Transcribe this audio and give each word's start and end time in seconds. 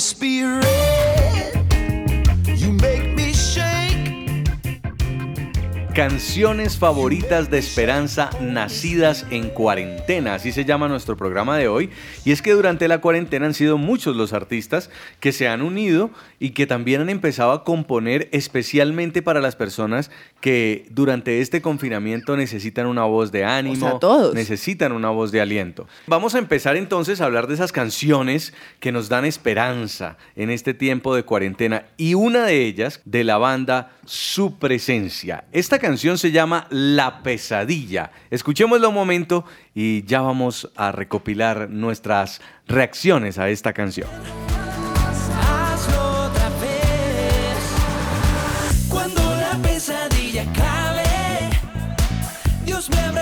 Spirit. 0.00 0.69
Canciones 6.00 6.78
favoritas 6.78 7.50
de 7.50 7.58
esperanza 7.58 8.30
nacidas 8.40 9.26
en 9.30 9.50
cuarentena, 9.50 10.32
así 10.32 10.50
se 10.50 10.64
llama 10.64 10.88
nuestro 10.88 11.14
programa 11.14 11.58
de 11.58 11.68
hoy. 11.68 11.90
Y 12.24 12.32
es 12.32 12.40
que 12.40 12.52
durante 12.52 12.88
la 12.88 13.02
cuarentena 13.02 13.44
han 13.44 13.52
sido 13.52 13.76
muchos 13.76 14.16
los 14.16 14.32
artistas 14.32 14.88
que 15.20 15.32
se 15.32 15.46
han 15.46 15.60
unido 15.60 16.10
y 16.38 16.52
que 16.52 16.66
también 16.66 17.02
han 17.02 17.10
empezado 17.10 17.52
a 17.52 17.64
componer 17.64 18.30
especialmente 18.32 19.20
para 19.20 19.42
las 19.42 19.56
personas 19.56 20.10
que 20.40 20.86
durante 20.88 21.42
este 21.42 21.60
confinamiento 21.60 22.34
necesitan 22.34 22.86
una 22.86 23.04
voz 23.04 23.30
de 23.30 23.44
ánimo, 23.44 23.74
O 23.74 23.90
sea, 23.90 23.98
todos. 23.98 24.34
necesitan 24.34 24.92
una 24.92 25.10
voz 25.10 25.32
de 25.32 25.42
aliento. 25.42 25.86
Vamos 26.06 26.34
a 26.34 26.38
empezar 26.38 26.78
entonces 26.78 27.20
a 27.20 27.26
hablar 27.26 27.46
de 27.46 27.52
esas 27.52 27.72
canciones 27.72 28.54
que 28.80 28.90
nos 28.90 29.10
dan 29.10 29.26
esperanza 29.26 30.16
en 30.34 30.48
este 30.48 30.72
tiempo 30.72 31.14
de 31.14 31.24
cuarentena 31.24 31.84
y 31.98 32.14
una 32.14 32.46
de 32.46 32.64
ellas 32.64 33.02
de 33.04 33.22
la 33.22 33.36
banda 33.36 33.90
Su 34.06 34.58
Presencia. 34.58 35.44
Esta 35.52 35.78
canción 35.78 35.89
se 35.98 36.30
llama 36.30 36.66
La 36.70 37.22
Pesadilla. 37.22 38.12
Escuchémosla 38.30 38.88
un 38.88 38.94
momento 38.94 39.44
y 39.74 40.04
ya 40.04 40.20
vamos 40.20 40.70
a 40.76 40.92
recopilar 40.92 41.68
nuestras 41.70 42.40
reacciones 42.66 43.38
a 43.38 43.48
esta 43.48 43.72
canción. 43.72 44.08
Cuando 48.88 49.22
la 49.36 49.58
pesadilla 49.62 50.44
me 52.90 53.19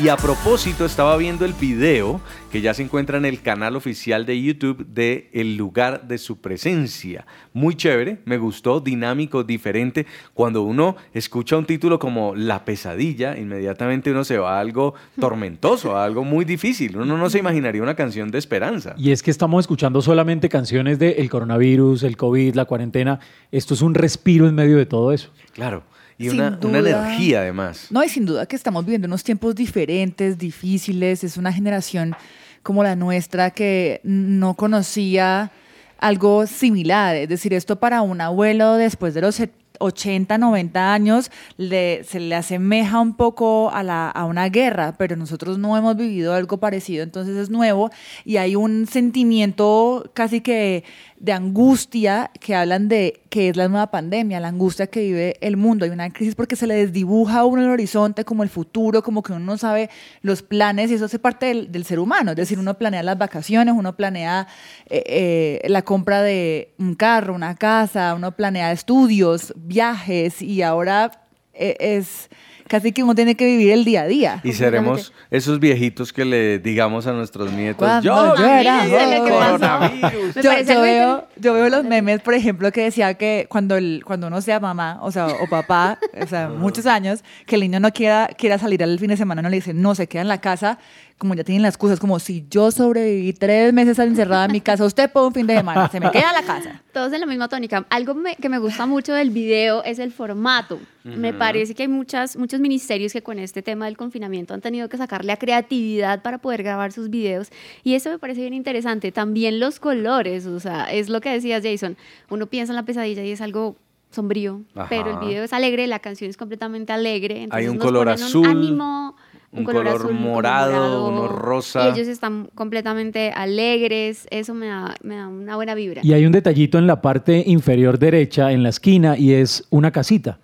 Y 0.00 0.08
a 0.10 0.16
propósito, 0.16 0.84
estaba 0.84 1.16
viendo 1.16 1.44
el 1.44 1.54
video 1.54 2.20
que 2.52 2.60
ya 2.60 2.72
se 2.72 2.84
encuentra 2.84 3.18
en 3.18 3.24
el 3.24 3.42
canal 3.42 3.74
oficial 3.74 4.26
de 4.26 4.40
YouTube 4.40 4.86
de 4.86 5.28
El 5.32 5.56
lugar 5.56 6.06
de 6.06 6.18
su 6.18 6.40
presencia. 6.40 7.26
Muy 7.52 7.74
chévere, 7.74 8.20
me 8.24 8.38
gustó, 8.38 8.78
dinámico, 8.78 9.42
diferente. 9.42 10.06
Cuando 10.34 10.62
uno 10.62 10.94
escucha 11.12 11.56
un 11.56 11.66
título 11.66 11.98
como 11.98 12.36
La 12.36 12.64
pesadilla, 12.64 13.36
inmediatamente 13.36 14.12
uno 14.12 14.22
se 14.22 14.38
va 14.38 14.58
a 14.58 14.60
algo 14.60 14.94
tormentoso, 15.18 15.96
a 15.96 16.04
algo 16.04 16.22
muy 16.22 16.44
difícil. 16.44 16.96
Uno 16.96 17.18
no 17.18 17.28
se 17.28 17.40
imaginaría 17.40 17.82
una 17.82 17.96
canción 17.96 18.30
de 18.30 18.38
esperanza. 18.38 18.94
Y 18.96 19.10
es 19.10 19.24
que 19.24 19.32
estamos 19.32 19.64
escuchando 19.64 20.00
solamente 20.00 20.48
canciones 20.48 21.00
de 21.00 21.16
el 21.18 21.28
coronavirus, 21.28 22.04
el 22.04 22.16
COVID, 22.16 22.54
la 22.54 22.66
cuarentena. 22.66 23.18
Esto 23.50 23.74
es 23.74 23.82
un 23.82 23.94
respiro 23.94 24.46
en 24.46 24.54
medio 24.54 24.76
de 24.76 24.86
todo 24.86 25.10
eso. 25.12 25.30
Claro. 25.54 25.82
Y 26.18 26.28
una, 26.30 26.58
energía 27.00 27.40
además. 27.40 27.86
No, 27.90 28.02
y 28.02 28.08
sin 28.08 28.26
duda 28.26 28.44
que 28.46 28.56
estamos 28.56 28.84
viviendo 28.84 29.06
unos 29.06 29.22
tiempos 29.24 29.54
diferentes, 29.54 30.36
difíciles. 30.36 31.22
Es 31.24 31.36
una 31.36 31.52
generación 31.52 32.14
como 32.62 32.82
la 32.82 32.96
nuestra 32.96 33.50
que 33.52 34.00
no 34.02 34.54
conocía 34.54 35.50
algo 35.98 36.46
similar. 36.46 37.14
Es 37.16 37.28
decir, 37.28 37.54
esto 37.54 37.78
para 37.78 38.02
un 38.02 38.20
abuelo 38.20 38.74
después 38.74 39.14
de 39.14 39.20
los 39.20 39.36
set- 39.36 39.52
80, 39.80 40.38
90 40.38 40.92
años 40.92 41.30
le- 41.56 42.02
se 42.02 42.18
le 42.18 42.34
asemeja 42.34 42.98
un 43.00 43.14
poco 43.14 43.70
a, 43.72 43.84
la, 43.84 44.10
a 44.10 44.24
una 44.24 44.48
guerra, 44.48 44.96
pero 44.98 45.14
nosotros 45.14 45.56
no 45.56 45.76
hemos 45.76 45.96
vivido 45.96 46.34
algo 46.34 46.56
parecido, 46.58 47.04
entonces 47.04 47.36
es 47.36 47.48
nuevo 47.48 47.88
y 48.24 48.38
hay 48.38 48.56
un 48.56 48.88
sentimiento 48.88 50.10
casi 50.14 50.40
que 50.40 50.82
de 51.20 51.32
angustia 51.32 52.30
que 52.40 52.54
hablan 52.54 52.88
de 52.88 53.22
que 53.28 53.48
es 53.48 53.56
la 53.56 53.68
nueva 53.68 53.90
pandemia, 53.90 54.40
la 54.40 54.48
angustia 54.48 54.86
que 54.86 55.00
vive 55.00 55.36
el 55.40 55.56
mundo. 55.56 55.84
Hay 55.84 55.90
una 55.90 56.10
crisis 56.10 56.34
porque 56.34 56.56
se 56.56 56.66
le 56.66 56.74
desdibuja 56.74 57.40
a 57.40 57.44
uno 57.44 57.62
el 57.62 57.68
horizonte 57.68 58.24
como 58.24 58.42
el 58.42 58.48
futuro, 58.48 59.02
como 59.02 59.22
que 59.22 59.32
uno 59.32 59.44
no 59.44 59.58
sabe 59.58 59.90
los 60.22 60.42
planes 60.42 60.90
y 60.90 60.94
eso 60.94 61.06
hace 61.06 61.18
parte 61.18 61.46
del, 61.46 61.84
ser 61.84 61.98
humano. 61.98 62.30
Es 62.30 62.36
decir, 62.36 62.58
uno 62.58 62.74
planea 62.74 63.02
las 63.02 63.18
vacaciones, 63.18 63.74
uno 63.76 63.96
planea 63.96 64.46
eh, 64.86 65.60
eh, 65.62 65.68
la 65.68 65.82
compra 65.82 66.22
de 66.22 66.74
un 66.78 66.94
carro, 66.94 67.34
una 67.34 67.56
casa, 67.56 68.14
uno 68.14 68.32
planea 68.32 68.72
estudios, 68.72 69.52
viajes 69.56 70.40
y 70.40 70.62
ahora 70.62 71.10
eh, 71.52 71.76
es 71.80 72.28
casi 72.68 72.92
que 72.92 73.02
uno 73.02 73.14
tiene 73.14 73.34
que 73.34 73.44
vivir 73.46 73.72
el 73.72 73.84
día 73.84 74.02
a 74.02 74.06
día. 74.06 74.40
Y 74.44 74.52
seremos 74.52 75.12
esos 75.30 75.58
viejitos 75.58 76.12
que 76.12 76.24
le 76.24 76.58
digamos 76.60 77.06
a 77.06 77.12
nuestros 77.12 77.50
nietos, 77.52 77.88
yo, 78.04 78.36
yo 78.36 78.44
era 78.46 78.82
viví 78.84 78.94
el 78.94 79.18
joven". 79.18 79.32
coronavirus. 79.32 80.34
Yo, 80.36 80.52
yo 80.62 80.80
veo, 80.80 81.28
yo 81.36 81.54
veo 81.54 81.68
los 81.68 81.84
memes, 81.84 82.20
por 82.20 82.34
ejemplo, 82.34 82.70
que 82.72 82.82
decía 82.84 83.14
que 83.14 83.46
cuando, 83.48 83.76
el, 83.76 84.02
cuando 84.04 84.26
uno 84.28 84.40
sea 84.40 84.60
mamá, 84.60 84.98
o 85.02 85.10
sea, 85.10 85.26
o 85.26 85.46
papá, 85.48 85.98
o 86.20 86.26
sea, 86.26 86.48
muchos 86.56 86.86
años, 86.86 87.24
que 87.46 87.56
el 87.56 87.62
niño 87.62 87.80
no 87.80 87.90
quiera, 87.92 88.28
quiera 88.38 88.58
salir 88.58 88.82
al 88.82 88.98
fin 88.98 89.08
de 89.08 89.16
semana, 89.16 89.42
no 89.42 89.48
le 89.48 89.56
dicen, 89.56 89.80
no, 89.82 89.94
se 89.94 90.06
queda 90.06 90.22
en 90.22 90.28
la 90.28 90.40
casa, 90.40 90.78
como 91.18 91.34
ya 91.34 91.42
tienen 91.42 91.62
las 91.62 91.74
excusas, 91.74 91.98
como 91.98 92.20
si 92.20 92.46
yo 92.48 92.70
sobreviví 92.70 93.32
tres 93.32 93.72
meses 93.72 93.98
encerrada 93.98 94.44
en 94.44 94.52
mi 94.52 94.60
casa, 94.60 94.84
usted 94.84 95.10
puede 95.10 95.26
un 95.26 95.34
fin 95.34 95.46
de 95.48 95.56
semana, 95.56 95.88
se 95.90 95.98
me 95.98 96.10
queda 96.12 96.28
en 96.28 96.34
la 96.34 96.42
casa. 96.42 96.80
Todos 96.92 97.12
en 97.12 97.20
la 97.20 97.26
misma 97.26 97.48
tónica. 97.48 97.84
Algo 97.90 98.14
me- 98.14 98.36
que 98.36 98.48
me 98.48 98.58
gusta 98.58 98.86
mucho 98.86 99.12
del 99.14 99.30
video 99.30 99.82
es 99.82 99.98
el 99.98 100.12
formato. 100.12 100.78
Me 101.04 101.32
parece 101.32 101.74
que 101.74 101.84
hay 101.84 101.88
muchas, 101.88 102.36
muchos 102.36 102.60
ministerios 102.60 103.12
que 103.12 103.22
con 103.22 103.38
este 103.38 103.62
tema 103.62 103.86
del 103.86 103.96
confinamiento 103.96 104.54
han 104.54 104.60
tenido 104.60 104.88
que 104.88 104.96
sacarle 104.96 105.32
a 105.32 105.36
creatividad 105.36 106.22
para 106.22 106.38
poder 106.38 106.62
grabar 106.62 106.92
sus 106.92 107.08
videos. 107.08 107.48
Y 107.84 107.94
eso 107.94 108.10
me 108.10 108.18
parece 108.18 108.42
bien 108.42 108.54
interesante. 108.54 109.12
También 109.12 109.60
los 109.60 109.80
colores, 109.80 110.46
o 110.46 110.60
sea, 110.60 110.84
es 110.92 111.08
lo 111.08 111.20
que 111.20 111.30
decías, 111.30 111.62
Jason. 111.62 111.96
Uno 112.30 112.46
piensa 112.46 112.72
en 112.72 112.76
la 112.76 112.84
pesadilla 112.84 113.24
y 113.24 113.30
es 113.30 113.40
algo 113.40 113.76
sombrío, 114.10 114.62
Ajá. 114.74 114.86
pero 114.88 115.10
el 115.20 115.26
video 115.26 115.44
es 115.44 115.52
alegre, 115.52 115.86
la 115.86 115.98
canción 115.98 116.30
es 116.30 116.36
completamente 116.36 116.92
alegre. 116.92 117.42
entonces 117.42 117.68
un 117.68 117.76
nos 117.76 117.84
color 117.84 118.06
ponen 118.06 118.24
azul, 118.24 118.46
ánimo, 118.46 119.16
un 119.50 119.64
color 119.64 120.12
morado, 120.12 121.08
uno 121.08 121.28
rosa. 121.28 121.88
Y 121.88 121.92
ellos 121.92 122.08
están 122.08 122.50
completamente 122.54 123.32
alegres. 123.34 124.26
Eso 124.30 124.54
me 124.54 124.66
da, 124.66 124.94
me 125.02 125.16
da 125.16 125.28
una 125.28 125.56
buena 125.56 125.74
vibra. 125.74 126.02
Y 126.04 126.12
hay 126.12 126.26
un 126.26 126.32
detallito 126.32 126.78
en 126.78 126.86
la 126.86 127.00
parte 127.00 127.44
inferior 127.46 127.98
derecha, 127.98 128.52
en 128.52 128.62
la 128.62 128.68
esquina, 128.70 129.16
y 129.16 129.32
es 129.32 129.66
una 129.70 129.90
casita, 129.90 130.38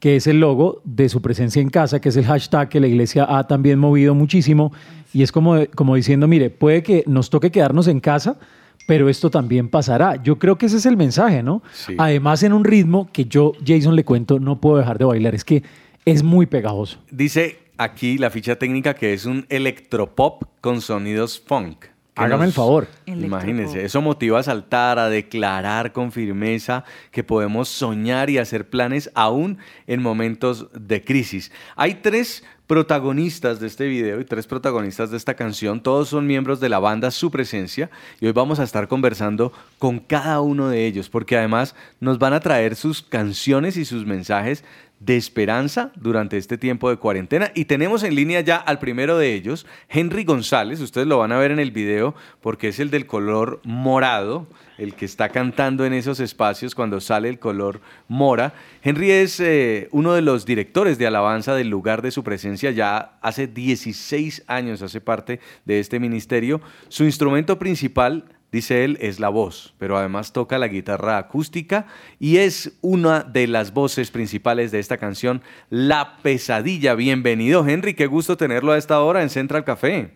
que 0.00 0.16
es 0.16 0.26
el 0.26 0.40
logo 0.40 0.80
de 0.84 1.08
su 1.08 1.22
presencia 1.22 1.60
en 1.60 1.68
casa, 1.68 2.00
que 2.00 2.08
es 2.08 2.16
el 2.16 2.24
hashtag 2.24 2.68
que 2.70 2.80
la 2.80 2.88
iglesia 2.88 3.26
ha 3.28 3.46
también 3.46 3.78
movido 3.78 4.14
muchísimo. 4.14 4.72
Y 5.12 5.22
es 5.22 5.30
como, 5.30 5.66
como 5.74 5.94
diciendo, 5.94 6.26
mire, 6.26 6.50
puede 6.50 6.82
que 6.82 7.04
nos 7.06 7.30
toque 7.30 7.50
quedarnos 7.50 7.86
en 7.86 8.00
casa, 8.00 8.38
pero 8.86 9.08
esto 9.08 9.30
también 9.30 9.68
pasará. 9.68 10.20
Yo 10.22 10.38
creo 10.38 10.56
que 10.56 10.66
ese 10.66 10.78
es 10.78 10.86
el 10.86 10.96
mensaje, 10.96 11.42
¿no? 11.42 11.62
Sí. 11.72 11.94
Además, 11.98 12.42
en 12.42 12.54
un 12.54 12.64
ritmo 12.64 13.10
que 13.12 13.26
yo, 13.26 13.52
Jason, 13.64 13.94
le 13.94 14.04
cuento, 14.04 14.40
no 14.40 14.60
puedo 14.60 14.78
dejar 14.78 14.98
de 14.98 15.04
bailar. 15.04 15.34
Es 15.34 15.44
que 15.44 15.62
es 16.04 16.22
muy 16.22 16.46
pegajoso. 16.46 16.98
Dice 17.10 17.58
aquí 17.76 18.18
la 18.18 18.30
ficha 18.30 18.56
técnica 18.56 18.94
que 18.94 19.12
es 19.12 19.26
un 19.26 19.46
electropop 19.48 20.44
con 20.60 20.80
sonidos 20.80 21.42
funk. 21.46 21.86
Hágame 22.16 22.44
el 22.44 22.52
favor. 22.52 22.88
Imagínense, 23.06 23.84
eso 23.84 24.02
motiva 24.02 24.40
a 24.40 24.42
saltar, 24.42 24.98
a 24.98 25.08
declarar 25.08 25.92
con 25.92 26.12
firmeza 26.12 26.84
que 27.10 27.24
podemos 27.24 27.68
soñar 27.68 28.30
y 28.30 28.38
hacer 28.38 28.68
planes 28.68 29.10
aún 29.14 29.58
en 29.86 30.02
momentos 30.02 30.68
de 30.72 31.02
crisis. 31.02 31.50
Hay 31.76 31.94
tres 31.94 32.44
protagonistas 32.70 33.58
de 33.58 33.66
este 33.66 33.88
video 33.88 34.20
y 34.20 34.24
tres 34.24 34.46
protagonistas 34.46 35.10
de 35.10 35.16
esta 35.16 35.34
canción. 35.34 35.82
Todos 35.82 36.08
son 36.08 36.28
miembros 36.28 36.60
de 36.60 36.68
la 36.68 36.78
banda 36.78 37.10
Su 37.10 37.28
Presencia 37.28 37.90
y 38.20 38.26
hoy 38.26 38.32
vamos 38.32 38.60
a 38.60 38.62
estar 38.62 38.86
conversando 38.86 39.52
con 39.80 39.98
cada 39.98 40.40
uno 40.40 40.68
de 40.68 40.86
ellos 40.86 41.08
porque 41.08 41.36
además 41.36 41.74
nos 41.98 42.20
van 42.20 42.32
a 42.32 42.38
traer 42.38 42.76
sus 42.76 43.02
canciones 43.02 43.76
y 43.76 43.84
sus 43.84 44.06
mensajes 44.06 44.62
de 45.00 45.16
esperanza 45.16 45.92
durante 45.96 46.36
este 46.36 46.58
tiempo 46.58 46.90
de 46.90 46.98
cuarentena. 46.98 47.50
Y 47.54 47.64
tenemos 47.64 48.02
en 48.02 48.14
línea 48.14 48.42
ya 48.42 48.56
al 48.56 48.78
primero 48.78 49.16
de 49.18 49.34
ellos, 49.34 49.66
Henry 49.88 50.24
González. 50.24 50.80
Ustedes 50.80 51.06
lo 51.06 51.18
van 51.18 51.32
a 51.32 51.38
ver 51.38 51.50
en 51.50 51.58
el 51.58 51.70
video 51.70 52.14
porque 52.42 52.68
es 52.68 52.78
el 52.78 52.90
del 52.90 53.06
color 53.06 53.60
morado, 53.64 54.46
el 54.76 54.94
que 54.94 55.06
está 55.06 55.30
cantando 55.30 55.86
en 55.86 55.94
esos 55.94 56.20
espacios 56.20 56.74
cuando 56.74 57.00
sale 57.00 57.30
el 57.30 57.38
color 57.38 57.80
mora. 58.08 58.52
Henry 58.82 59.10
es 59.10 59.40
eh, 59.40 59.88
uno 59.90 60.12
de 60.12 60.20
los 60.20 60.44
directores 60.44 60.98
de 60.98 61.06
alabanza 61.06 61.54
del 61.54 61.68
lugar 61.68 62.02
de 62.02 62.10
su 62.10 62.22
presencia. 62.22 62.70
Ya 62.70 63.18
hace 63.22 63.46
16 63.46 64.44
años 64.46 64.82
hace 64.82 65.00
parte 65.00 65.40
de 65.64 65.80
este 65.80 65.98
ministerio. 65.98 66.60
Su 66.88 67.04
instrumento 67.04 67.58
principal 67.58 68.26
Dice 68.52 68.84
él, 68.84 68.98
es 69.00 69.20
la 69.20 69.28
voz, 69.28 69.76
pero 69.78 69.96
además 69.96 70.32
toca 70.32 70.58
la 70.58 70.66
guitarra 70.66 71.18
acústica 71.18 71.86
y 72.18 72.38
es 72.38 72.76
una 72.82 73.20
de 73.20 73.46
las 73.46 73.72
voces 73.72 74.10
principales 74.10 74.72
de 74.72 74.80
esta 74.80 74.96
canción, 74.96 75.40
La 75.68 76.16
Pesadilla. 76.22 76.96
Bienvenido, 76.96 77.64
Henry, 77.64 77.94
qué 77.94 78.06
gusto 78.06 78.36
tenerlo 78.36 78.72
a 78.72 78.78
esta 78.78 79.00
hora 79.02 79.22
en 79.22 79.28
Central 79.28 79.62
Café. 79.62 80.10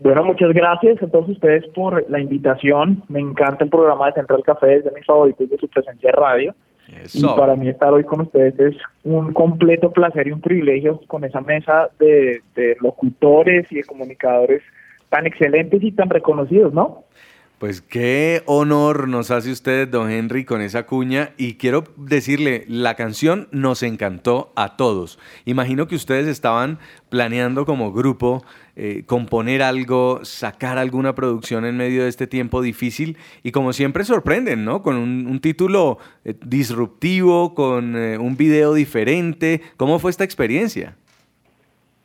Bueno, 0.00 0.22
muchas 0.24 0.52
gracias 0.52 1.02
a 1.02 1.06
todos 1.06 1.30
ustedes 1.30 1.66
por 1.68 2.04
la 2.10 2.20
invitación. 2.20 3.04
Me 3.08 3.20
encanta 3.20 3.64
el 3.64 3.70
programa 3.70 4.06
de 4.08 4.12
Central 4.12 4.42
Café, 4.44 4.76
es 4.76 4.84
de 4.84 4.90
mis 4.90 5.06
favoritos 5.06 5.48
de 5.48 5.56
su 5.56 5.68
presencia 5.68 6.10
en 6.10 6.16
radio. 6.16 6.54
Y 6.88 7.04
Eso. 7.04 7.36
para 7.36 7.56
mí 7.56 7.68
estar 7.68 7.92
hoy 7.92 8.04
con 8.04 8.22
ustedes 8.22 8.58
es 8.58 8.76
un 9.04 9.32
completo 9.32 9.92
placer 9.92 10.26
y 10.26 10.32
un 10.32 10.40
privilegio 10.42 11.00
con 11.06 11.24
esa 11.24 11.40
mesa 11.40 11.88
de, 11.98 12.42
de 12.54 12.76
locutores 12.80 13.66
y 13.70 13.76
de 13.76 13.84
comunicadores 13.84 14.62
tan 15.08 15.26
excelentes 15.26 15.82
y 15.82 15.92
tan 15.92 16.10
reconocidos, 16.10 16.72
¿no? 16.72 17.04
Pues 17.60 17.82
qué 17.82 18.42
honor 18.46 19.06
nos 19.06 19.30
hace 19.30 19.52
usted, 19.52 19.86
don 19.86 20.10
Henry, 20.10 20.46
con 20.46 20.62
esa 20.62 20.86
cuña. 20.86 21.32
Y 21.36 21.58
quiero 21.58 21.84
decirle, 21.98 22.64
la 22.68 22.94
canción 22.94 23.48
nos 23.52 23.82
encantó 23.82 24.50
a 24.56 24.78
todos. 24.78 25.18
Imagino 25.44 25.86
que 25.86 25.94
ustedes 25.94 26.26
estaban 26.26 26.78
planeando 27.10 27.66
como 27.66 27.92
grupo 27.92 28.42
eh, 28.76 29.02
componer 29.04 29.60
algo, 29.60 30.20
sacar 30.22 30.78
alguna 30.78 31.14
producción 31.14 31.66
en 31.66 31.76
medio 31.76 32.04
de 32.04 32.08
este 32.08 32.26
tiempo 32.26 32.62
difícil. 32.62 33.18
Y 33.42 33.52
como 33.52 33.74
siempre 33.74 34.04
sorprenden, 34.04 34.64
¿no? 34.64 34.80
Con 34.80 34.96
un, 34.96 35.40
título 35.40 35.98
eh, 36.24 36.32
disruptivo, 36.42 37.54
con 37.54 37.94
eh, 37.94 38.16
un 38.16 38.38
video 38.38 38.72
diferente. 38.72 39.60
¿Cómo 39.76 39.98
fue 39.98 40.10
esta 40.10 40.24
experiencia? 40.24 40.96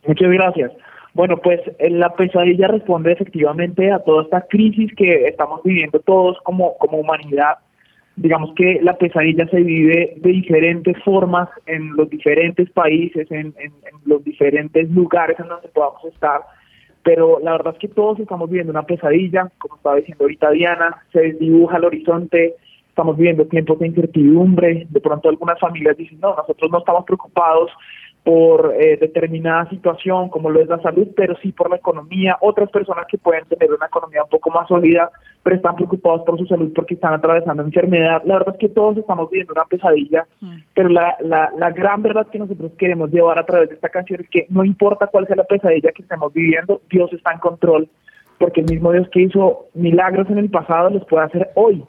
Muchas 0.05 0.29
gracias. 0.31 0.73
Bueno, 1.15 1.37
pues 1.37 1.61
eh, 1.79 1.89
la 1.89 2.13
pesadilla 2.13 2.67
responde 2.67 3.13
efectivamente 3.13 3.89
a 3.89 3.99
toda 3.99 4.23
esta 4.23 4.41
crisis 4.41 4.93
que 4.97 5.27
estamos 5.27 5.63
viviendo 5.63 6.01
todos 6.01 6.37
como, 6.43 6.77
como 6.77 6.97
humanidad. 6.97 7.59
Digamos 8.17 8.53
que 8.53 8.79
la 8.81 8.97
pesadilla 8.97 9.47
se 9.47 9.61
vive 9.61 10.15
de 10.17 10.29
diferentes 10.29 11.01
formas 11.05 11.47
en 11.67 11.95
los 11.95 12.09
diferentes 12.09 12.69
países, 12.71 13.31
en, 13.31 13.53
en, 13.59 13.71
los 14.03 14.25
diferentes 14.25 14.89
lugares 14.91 15.39
en 15.39 15.47
donde 15.47 15.69
podamos 15.69 16.03
estar, 16.03 16.41
pero 17.01 17.39
la 17.41 17.53
verdad 17.53 17.73
es 17.75 17.79
que 17.79 17.87
todos 17.87 18.19
estamos 18.19 18.49
viviendo 18.49 18.71
una 18.71 18.85
pesadilla, 18.85 19.49
como 19.57 19.77
estaba 19.77 19.95
diciendo 19.95 20.25
ahorita 20.25 20.51
Diana, 20.51 20.97
se 21.13 21.21
desdibuja 21.21 21.77
el 21.77 21.85
horizonte, 21.85 22.55
estamos 22.89 23.15
viviendo 23.15 23.45
tiempos 23.45 23.79
de 23.79 23.87
incertidumbre, 23.87 24.85
de 24.89 24.99
pronto 24.99 25.29
algunas 25.29 25.59
familias 25.61 25.95
dicen, 25.95 26.19
no, 26.19 26.35
nosotros 26.35 26.69
no 26.71 26.79
estamos 26.79 27.05
preocupados 27.05 27.71
por 28.25 28.73
eh, 28.75 28.97
determinada 28.99 29.69
situación, 29.69 30.29
como 30.29 30.49
lo 30.49 30.59
es 30.59 30.67
la 30.67 30.81
salud, 30.81 31.07
pero 31.15 31.37
sí 31.43 31.51
por 31.51 31.69
la 31.69 31.75
economía. 31.75 32.35
Otras 32.41 32.71
personas 32.71 33.05
que 33.07 33.19
pueden 33.19 33.45
tener 33.45 33.71
una 33.71 33.85
economía 33.85 34.23
un 34.23 34.29
poco 34.29 34.49
más 34.49 34.67
sólida, 34.67 35.11
pero 35.43 35.55
están 35.55 35.75
preocupados 35.75 36.23
por 36.25 36.39
su 36.39 36.47
salud 36.47 36.73
porque 36.73 36.95
están 36.95 37.13
atravesando 37.13 37.61
enfermedad. 37.61 38.23
La 38.25 38.39
verdad 38.39 38.55
es 38.55 38.59
que 38.59 38.69
todos 38.69 38.97
estamos 38.97 39.29
viviendo 39.29 39.53
una 39.53 39.65
pesadilla, 39.65 40.25
mm. 40.41 40.55
pero 40.73 40.89
la, 40.89 41.15
la, 41.19 41.51
la 41.55 41.69
gran 41.69 42.01
verdad 42.01 42.25
que 42.25 42.39
nosotros 42.39 42.71
queremos 42.79 43.11
llevar 43.11 43.37
a 43.37 43.45
través 43.45 43.69
de 43.69 43.75
esta 43.75 43.89
canción 43.89 44.21
es 44.21 44.29
que 44.31 44.47
no 44.49 44.65
importa 44.65 45.05
cuál 45.05 45.27
sea 45.27 45.35
la 45.35 45.43
pesadilla 45.43 45.91
que 45.91 46.01
estemos 46.01 46.33
viviendo, 46.33 46.81
Dios 46.89 47.13
está 47.13 47.31
en 47.31 47.37
control, 47.37 47.87
porque 48.39 48.61
el 48.61 48.71
mismo 48.71 48.91
Dios 48.91 49.07
que 49.09 49.21
hizo 49.21 49.67
milagros 49.75 50.27
en 50.31 50.39
el 50.39 50.49
pasado 50.49 50.89
los 50.89 51.05
puede 51.05 51.25
hacer 51.25 51.51
hoy. 51.53 51.83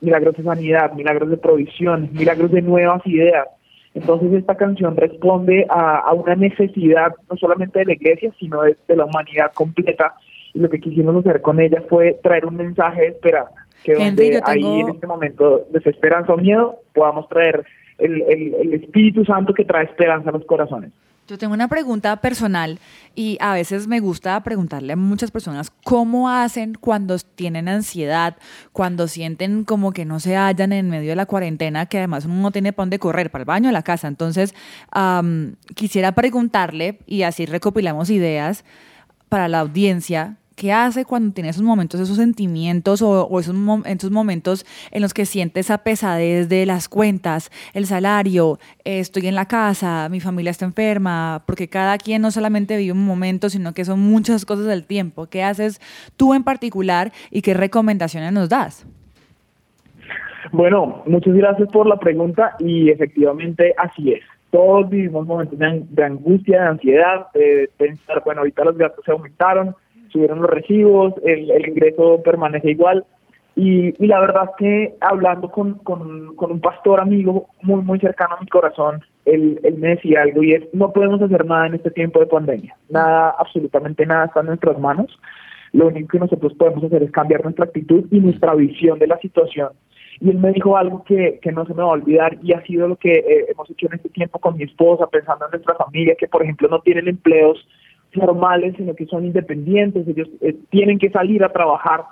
Milagros 0.00 0.36
de 0.36 0.44
sanidad, 0.44 0.92
milagros 0.92 1.30
de 1.30 1.36
provisión, 1.36 2.10
milagros 2.12 2.52
de 2.52 2.62
nuevas 2.62 3.04
ideas 3.06 3.48
entonces 3.94 4.32
esta 4.32 4.56
canción 4.56 4.96
responde 4.96 5.66
a, 5.68 6.12
una 6.14 6.36
necesidad 6.36 7.12
no 7.30 7.36
solamente 7.36 7.80
de 7.80 7.86
la 7.86 7.92
iglesia, 7.94 8.32
sino 8.38 8.62
de, 8.62 8.76
la 8.88 9.04
humanidad 9.04 9.52
completa. 9.52 10.14
Y 10.54 10.60
lo 10.60 10.68
que 10.68 10.80
quisimos 10.80 11.16
hacer 11.16 11.40
con 11.42 11.60
ella 11.60 11.82
fue 11.88 12.18
traer 12.22 12.46
un 12.46 12.56
mensaje 12.56 13.02
de 13.02 13.08
esperanza, 13.08 13.66
que 13.84 13.94
donde 13.94 14.40
ahí 14.44 14.80
en 14.80 14.90
este 14.90 15.06
momento 15.06 15.66
de 15.70 15.78
desesperanza 15.78 16.34
o 16.34 16.36
miedo 16.36 16.80
podamos 16.92 17.28
traer 17.28 17.64
el, 17.98 18.22
el 18.22 18.74
Espíritu 18.74 19.24
Santo 19.24 19.54
que 19.54 19.64
trae 19.64 19.84
esperanza 19.84 20.30
a 20.30 20.32
los 20.32 20.44
corazones. 20.44 20.90
Yo 21.30 21.38
tengo 21.38 21.54
una 21.54 21.68
pregunta 21.68 22.16
personal 22.16 22.80
y 23.14 23.38
a 23.40 23.54
veces 23.54 23.86
me 23.86 24.00
gusta 24.00 24.42
preguntarle 24.42 24.94
a 24.94 24.96
muchas 24.96 25.30
personas 25.30 25.70
cómo 25.84 26.28
hacen 26.28 26.74
cuando 26.74 27.16
tienen 27.20 27.68
ansiedad, 27.68 28.36
cuando 28.72 29.06
sienten 29.06 29.62
como 29.62 29.92
que 29.92 30.04
no 30.04 30.18
se 30.18 30.34
hallan 30.34 30.72
en 30.72 30.90
medio 30.90 31.10
de 31.10 31.14
la 31.14 31.26
cuarentena, 31.26 31.86
que 31.86 31.98
además 31.98 32.24
uno 32.24 32.34
no 32.34 32.50
tiene 32.50 32.72
para 32.72 32.86
dónde 32.86 32.98
correr, 32.98 33.30
para 33.30 33.42
el 33.42 33.46
baño, 33.46 33.68
a 33.68 33.72
la 33.72 33.84
casa. 33.84 34.08
Entonces, 34.08 34.56
quisiera 35.76 36.16
preguntarle, 36.16 36.98
y 37.06 37.22
así 37.22 37.46
recopilamos 37.46 38.10
ideas 38.10 38.64
para 39.28 39.46
la 39.46 39.60
audiencia, 39.60 40.36
¿Qué 40.60 40.74
hace 40.74 41.06
cuando 41.06 41.32
tiene 41.32 41.48
esos 41.48 41.62
momentos, 41.62 41.98
esos 42.00 42.18
sentimientos 42.18 43.00
o, 43.00 43.40
esos, 43.40 43.56
esos 43.86 44.10
momentos 44.10 44.66
en 44.90 45.00
los 45.00 45.14
que 45.14 45.24
siente 45.24 45.60
esa 45.60 45.78
pesadez 45.78 46.50
de 46.50 46.66
las 46.66 46.86
cuentas, 46.86 47.50
el 47.72 47.86
salario, 47.86 48.58
estoy 48.84 49.28
en 49.28 49.36
la 49.36 49.46
casa, 49.46 50.10
mi 50.10 50.20
familia 50.20 50.50
está 50.50 50.66
enferma? 50.66 51.44
Porque 51.46 51.68
cada 51.68 51.96
quien 51.96 52.20
no 52.20 52.30
solamente 52.30 52.76
vive 52.76 52.92
un 52.92 53.06
momento, 53.06 53.48
sino 53.48 53.72
que 53.72 53.86
son 53.86 54.00
muchas 54.00 54.44
cosas 54.44 54.66
del 54.66 54.84
tiempo. 54.84 55.28
¿Qué 55.28 55.42
haces 55.42 55.80
tú 56.18 56.34
en 56.34 56.44
particular 56.44 57.10
y 57.30 57.40
qué 57.40 57.54
recomendaciones 57.54 58.30
nos 58.30 58.50
das? 58.50 58.86
Bueno, 60.52 61.02
muchas 61.06 61.32
gracias 61.32 61.70
por 61.72 61.86
la 61.86 61.96
pregunta 61.96 62.56
y 62.58 62.90
efectivamente 62.90 63.72
así 63.78 64.12
es. 64.12 64.22
Todos 64.50 64.90
vivimos 64.90 65.26
momentos 65.26 65.58
de, 65.58 66.04
angustia, 66.04 66.60
de 66.60 66.68
ansiedad, 66.68 67.28
de 67.32 67.70
pensar, 67.78 68.20
bueno, 68.26 68.40
ahorita 68.42 68.64
los 68.64 68.76
gastos 68.76 69.06
se 69.06 69.12
aumentaron, 69.12 69.74
subieron 70.10 70.40
los 70.40 70.50
recibos, 70.50 71.14
el, 71.24 71.50
ingreso 71.68 72.22
permanece 72.22 72.70
igual. 72.70 73.04
Y, 73.56 73.92
la 74.06 74.20
verdad 74.20 74.44
es 74.44 74.56
que 74.58 74.94
hablando 75.00 75.50
con, 75.50 75.74
con, 75.78 76.34
un 76.38 76.60
pastor 76.60 77.00
amigo 77.00 77.48
muy, 77.62 77.82
muy 77.82 77.98
cercano 77.98 78.36
a 78.36 78.40
mi 78.40 78.46
corazón, 78.46 79.02
él, 79.24 79.60
él, 79.62 79.76
me 79.78 79.88
decía 79.88 80.22
algo 80.22 80.42
y 80.42 80.52
es, 80.52 80.64
no 80.72 80.92
podemos 80.92 81.20
hacer 81.20 81.44
nada 81.44 81.66
en 81.66 81.74
este 81.74 81.90
tiempo 81.90 82.20
de 82.20 82.26
pandemia. 82.26 82.76
Nada, 82.88 83.34
absolutamente 83.38 84.06
nada 84.06 84.26
está 84.26 84.40
en 84.40 84.46
nuestras 84.46 84.78
manos. 84.78 85.18
Lo 85.72 85.88
único 85.88 86.08
que 86.08 86.18
nosotros 86.18 86.54
podemos 86.54 86.82
hacer 86.84 87.02
es 87.02 87.10
cambiar 87.10 87.44
nuestra 87.44 87.66
actitud 87.66 88.04
y 88.10 88.20
nuestra 88.20 88.54
visión 88.54 88.98
de 88.98 89.06
la 89.06 89.18
situación. 89.18 89.70
Y 90.20 90.30
él 90.30 90.38
me 90.38 90.52
dijo 90.52 90.76
algo 90.76 91.04
que, 91.04 91.38
que 91.40 91.52
no 91.52 91.64
se 91.64 91.74
me 91.74 91.82
va 91.82 91.88
a 91.90 91.92
olvidar 91.92 92.38
y 92.42 92.52
ha 92.52 92.62
sido 92.62 92.88
lo 92.88 92.96
que 92.96 93.12
eh, 93.12 93.46
hemos 93.48 93.70
hecho 93.70 93.86
en 93.86 93.94
este 93.94 94.10
tiempo 94.10 94.38
con 94.38 94.56
mi 94.56 94.64
esposa, 94.64 95.06
pensando 95.06 95.46
en 95.46 95.52
nuestra 95.52 95.74
familia, 95.76 96.14
que 96.18 96.28
por 96.28 96.42
ejemplo 96.42 96.68
no 96.68 96.80
tienen 96.80 97.08
empleos 97.08 97.66
formales, 98.12 98.74
sino 98.76 98.94
que 98.94 99.06
son 99.06 99.24
independientes, 99.24 100.06
ellos 100.08 100.28
eh, 100.40 100.56
tienen 100.70 100.98
que 100.98 101.10
salir 101.10 101.44
a 101.44 101.52
trabajar 101.52 102.04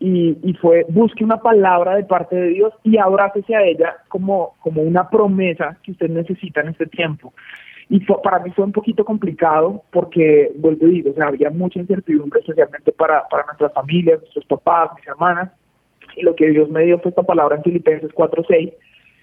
y, 0.00 0.36
y, 0.42 0.54
fue 0.54 0.84
busque 0.88 1.24
una 1.24 1.36
palabra 1.36 1.94
de 1.94 2.04
parte 2.04 2.34
de 2.34 2.48
Dios 2.48 2.74
y 2.82 2.98
abrácese 2.98 3.54
a 3.54 3.62
ella 3.62 3.96
como, 4.08 4.54
como 4.60 4.82
una 4.82 5.08
promesa 5.08 5.78
que 5.82 5.92
usted 5.92 6.10
necesita 6.10 6.60
en 6.60 6.68
este 6.68 6.86
tiempo. 6.86 7.32
Y 7.88 8.00
para 8.00 8.40
mí 8.40 8.50
fue 8.50 8.64
un 8.64 8.72
poquito 8.72 9.04
complicado 9.04 9.82
porque, 9.92 10.50
vuelvo 10.56 10.86
a 10.86 10.88
decir, 10.88 11.08
o 11.08 11.14
sea, 11.14 11.28
había 11.28 11.50
mucha 11.50 11.78
incertidumbre, 11.78 12.40
especialmente 12.40 12.92
para, 12.92 13.28
para 13.28 13.44
nuestras 13.44 13.72
familias, 13.72 14.20
nuestros 14.20 14.44
papás, 14.46 14.90
mis 14.96 15.06
hermanas, 15.06 15.52
y 16.16 16.22
lo 16.22 16.34
que 16.34 16.48
Dios 16.50 16.70
me 16.70 16.84
dio 16.84 16.98
fue 16.98 17.10
esta 17.10 17.22
palabra 17.22 17.56
en 17.56 17.62
Filipenses 17.62 18.10
4.6, 18.12 18.72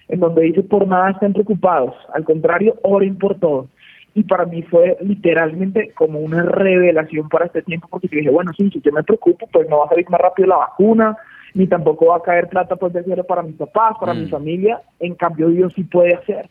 en 0.08 0.20
donde 0.20 0.42
dice, 0.42 0.62
por 0.62 0.86
nada 0.86 1.10
estén 1.10 1.32
preocupados, 1.32 1.94
al 2.14 2.24
contrario, 2.24 2.76
oren 2.82 3.18
por 3.18 3.38
todo 3.38 3.68
y 4.14 4.24
para 4.24 4.44
mí 4.44 4.62
fue 4.62 4.96
literalmente 5.00 5.92
como 5.94 6.18
una 6.20 6.42
revelación 6.42 7.28
para 7.28 7.46
este 7.46 7.62
tiempo 7.62 7.88
porque 7.90 8.08
dije, 8.08 8.30
bueno, 8.30 8.52
sí, 8.56 8.70
si 8.70 8.80
yo 8.80 8.92
me 8.92 9.02
preocupo, 9.02 9.46
pues 9.50 9.68
no 9.68 9.78
va 9.78 9.86
a 9.86 9.88
salir 9.88 10.08
más 10.10 10.20
rápido 10.20 10.48
la 10.48 10.56
vacuna, 10.56 11.16
ni 11.54 11.66
tampoco 11.66 12.06
va 12.06 12.16
a 12.16 12.22
caer 12.22 12.48
plata 12.48 12.76
pues 12.76 12.92
de 12.92 13.00
hacerlo 13.00 13.24
para 13.24 13.42
mis 13.42 13.56
papás, 13.56 13.96
para 13.98 14.14
mi 14.14 14.26
mm. 14.26 14.30
familia, 14.30 14.82
en 15.00 15.14
cambio 15.14 15.48
Dios 15.48 15.72
sí 15.74 15.84
puede 15.84 16.14
hacer. 16.14 16.46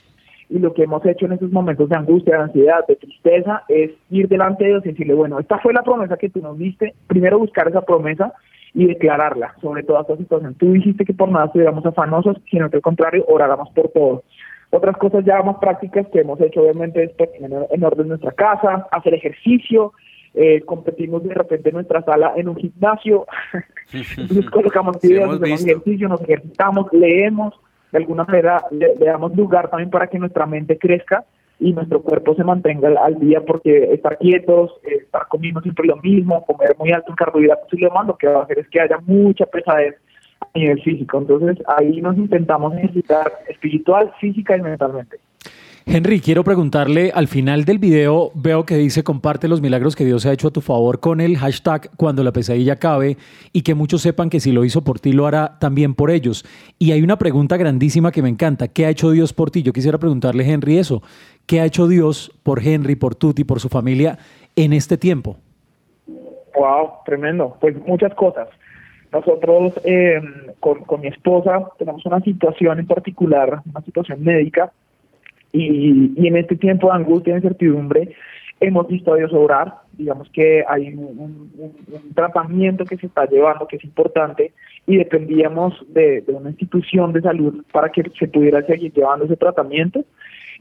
Y 0.50 0.60
lo 0.60 0.74
que 0.74 0.84
hemos 0.84 1.06
hecho 1.06 1.28
en 1.28 1.34
esos 1.34 1.52
momentos 1.52 1.88
de 1.88 1.96
angustia, 1.96 2.36
de 2.36 2.44
ansiedad, 2.44 2.86
de 2.88 2.98
tristeza, 2.98 3.64
es 3.70 3.92
ir 4.10 4.28
delante 4.28 4.66
de 4.66 4.72
Dios 4.72 4.86
y 4.86 4.90
decirle, 4.90 5.14
bueno, 5.14 5.40
esta 5.40 5.60
fue 5.60 5.72
la 5.72 5.84
promesa 5.84 6.18
que 6.18 6.30
tú 6.30 6.42
nos 6.42 6.58
diste, 6.58 6.94
primero 7.08 7.40
buscar 7.40 7.70
esa 7.70 7.82
promesa 7.82 8.34
y 8.74 8.86
declararla 8.88 9.54
sobre 9.62 9.84
toda 9.84 10.02
esta 10.02 10.18
situación. 10.18 10.56
Tú 10.56 10.74
dijiste 10.74 11.06
que 11.06 11.14
por 11.14 11.30
nada 11.30 11.46
estuviéramos 11.46 11.86
afanosos, 11.86 12.38
sino 12.50 12.70
que 12.70 12.78
al 12.78 12.82
contrario, 12.82 13.24
oráramos 13.28 13.70
por 13.70 13.90
todo. 13.90 14.24
Otras 14.72 14.98
cosas 14.98 15.26
ya 15.26 15.42
más 15.44 15.58
prácticas 15.58 16.08
que 16.08 16.22
hemos 16.22 16.40
hecho 16.40 16.62
obviamente 16.62 17.04
es 17.04 17.16
tener 17.18 17.68
en 17.70 17.84
orden 17.84 18.08
nuestra 18.08 18.32
casa, 18.32 18.88
hacer 18.92 19.14
ejercicio, 19.14 19.92
eh, 20.34 20.62
competimos 20.62 21.24
de 21.24 21.34
repente 21.34 21.70
en 21.70 21.76
nuestra 21.76 22.02
sala 22.04 22.34
en 22.38 22.48
un 22.48 22.56
gimnasio, 22.56 23.28
entonces 24.18 24.50
colocamos 24.50 25.02
videos, 25.02 25.36
hacemos 25.36 25.66
ejercicio, 25.66 26.08
nos 26.08 26.22
ejercitamos, 26.22 26.88
leemos, 26.94 27.54
de 27.92 27.98
alguna 27.98 28.24
manera 28.24 28.64
le, 28.72 28.96
damos 28.96 29.36
lugar 29.36 29.70
también 29.70 29.90
para 29.90 30.08
que 30.08 30.20
nuestra 30.20 30.46
mente 30.46 30.78
crezca 30.78 31.26
y 31.60 31.74
nuestro 31.74 32.02
cuerpo 32.02 32.34
se 32.36 32.46
mantenga 32.46 32.90
al, 33.04 33.20
día 33.20 33.42
porque 33.46 33.94
estar 33.94 34.18
quietos, 34.18 34.72
eh, 34.84 35.00
estar 35.04 35.28
comiendo 35.28 35.60
siempre 35.60 35.86
lo 35.86 35.98
mismo, 35.98 36.46
comer 36.46 36.78
muy 36.80 36.94
alto 36.94 37.12
en 37.12 37.18
carbohidratos 37.18 37.74
y 37.74 37.82
demás, 37.82 38.08
lo 38.08 38.18
que 38.18 38.28
va 38.28 38.40
a 38.40 38.44
hacer 38.44 38.60
es 38.60 38.70
que 38.70 38.80
haya 38.80 39.00
mucha 39.06 39.46
pesadez 39.48 39.96
a 40.42 40.60
nivel 40.60 40.82
físico. 40.82 41.20
Entonces 41.20 41.58
ahí 41.68 42.02
nos 42.02 42.18
intentamos 42.18 42.74
necesitar 42.74 43.32
espiritual, 43.48 44.12
física 44.20 44.58
y 44.58 44.62
mentalmente. 44.62 45.18
Henry, 45.86 46.20
quiero 46.20 46.44
preguntarle, 46.44 47.12
al 47.14 47.28
final 47.28 47.66
del 47.66 47.80
video 47.80 48.32
veo 48.36 48.66
que 48.66 48.76
dice 48.76 49.04
comparte 49.04 49.48
los 49.48 49.62
milagros 49.62 49.96
que 49.96 50.06
Dios 50.06 50.28
ha 50.28 50.32
hecho 50.32 50.50
a 50.50 50.52
tu 50.52 50.62
favor 50.62 51.00
con 51.00 51.20
el 51.20 51.38
hashtag 51.38 51.90
cuando 51.98 52.24
la 52.24 52.32
pesadilla 52.32 52.74
acabe 52.74 53.18
y 53.52 53.64
que 53.64 53.74
muchos 53.74 54.04
sepan 54.04 54.30
que 54.30 54.40
si 54.40 54.52
lo 54.52 54.64
hizo 54.64 54.84
por 54.84 55.00
ti 55.00 55.12
lo 55.12 55.26
hará 55.26 55.58
también 55.60 55.96
por 55.96 56.12
ellos. 56.12 56.46
Y 56.78 56.92
hay 56.92 57.02
una 57.02 57.18
pregunta 57.18 57.58
grandísima 57.58 58.12
que 58.12 58.22
me 58.22 58.30
encanta, 58.30 58.68
¿qué 58.68 58.86
ha 58.86 58.90
hecho 58.90 59.10
Dios 59.10 59.34
por 59.34 59.50
ti? 59.50 59.64
Yo 59.64 59.74
quisiera 59.74 59.98
preguntarle, 59.98 60.48
Henry, 60.48 60.78
eso, 60.78 61.02
¿qué 61.48 61.62
ha 61.62 61.66
hecho 61.66 61.88
Dios 61.88 62.32
por 62.44 62.62
Henry, 62.66 62.96
por 62.96 63.16
Tuti, 63.16 63.44
por 63.44 63.60
su 63.60 63.68
familia 63.68 64.20
en 64.56 64.74
este 64.74 64.98
tiempo? 64.98 65.38
Wow, 66.56 66.92
tremendo. 67.06 67.58
Pues 67.60 67.76
muchas 67.88 68.14
cosas. 68.14 68.48
Nosotros 69.12 69.74
eh, 69.84 70.22
con, 70.60 71.02
mi 71.02 71.08
esposa 71.08 71.68
tenemos 71.78 72.06
una 72.06 72.22
situación 72.22 72.80
en 72.80 72.88
particular, 72.88 73.62
una 73.70 73.82
situación 73.82 74.24
médica, 74.24 74.72
y, 75.52 76.28
en 76.28 76.38
este 76.38 76.56
tiempo 76.56 76.88
de 76.88 76.94
angustia 76.94 77.34
e 77.34 77.38
incertidumbre, 77.38 78.16
hemos 78.62 78.88
visto 78.88 79.14
a 79.14 79.18
Dios 79.18 79.34
obrar, 79.34 79.74
digamos 79.98 80.30
que 80.30 80.64
hay 80.66 80.94
un, 80.94 81.52
tratamiento 82.16 82.86
que 82.86 82.96
se 82.96 83.08
está 83.08 83.26
llevando 83.26 83.68
que 83.68 83.76
es 83.76 83.84
importante 83.84 84.54
y 84.88 84.98
dependíamos 84.98 85.74
de, 85.90 86.24
una 86.28 86.50
institución 86.50 87.12
de 87.12 87.22
salud 87.22 87.66
para 87.74 87.90
que 87.90 88.04
se 88.18 88.28
pudiera 88.28 88.62
seguir 88.64 88.94
llevando 88.94 89.26
ese 89.26 89.36
tratamiento. 89.36 90.06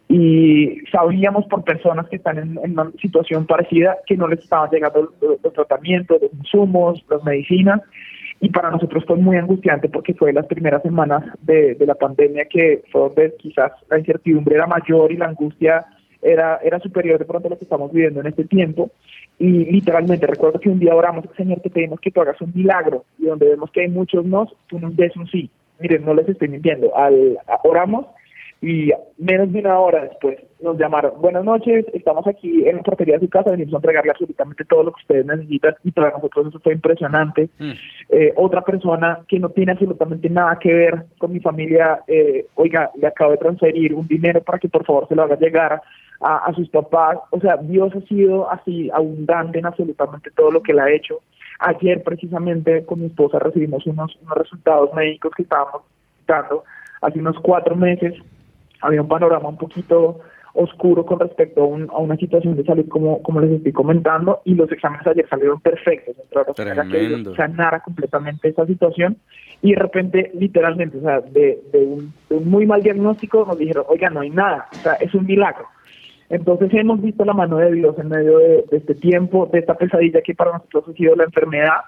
Y 0.09 0.81
sabíamos 0.91 1.47
por 1.47 1.63
personas 1.63 2.09
que 2.09 2.17
están 2.17 2.39
en, 2.39 2.59
una 2.59 2.91
situación 3.01 3.47
parecida 3.47 3.97
que 4.07 4.17
no 4.17 4.27
les 4.27 4.41
estaban 4.41 4.69
llegando 4.71 5.13
los, 5.21 5.53
tratamientos, 5.53 6.21
los 6.21 6.33
insumos, 6.33 7.05
las 7.09 7.23
medicinas 7.23 7.81
y 8.41 8.49
para 8.49 8.71
nosotros 8.71 9.05
fue 9.07 9.17
muy 9.17 9.37
angustiante 9.37 9.89
porque 9.89 10.15
fue 10.15 10.33
las 10.33 10.47
primeras 10.47 10.83
semanas 10.83 11.23
de, 11.43 11.75
de 11.75 11.87
la 11.87 11.95
pandemia 11.95 12.47
que 12.47 12.83
fue 12.91 13.03
donde 13.03 13.35
quizás 13.39 13.73
la 13.91 13.99
incertidumbre 13.99 14.57
era 14.57 14.67
mayor 14.67 15.13
y 15.13 15.17
la 15.17 15.27
angustia 15.27 15.87
era, 16.23 16.59
era 16.63 16.79
superior 16.81 17.19
de 17.19 17.25
pronto 17.25 17.49
a 17.49 17.51
lo 17.51 17.59
que 17.59 17.65
estamos 17.65 17.93
viviendo 17.93 18.21
en 18.21 18.27
este 18.27 18.45
tiempo. 18.45 18.91
Y 19.39 19.65
literalmente 19.67 20.27
recuerdo 20.27 20.61
que 20.61 20.69
un 20.69 20.79
día 20.79 20.95
oramos, 20.95 21.25
Señor, 21.37 21.61
te 21.61 21.71
pedimos 21.71 22.01
que 22.01 22.11
tú 22.11 22.21
hagas 22.21 22.41
un 22.41 22.53
milagro. 22.55 23.05
Y 23.19 23.27
donde 23.27 23.49
vemos 23.49 23.71
que 23.71 23.83
hay 23.83 23.89
muchos 23.89 24.25
no, 24.25 24.47
tú 24.67 24.79
nos 24.79 24.95
des 24.97 25.17
un 25.17 25.27
sí. 25.29 25.51
Miren, 25.79 26.05
no 26.05 26.15
les 26.15 26.29
estoy 26.29 26.49
mintiendo. 26.49 26.95
Al, 26.97 27.39
oramos 27.65 28.07
y 28.63 28.91
menos 29.17 29.51
de 29.53 29.61
una 29.61 29.79
hora 29.79 30.05
después 30.05 30.39
nos 30.61 30.79
llamaron. 30.79 31.13
Buenas 31.21 31.45
noches, 31.45 31.87
estamos 31.95 32.27
aquí 32.27 32.69
en 32.69 32.77
la 32.77 32.83
portería 32.83 33.15
de 33.15 33.25
su 33.25 33.31
casa, 33.31 33.51
venimos 33.51 33.73
a 33.75 33.77
entregarle 33.79 34.11
absolutamente 34.11 34.65
todo 34.67 34.85
lo 34.85 34.93
que 34.93 35.01
ustedes 35.01 35.25
necesitan 35.25 35.75
y 35.83 35.91
para 35.93 36.11
nosotros 36.11 36.49
eso 36.49 36.61
fue 36.61 36.75
impresionante. 36.75 37.49
Mm. 37.59 37.71
Eh, 38.11 38.33
otra 38.37 38.61
persona 38.61 39.21
que 39.27 39.39
no 39.39 39.49
tiene 39.49 39.73
absolutamente 39.73 40.29
nada 40.29 40.59
que 40.59 40.75
ver 40.75 41.05
con 41.19 41.33
mi 41.33 41.41
familia, 41.41 42.03
eh, 42.07 42.47
oiga, 42.55 42.91
le 42.97 43.07
acabo 43.07 43.31
de 43.31 43.39
transferir 43.39 43.95
un 43.95 44.07
dinero 44.07 44.43
para 44.43 44.59
que 44.59 44.69
por 44.69 44.85
favor 44.85 45.09
se 45.09 45.15
lo 45.15 45.23
haga 45.23 45.39
llegar 45.39 45.81
a, 46.21 46.53
sus 46.55 46.69
papás. 46.69 47.19
O 47.31 47.41
sea, 47.41 47.57
Dios 47.57 47.93
ha 47.95 48.01
sido 48.07 48.51
así 48.51 48.91
abundante 48.93 49.59
en 49.59 49.67
absolutamente 49.67 50.31
todo 50.31 50.51
lo 50.51 50.63
que 50.63 50.73
él 50.73 50.81
ha 50.81 50.91
hecho. 50.91 51.21
Ayer 51.59 52.03
precisamente 52.03 52.85
con 52.85 53.01
mi 53.01 53.07
esposa 53.07 53.39
recibimos 53.39 53.87
unos, 53.87 54.17
unos 54.23 54.37
resultados 54.37 54.93
médicos 54.93 55.33
que 55.35 55.45
estábamos 55.45 55.83
dando 56.27 56.65
hace 57.01 57.19
unos 57.19 57.39
cuatro 57.41 57.75
meses. 57.75 58.15
Había 58.81 59.03
un 59.03 59.09
panorama 59.09 59.49
un 59.49 59.59
poquito 59.59 60.21
oscuro 60.55 61.07
con 61.07 61.21
respecto 61.21 61.63
a, 61.63 61.99
una 61.99 62.17
situación 62.17 62.57
de 62.57 62.65
salud 62.65 62.89
como, 62.89 63.23
como 63.23 63.41
les 63.41 63.53
estoy 63.53 63.73
comentando 63.73 64.41
y 64.45 64.55
los 64.55 64.71
exámenes 64.73 65.07
ayer 65.07 65.29
salieron 65.29 65.61
perfectos. 65.61 66.17
que 66.89 67.37
sanara 67.37 67.81
completamente 67.81 68.49
esa 68.49 68.67
situación 68.67 69.17
y 69.63 69.73
de 69.73 69.79
repente, 69.79 70.31
literalmente, 70.35 70.99
o 70.99 71.03
sea, 71.03 71.21
de, 71.21 71.61
de, 71.73 71.79
un, 71.79 72.13
de 72.29 72.37
un 72.37 72.49
muy 72.49 72.67
mal 72.67 72.83
diagnóstico 72.83 73.45
nos 73.47 73.59
dijeron, 73.59 73.85
oiga, 73.89 74.11
no 74.11 74.21
hay 74.21 74.31
nada, 74.31 74.67
o 74.73 74.77
sea, 74.77 74.95
es 74.95 75.15
un 75.15 75.27
milagro. 75.27 75.67
Entonces 76.31 76.73
hemos 76.73 77.03
visto 77.03 77.25
la 77.25 77.35
mano 77.35 77.59
de 77.59 77.73
Dios 77.73 77.99
en 77.99 78.09
medio 78.09 78.39
de, 78.39 78.65
este 78.71 78.95
tiempo, 78.95 79.49
de 79.53 79.59
esta 79.59 79.75
pesadilla 79.75 80.23
que 80.23 80.35
para 80.35 80.53
nosotros 80.53 80.85
ha 80.89 80.93
sido 80.93 81.17
la 81.17 81.25
enfermedad 81.25 81.81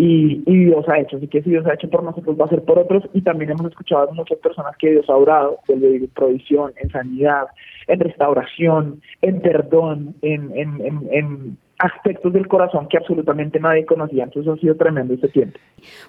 y, 0.00 0.64
Dios 0.66 0.88
ha 0.88 1.00
hecho. 1.00 1.16
Así 1.16 1.26
que 1.26 1.42
si 1.42 1.50
Dios 1.50 1.66
ha 1.66 1.74
hecho 1.74 1.90
por 1.90 2.04
nosotros, 2.04 2.36
va 2.40 2.44
a 2.44 2.48
ser 2.48 2.62
por 2.62 2.78
otros. 2.78 3.02
Y 3.14 3.22
también 3.22 3.50
hemos 3.50 3.66
escuchado 3.66 4.08
a 4.08 4.14
muchas 4.14 4.38
personas 4.38 4.76
que 4.76 4.92
Dios 4.92 5.10
ha 5.10 5.16
orado, 5.16 5.58
de 5.66 6.08
provisión, 6.14 6.72
en 6.80 6.88
sanidad, 6.90 7.48
en 7.88 7.98
restauración, 7.98 9.02
en 9.22 9.40
perdón, 9.40 10.14
en, 10.22 10.56
en, 10.56 11.08
en 11.10 11.58
aspectos 11.78 12.32
del 12.32 12.48
corazón 12.48 12.88
que 12.88 12.96
absolutamente 12.96 13.60
nadie 13.60 13.86
conocía. 13.86 14.24
Entonces 14.24 14.52
ha 14.52 14.56
sido 14.56 14.76
tremendo 14.76 15.14
ese 15.14 15.28
tiempo. 15.28 15.58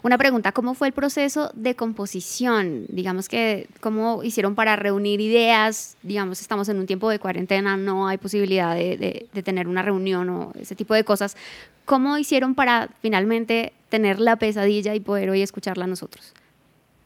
Una 0.03 0.17
pregunta, 0.17 0.51
¿cómo 0.51 0.73
fue 0.73 0.87
el 0.87 0.93
proceso 0.93 1.51
de 1.53 1.75
composición? 1.75 2.85
Digamos 2.89 3.29
que, 3.29 3.67
¿cómo 3.79 4.23
hicieron 4.23 4.55
para 4.55 4.75
reunir 4.75 5.21
ideas? 5.21 5.97
Digamos, 6.01 6.41
estamos 6.41 6.69
en 6.69 6.79
un 6.79 6.87
tiempo 6.87 7.09
de 7.09 7.19
cuarentena, 7.19 7.77
no 7.77 8.07
hay 8.07 8.17
posibilidad 8.17 8.75
de, 8.75 9.27
de 9.31 9.43
tener 9.43 9.67
una 9.67 9.83
reunión 9.83 10.29
o 10.29 10.51
ese 10.59 10.75
tipo 10.75 10.93
de 10.93 11.03
cosas. 11.03 11.37
¿Cómo 11.85 12.17
hicieron 12.17 12.55
para 12.55 12.89
finalmente 13.01 13.73
tener 13.89 14.19
la 14.19 14.35
pesadilla 14.37 14.95
y 14.95 14.99
poder 14.99 15.29
hoy 15.29 15.41
escucharla 15.41 15.85
a 15.85 15.87
nosotros? 15.87 16.33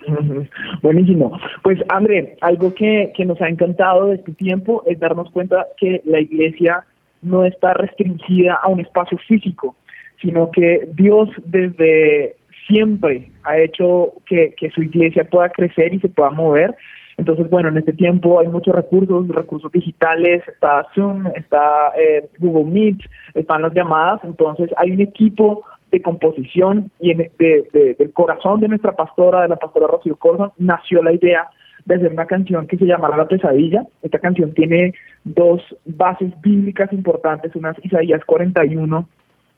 Buenísimo. 0.82 1.38
Pues 1.64 1.80
André, 1.90 2.38
algo 2.42 2.74
que, 2.74 3.12
que 3.16 3.26
nos 3.26 3.42
ha 3.42 3.48
encantado 3.48 4.08
de 4.08 4.16
este 4.16 4.34
tiempo 4.34 4.84
es 4.86 5.00
darnos 5.00 5.30
cuenta 5.32 5.68
que 5.78 6.02
la 6.06 6.20
iglesia 6.20 6.86
no 7.24 7.46
está 7.46 7.74
restringida 7.74 8.56
a 8.56 8.68
un 8.70 8.80
espacio 8.80 9.18
físico, 9.18 9.76
sino 10.22 10.52
que 10.52 10.88
Dios 10.94 11.30
desde 11.46 12.36
siempre 12.68 13.30
ha 13.44 13.58
hecho 13.58 14.14
que, 14.26 14.54
su 14.74 14.84
iglesia 14.84 15.26
pueda 15.26 15.50
crecer 15.50 15.94
y 15.94 16.00
se 16.00 16.10
pueda 16.10 16.30
mover. 16.30 16.76
Entonces, 17.18 17.50
bueno, 17.50 17.70
en 17.70 17.78
este 17.78 17.94
tiempo 17.94 18.40
hay 18.40 18.48
muchos 18.48 18.74
recursos, 18.74 19.28
recursos 19.28 19.72
digitales, 19.72 20.42
está 20.48 20.88
Zoom, 20.96 21.28
está 21.36 21.92
eh, 21.98 22.28
Google 22.40 22.72
Meet, 22.72 23.02
están 23.36 23.62
las 23.62 23.74
llamadas, 23.74 24.22
entonces 24.24 24.70
hay 24.78 24.92
un 24.92 25.02
equipo 25.02 25.64
de 25.92 26.02
composición 26.02 26.90
y 27.00 27.12
en, 27.12 27.18
de, 27.38 27.96
del 28.00 28.14
corazón 28.14 28.62
de 28.62 28.68
nuestra 28.68 28.94
pastora, 28.94 29.44
de 29.44 29.50
la 29.50 29.58
pastora 29.58 29.88
Rocío 29.88 30.16
Corson, 30.16 30.52
nació 30.58 31.04
la 31.04 31.14
idea 31.14 31.48
de 31.86 31.96
hacer 31.96 32.12
una 32.12 32.26
canción 32.26 32.68
que 32.68 32.78
se 32.78 32.86
llamará 32.86 33.18
La 33.18 33.28
Pesadilla. 33.28 33.86
Esta 34.02 34.20
canción 34.20 34.54
tiene 34.54 34.94
dos 35.24 35.62
bases 35.86 36.32
bíblicas 36.42 36.92
importantes, 36.94 37.56
una 37.56 37.72
es 37.72 37.86
Isaías 37.86 38.24
41, 38.26 39.08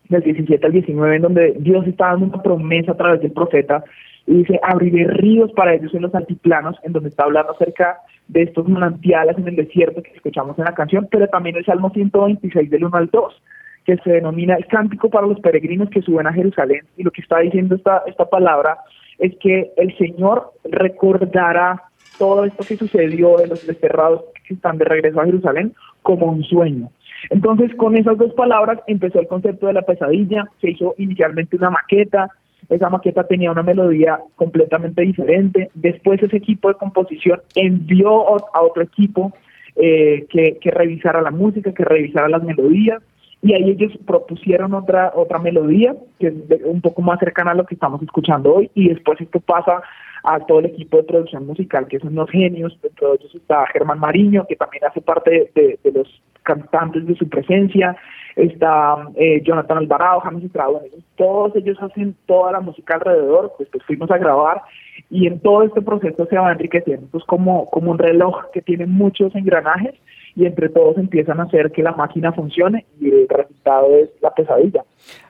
del 0.10 0.22
17 0.22 0.65
al 0.65 0.72
19, 0.72 1.15
en 1.15 1.22
donde 1.22 1.55
Dios 1.60 1.86
está 1.88 2.08
dando 2.08 2.25
una 2.27 2.44
promesa 2.44 2.91
a 2.91 2.98
través 2.98 3.22
del 3.22 3.32
profeta 3.32 3.84
y 4.27 4.38
dice, 4.38 4.60
abriré 4.63 5.05
ríos 5.05 5.51
para 5.53 5.74
ellos 5.74 5.94
en 5.94 6.01
los 6.01 6.15
altiplanos, 6.15 6.75
en 6.84 6.94
donde 6.94 7.10
está 7.10 7.24
hablando 7.24 7.51
acerca 7.51 8.00
de 8.27 8.44
estos 8.44 8.67
manantiales 8.67 9.38
en 9.38 9.48
el 9.48 9.55
desierto 9.55 10.01
que 10.01 10.12
escuchamos 10.13 10.58
en 10.58 10.65
la 10.65 10.74
canción, 10.74 11.08
pero 11.12 11.27
también 11.27 11.55
el 11.55 11.65
Salmo 11.65 11.91
126 11.91 12.70
del 12.70 12.86
1 12.86 12.98
al 12.98 13.10
2, 13.10 13.41
que 13.86 13.98
se 13.98 14.12
denomina 14.12 14.55
el 14.55 14.65
cántico 14.65 15.10
para 15.10 15.27
los 15.27 15.39
peregrinos 15.39 15.89
que 15.91 16.01
suben 16.01 16.25
a 16.25 16.34
Jerusalén, 16.34 16.82
y 16.98 17.03
lo 17.03 17.12
que 17.12 17.22
está 17.22 17.39
diciendo 17.39 17.75
esta, 17.75 18.01
esta 18.08 18.25
palabra 18.27 18.79
es 19.20 19.36
que 19.39 19.72
el 19.77 19.96
Señor 19.98 20.53
recordará 20.63 21.84
todo 22.17 22.45
esto 22.45 22.63
que 22.67 22.77
sucedió 22.77 23.38
de 23.38 23.48
los 23.48 23.65
desterrados 23.65 24.24
que 24.48 24.53
están 24.53 24.77
de 24.77 24.86
regreso 24.86 25.19
a 25.19 25.25
Jerusalén 25.25 25.74
como 26.01 26.27
un 26.27 26.43
sueño. 26.43 26.89
Entonces, 27.29 27.74
con 27.75 27.98
esas 27.98 28.17
dos 28.17 28.34
palabras 28.34 28.79
empezó 28.88 29.19
el 29.19 29.27
concepto 29.27 29.67
de 29.67 29.74
la 29.74 29.81
pesadilla, 29.81 30.45
se 30.62 30.72
hizo 30.72 30.93
inicialmente 30.98 31.55
una 31.55 31.72
maqueta, 31.72 32.29
esa 32.69 32.89
maqueta 32.89 33.27
tenía 33.27 33.51
una 33.51 33.63
melodía 33.63 34.19
completamente 34.36 35.01
diferente, 35.01 35.69
después 35.74 36.22
ese 36.22 36.38
equipo 36.38 36.67
de 36.67 36.75
composición 36.75 37.41
envió 37.55 38.27
a 38.53 38.62
otro 38.62 38.84
equipo 38.84 39.34
eh, 39.75 40.25
que, 40.29 40.57
que 40.60 40.72
revisara 40.72 41.22
la 41.22 41.31
música, 41.31 41.74
que 41.74 41.86
revisara 41.86 42.29
las 42.29 42.43
melodías, 42.43 43.01
y 43.41 43.53
ahí 43.53 43.69
ellos 43.69 43.91
propusieron 44.07 44.74
otra 44.74 45.12
otra 45.15 45.38
melodía 45.38 45.95
que 46.19 46.27
es 46.27 46.34
un 46.63 46.81
poco 46.81 47.03
más 47.03 47.19
cercana 47.19 47.51
a 47.51 47.53
lo 47.53 47.65
que 47.65 47.75
estamos 47.75 48.01
escuchando 48.01 48.55
hoy 48.55 48.72
y 48.74 48.89
después 48.89 49.22
esto 49.22 49.39
pasa 49.39 49.84
a 50.25 50.39
todo 50.39 50.60
el 50.60 50.65
equipo 50.65 50.98
de 50.98 51.03
producción 51.03 51.46
musical, 51.46 51.88
que 51.88 52.00
son 52.00 52.13
unos 52.13 52.29
genios, 52.29 52.77
dentro 52.82 53.10
de 53.10 53.15
ellos 53.15 53.36
está 53.36 53.65
Germán 53.67 54.00
Mariño, 54.00 54.46
que 54.48 54.55
también 54.55 54.84
hace 54.86 55.01
parte 55.01 55.51
de, 55.53 55.79
los 55.91 56.22
cantantes 56.44 57.05
de 57.05 57.15
su 57.15 57.29
presencia, 57.29 57.96
está 58.36 59.08
eh, 59.15 59.41
Jonathan 59.44 59.77
Alvarado, 59.77 60.20
James 60.22 60.44
Estrada, 60.44 60.79
todos 61.15 61.55
ellos 61.55 61.77
hacen 61.82 62.15
toda 62.25 62.51
la 62.51 62.60
música 62.60 62.96
alrededor, 62.96 63.53
pues, 63.58 63.70
pues, 63.72 63.84
fuimos 63.86 64.10
a 64.12 64.17
grabar 64.17 64.62
y 65.10 65.27
en 65.27 65.39
todo 65.39 65.63
este 65.63 65.82
proceso 65.82 66.25
se 66.25 66.38
va 66.38 66.51
enriqueciendo, 66.51 67.08
pues 67.12 67.24
como, 67.25 67.70
como 67.70 67.91
un 67.91 68.00
reloj 68.00 68.50
que 68.51 68.62
tiene 68.62 68.86
muchos 68.86 69.34
engranajes 69.36 69.96
y 70.36 70.46
entre 70.46 70.70
todos 70.70 70.98
empiezan 70.98 71.39
a 71.39 71.44
hacer 71.44 71.72
que 71.72 71.82
la 71.82 71.94
máquina 71.94 72.34
funcione 72.34 72.86
y 73.00 73.10
el 73.10 73.27
resultado 73.30 73.96
es 73.96 74.10
la 74.22 74.32
pesadilla. 74.32 74.84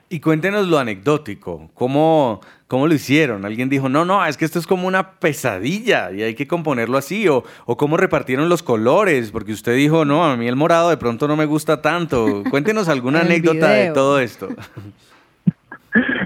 Y 0.08 0.20
cuéntenos 0.20 0.68
lo 0.68 0.78
anecdótico, 0.78 1.68
¿cómo, 1.74 2.40
cómo 2.68 2.86
lo 2.86 2.94
hicieron? 2.94 3.44
Alguien 3.44 3.68
dijo, 3.68 3.88
no, 3.88 4.04
no, 4.04 4.24
es 4.24 4.36
que 4.36 4.44
esto 4.44 4.60
es 4.60 4.66
como 4.66 4.86
una 4.86 5.18
pesadilla 5.18 6.12
y 6.12 6.22
hay 6.22 6.34
que 6.34 6.46
componerlo 6.46 6.96
así, 6.96 7.26
o, 7.28 7.42
o 7.64 7.76
cómo 7.76 7.96
repartieron 7.96 8.48
los 8.48 8.62
colores, 8.62 9.32
porque 9.32 9.52
usted 9.52 9.74
dijo, 9.74 10.04
no, 10.04 10.24
a 10.24 10.36
mí 10.36 10.46
el 10.46 10.54
morado 10.54 10.90
de 10.90 10.96
pronto 10.96 11.26
no 11.26 11.36
me 11.36 11.44
gusta 11.44 11.82
tanto. 11.82 12.44
Cuéntenos 12.50 12.88
alguna 12.88 13.20
anécdota 13.22 13.70
de 13.70 13.90
todo 13.90 14.20
esto. 14.20 14.48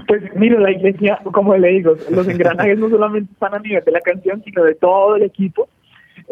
Pues 0.07 0.23
mire, 0.35 0.59
la 0.59 0.71
iglesia, 0.71 1.19
como 1.31 1.55
le 1.55 1.69
digo, 1.69 1.95
los 2.09 2.27
engranajes 2.27 2.77
no 2.77 2.89
solamente 2.89 3.31
están 3.31 3.53
a 3.53 3.59
nivel 3.59 3.81
de 3.81 3.91
la 3.91 4.01
canción, 4.01 4.43
sino 4.43 4.65
de 4.65 4.75
todo 4.75 5.15
el 5.15 5.23
equipo. 5.23 5.69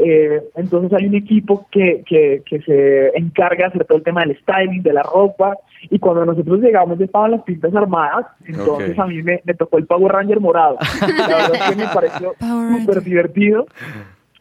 Eh, 0.01 0.41
entonces 0.55 0.93
hay 0.93 1.07
un 1.07 1.15
equipo 1.15 1.67
que, 1.69 2.03
que, 2.05 2.41
que, 2.45 2.61
se 2.61 3.17
encarga 3.17 3.57
de 3.57 3.65
hacer 3.65 3.85
todo 3.85 3.97
el 3.97 4.03
tema 4.05 4.21
del 4.21 4.37
styling, 4.39 4.81
de 4.81 4.93
la 4.93 5.03
ropa, 5.03 5.57
y 5.89 5.99
cuando 5.99 6.25
nosotros 6.25 6.61
llegamos 6.61 7.01
estaban 7.01 7.31
las 7.31 7.43
pintas 7.43 7.75
armadas, 7.75 8.25
entonces 8.45 8.97
a 8.97 9.05
mí 9.05 9.21
me, 9.21 9.41
me, 9.43 9.53
tocó 9.55 9.77
el 9.77 9.85
Power 9.85 10.13
Ranger 10.13 10.39
morado. 10.39 10.77
La 11.17 11.27
verdad 11.27 11.51
es 11.53 11.69
que 11.71 11.75
me 11.75 11.93
pareció 11.93 12.33
súper 12.39 13.03
divertido, 13.03 13.67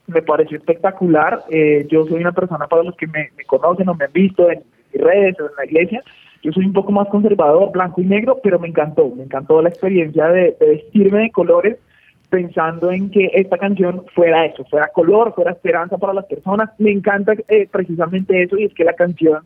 me 0.06 0.22
pareció 0.22 0.58
espectacular. 0.58 1.42
Eh, 1.50 1.88
yo 1.90 2.06
soy 2.06 2.20
una 2.20 2.32
persona, 2.32 2.68
para 2.68 2.84
los 2.84 2.96
que 2.96 3.08
me, 3.08 3.30
conocen 3.48 3.88
o 3.88 3.94
me 3.94 4.04
han 4.04 4.12
visto 4.12 4.48
en 4.48 4.62
redes 4.94 5.40
o 5.40 5.46
en 5.46 5.56
la 5.56 5.64
iglesia, 5.64 6.02
yo 6.44 6.52
soy 6.52 6.66
un 6.66 6.72
poco 6.72 6.92
más 6.92 7.08
conservador, 7.08 7.72
blanco 7.72 8.00
y 8.00 8.04
negro, 8.04 8.38
pero 8.44 8.60
me 8.60 8.68
encantó, 8.68 9.08
me 9.08 9.24
encantó 9.24 9.60
la 9.60 9.70
experiencia 9.70 10.28
de 10.28 10.56
vestirme 10.60 11.22
de 11.22 11.30
colores 11.32 11.78
pensando 12.30 12.90
en 12.90 13.10
que 13.10 13.30
esta 13.34 13.56
canción 13.56 14.04
fuera 14.14 14.44
eso, 14.44 14.64
fuera 14.64 14.88
color, 14.88 15.34
fuera 15.34 15.52
esperanza 15.52 15.96
para 15.98 16.12
las 16.12 16.26
personas. 16.26 16.70
Me 16.78 16.90
encanta 16.90 17.34
eh, 17.48 17.68
precisamente 17.70 18.42
eso 18.42 18.58
y 18.58 18.64
es 18.64 18.74
que 18.74 18.84
la 18.84 18.92
canción 18.92 19.42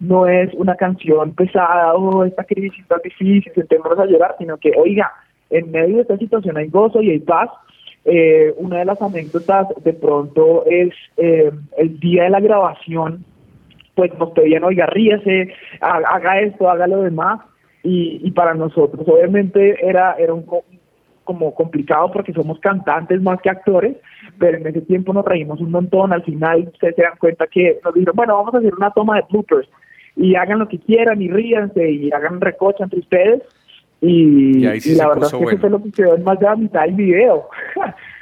no 0.00 0.26
es 0.26 0.52
una 0.54 0.74
canción 0.76 1.34
pesada, 1.34 1.94
oh, 1.94 2.24
esta 2.24 2.44
crisis 2.44 2.86
tan 2.86 3.00
difícil, 3.02 3.50
sentémonos 3.54 3.98
a 3.98 4.04
llorar, 4.04 4.34
sino 4.38 4.58
que, 4.58 4.72
oiga, 4.76 5.10
en 5.48 5.70
medio 5.70 5.96
de 5.96 6.02
esta 6.02 6.18
situación 6.18 6.56
hay 6.58 6.68
gozo 6.68 7.00
y 7.00 7.10
hay 7.10 7.20
paz. 7.20 7.48
Eh, 8.04 8.54
una 8.58 8.78
de 8.78 8.84
las 8.84 9.00
anécdotas 9.02 9.66
de 9.82 9.92
pronto 9.92 10.64
es 10.66 10.94
eh, 11.16 11.50
el 11.78 11.98
día 11.98 12.24
de 12.24 12.30
la 12.30 12.40
grabación, 12.40 13.24
pues 13.94 14.16
nos 14.18 14.30
pedían, 14.30 14.62
oiga, 14.62 14.86
ríese, 14.86 15.52
haga 15.80 16.40
esto, 16.40 16.68
haga 16.68 16.86
lo 16.86 17.02
demás, 17.02 17.40
y, 17.82 18.20
y 18.22 18.30
para 18.32 18.54
nosotros 18.54 19.08
obviamente 19.08 19.76
era, 19.84 20.14
era 20.18 20.34
un, 20.34 20.44
como 21.26 21.54
complicado 21.54 22.10
porque 22.10 22.32
somos 22.32 22.58
cantantes 22.60 23.20
más 23.20 23.38
que 23.42 23.50
actores, 23.50 23.98
pero 24.38 24.56
en 24.56 24.66
ese 24.66 24.80
tiempo 24.80 25.12
nos 25.12 25.26
reímos 25.26 25.60
un 25.60 25.70
montón, 25.70 26.14
al 26.14 26.22
final 26.22 26.70
ustedes 26.72 26.96
se 26.96 27.02
dan 27.02 27.18
cuenta 27.18 27.46
que 27.46 27.78
nos 27.84 27.92
dijeron, 27.92 28.16
bueno, 28.16 28.36
vamos 28.36 28.54
a 28.54 28.58
hacer 28.58 28.74
una 28.74 28.90
toma 28.92 29.16
de 29.16 29.24
bloopers, 29.28 29.68
y 30.16 30.34
hagan 30.34 30.58
lo 30.58 30.68
que 30.68 30.78
quieran 30.78 31.20
y 31.20 31.28
ríanse 31.28 31.90
y 31.90 32.10
hagan 32.10 32.40
recocha 32.40 32.84
entre 32.84 33.00
ustedes. 33.00 33.42
Y, 34.00 34.60
la 34.60 35.08
verdad 35.08 35.24
es 35.24 35.32
que 35.32 35.44
eso 35.44 35.58
fue 35.58 35.70
lo 35.70 35.82
que 35.82 35.92
quedó 35.92 36.16
en 36.16 36.24
más 36.24 36.38
de 36.38 36.46
la 36.46 36.56
mitad 36.56 36.82
del 36.82 36.94
video. 36.94 37.48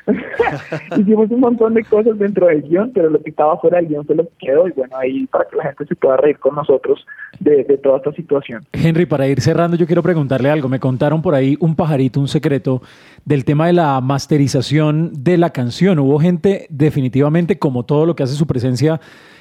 Hicimos 0.99 1.30
un 1.30 1.40
montón 1.40 1.75
de 1.75 1.84
cosas 1.84 2.18
dentro 2.18 2.46
del 2.46 2.62
guion, 2.62 2.92
pero 2.92 3.11
lo 3.11 3.23
que 3.23 3.30
estaba 3.30 3.56
fuera 3.58 3.78
del 3.78 3.88
guion 3.88 4.06
fue 4.06 4.16
lo 4.16 4.25
que 4.25 4.46
quedó. 4.46 4.68
Y 4.68 4.73
bueno, 4.73 4.96
ahí 4.96 5.26
para 5.26 5.46
que 5.46 5.56
la 5.56 5.64
gente 5.64 5.87
se 5.87 5.94
pueda 5.96 6.16
reír 6.18 6.38
con 6.38 6.54
nosotros 6.54 7.06
de, 7.40 7.64
de 7.64 7.78
toda 7.78 7.99
esta 7.99 8.12
situación. 8.12 8.62
Henry, 8.73 9.06
para 9.06 9.26
ir 9.26 9.40
cerrando, 9.40 9.76
yo 9.76 9.87
quiero 9.87 10.02
preguntarle 10.02 10.50
algo. 10.50 10.68
Me 10.68 10.80
contaron 10.80 11.23
por 11.23 11.34
ahí 11.34 11.56
un 11.61 11.75
pajarito, 11.75 12.20
un 12.20 12.28
secreto 12.28 12.82
del 13.25 13.44
tema 13.44 13.66
de 13.66 13.73
la 13.73 14.00
masterización 14.00 15.11
de 15.25 15.38
la 15.38 15.50
canción. 15.50 15.99
Hubo 15.99 16.18
gente, 16.18 16.66
definitivamente, 16.68 17.58
como 17.58 17.84
todo 17.84 18.06
lo 18.06 18.14
que 18.14 18.23
hace 18.23 18.34
su 18.34 18.46
presencia 18.46 19.00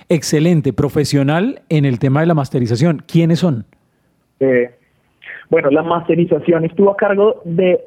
excelente, 0.10 0.74
profesional 0.74 1.62
en 1.70 1.86
el 1.86 2.00
tema 2.00 2.22
de 2.22 2.27
la 2.27 2.34
masterización. 2.34 3.03
¿Quiénes 3.08 3.39
son? 3.39 3.65
Eh, 4.39 4.74
bueno, 5.50 5.70
la 5.70 5.84
masterización 5.84 6.65
estuvo 6.65 6.91
a 6.91 6.98
cargo 6.98 7.41
de 7.46 7.79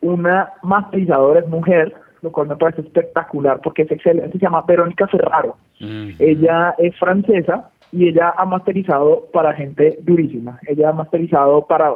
una 0.00 0.50
masterizadora, 0.62 1.40
es 1.40 1.48
mujer, 1.48 1.94
lo 2.22 2.32
cual 2.32 2.48
me 2.48 2.56
parece 2.56 2.82
espectacular 2.82 3.60
porque 3.62 3.82
es 3.82 3.90
excelente, 3.90 4.38
se 4.38 4.38
llama 4.38 4.62
Verónica 4.66 5.06
Ferraro. 5.06 5.56
Ella 5.80 6.74
es 6.78 6.96
francesa 6.98 7.70
y 7.92 8.08
ella 8.08 8.34
ha 8.36 8.44
masterizado 8.44 9.26
para 9.32 9.54
gente 9.54 9.98
durísima. 10.02 10.58
Ella 10.66 10.90
ha 10.90 10.92
masterizado 10.92 11.66
para 11.66 11.94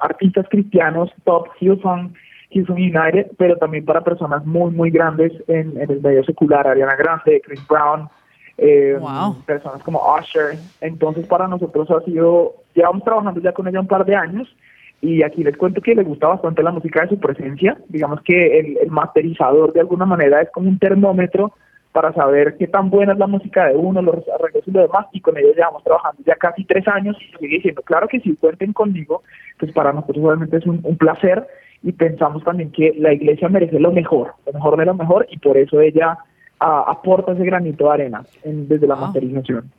artistas 0.00 0.46
cristianos, 0.48 1.10
top, 1.24 1.48
Hillsong, 1.60 2.14
Hillsong 2.50 2.76
United, 2.76 3.32
pero 3.36 3.56
también 3.56 3.84
para 3.84 4.02
personas 4.02 4.44
muy, 4.46 4.70
muy 4.70 4.90
grandes 4.90 5.32
en, 5.48 5.80
en 5.80 5.90
el 5.90 6.00
medio 6.00 6.24
secular, 6.24 6.66
Ariana 6.66 6.94
Grande, 6.96 7.42
Chris 7.44 7.66
Brown, 7.68 8.08
eh, 8.58 8.98
personas 9.46 9.82
como 9.82 10.00
Usher. 10.16 10.56
Entonces 10.80 11.26
para 11.26 11.48
nosotros 11.48 11.90
ha 11.90 12.00
sido, 12.04 12.54
llevamos 12.74 13.02
trabajando 13.02 13.40
ya 13.40 13.52
con 13.52 13.66
ella 13.66 13.80
un 13.80 13.88
par 13.88 14.04
de 14.04 14.14
años 14.14 14.48
y 15.04 15.22
aquí 15.22 15.44
les 15.44 15.56
cuento 15.58 15.82
que 15.82 15.94
le 15.94 16.02
gusta 16.02 16.28
bastante 16.28 16.62
la 16.62 16.72
música 16.72 17.02
de 17.02 17.10
su 17.10 17.18
presencia. 17.18 17.76
Digamos 17.88 18.22
que 18.22 18.58
el, 18.58 18.90
masterizador 18.90 19.74
de 19.74 19.80
alguna 19.80 20.06
manera 20.06 20.40
es 20.40 20.50
como 20.50 20.68
un 20.68 20.78
termómetro 20.78 21.52
para 21.92 22.12
saber 22.14 22.56
qué 22.58 22.66
tan 22.66 22.88
buena 22.88 23.12
es 23.12 23.18
la 23.18 23.26
música 23.26 23.66
de 23.68 23.76
uno, 23.76 24.00
los 24.00 24.24
arreglos 24.28 24.66
y 24.66 24.70
lo 24.70 24.80
demás, 24.80 25.06
y 25.12 25.20
con 25.20 25.36
ellos 25.36 25.54
llevamos 25.54 25.84
trabajando 25.84 26.22
ya 26.26 26.34
casi 26.36 26.64
tres 26.64 26.88
años 26.88 27.16
y 27.20 27.36
sigue 27.36 27.56
diciendo, 27.56 27.82
claro 27.82 28.08
que 28.08 28.18
si 28.20 28.34
cuenten 28.34 28.72
conmigo, 28.72 29.22
pues 29.58 29.72
para 29.72 29.92
nosotros 29.92 30.24
obviamente 30.24 30.56
es 30.56 30.66
un, 30.66 30.80
un 30.82 30.96
placer 30.96 31.46
y 31.82 31.92
pensamos 31.92 32.42
también 32.42 32.72
que 32.72 32.94
la 32.98 33.12
iglesia 33.12 33.48
merece 33.50 33.78
lo 33.78 33.92
mejor, 33.92 34.32
lo 34.46 34.54
mejor 34.54 34.78
de 34.78 34.86
lo 34.86 34.94
mejor, 34.94 35.26
y 35.30 35.38
por 35.38 35.58
eso 35.58 35.80
ella 35.80 36.18
aporta 36.58 37.32
ese 37.32 37.44
granito 37.44 37.84
de 37.84 37.92
arena 37.92 38.24
desde 38.42 38.86
la 38.86 38.96
masterización. 38.96 39.70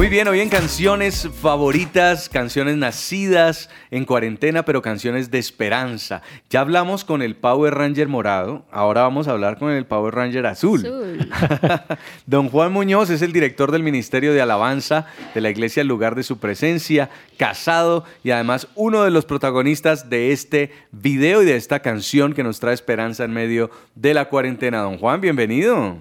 Muy 0.00 0.08
bien, 0.08 0.28
hoy 0.28 0.40
en 0.40 0.48
canciones 0.48 1.28
favoritas, 1.28 2.30
canciones 2.30 2.78
nacidas 2.78 3.68
en 3.90 4.06
cuarentena, 4.06 4.64
pero 4.64 4.80
canciones 4.80 5.30
de 5.30 5.38
esperanza. 5.38 6.22
Ya 6.48 6.60
hablamos 6.60 7.04
con 7.04 7.20
el 7.20 7.36
Power 7.36 7.74
Ranger 7.74 8.08
morado, 8.08 8.64
ahora 8.70 9.02
vamos 9.02 9.28
a 9.28 9.32
hablar 9.32 9.58
con 9.58 9.70
el 9.72 9.84
Power 9.84 10.14
Ranger 10.14 10.46
azul. 10.46 10.80
Don 12.26 12.48
Juan 12.48 12.72
Muñoz 12.72 13.10
es 13.10 13.20
el 13.20 13.34
director 13.34 13.72
del 13.72 13.82
Ministerio 13.82 14.32
de 14.32 14.40
Alabanza 14.40 15.06
de 15.34 15.42
la 15.42 15.50
Iglesia, 15.50 15.82
el 15.82 15.88
lugar 15.88 16.14
de 16.14 16.22
su 16.22 16.40
presencia, 16.40 17.10
casado 17.36 18.04
y 18.24 18.30
además 18.30 18.68
uno 18.76 19.04
de 19.04 19.10
los 19.10 19.26
protagonistas 19.26 20.08
de 20.08 20.32
este 20.32 20.70
video 20.92 21.42
y 21.42 21.44
de 21.44 21.56
esta 21.56 21.80
canción 21.80 22.32
que 22.32 22.42
nos 22.42 22.58
trae 22.58 22.72
esperanza 22.72 23.24
en 23.24 23.34
medio 23.34 23.68
de 23.96 24.14
la 24.14 24.30
cuarentena. 24.30 24.80
Don 24.80 24.96
Juan, 24.96 25.20
bienvenido. 25.20 25.98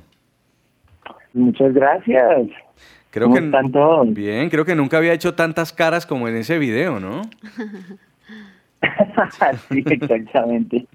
Muchas 1.34 1.74
gracias. 1.74 2.48
Creo 3.12 3.34
que 3.34 3.42
Bien, 4.12 4.50
creo 4.50 4.66
que 4.66 4.76
nunca 4.76 4.98
había 4.98 5.14
hecho 5.14 5.34
tantas 5.34 5.74
caras 5.74 6.06
como 6.06 6.28
en 6.28 6.36
ese 6.36 6.60
video, 6.60 7.00
¿no? 7.00 7.22
sí, 9.70 9.84
exactamente. 9.86 10.86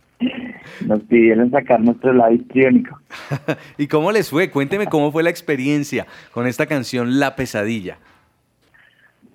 Nos 0.86 1.00
pidieron 1.02 1.50
sacar 1.50 1.80
nuestro 1.80 2.12
lado 2.12 2.32
histriónico. 2.32 2.98
¿Y 3.78 3.88
cómo 3.88 4.12
les 4.12 4.30
fue? 4.30 4.50
Cuénteme 4.50 4.86
cómo 4.86 5.10
fue 5.10 5.24
la 5.24 5.30
experiencia 5.30 6.06
con 6.32 6.46
esta 6.46 6.66
canción 6.66 7.18
La 7.18 7.34
Pesadilla. 7.34 7.98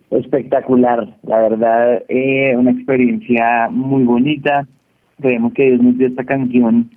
Espectacular, 0.09 1.07
la 1.23 1.37
verdad, 1.37 2.03
eh, 2.07 2.55
una 2.55 2.71
experiencia 2.71 3.67
muy 3.69 4.03
bonita. 4.03 4.65
Creemos 5.21 5.53
que 5.53 5.65
Dios 5.65 5.81
nos 5.81 5.97
dio 5.97 6.07
esta 6.07 6.23
canción 6.23 6.89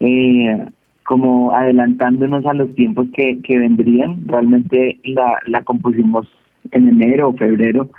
eh, 0.00 0.66
como 1.10 1.52
adelantándonos 1.52 2.46
a 2.46 2.54
los 2.54 2.72
tiempos 2.76 3.08
que, 3.12 3.40
que 3.42 3.58
vendrían. 3.58 4.28
Realmente 4.28 5.00
la, 5.02 5.40
la 5.48 5.64
compusimos 5.64 6.28
en 6.70 6.86
enero 6.86 7.30
o 7.30 7.32
febrero, 7.32 7.90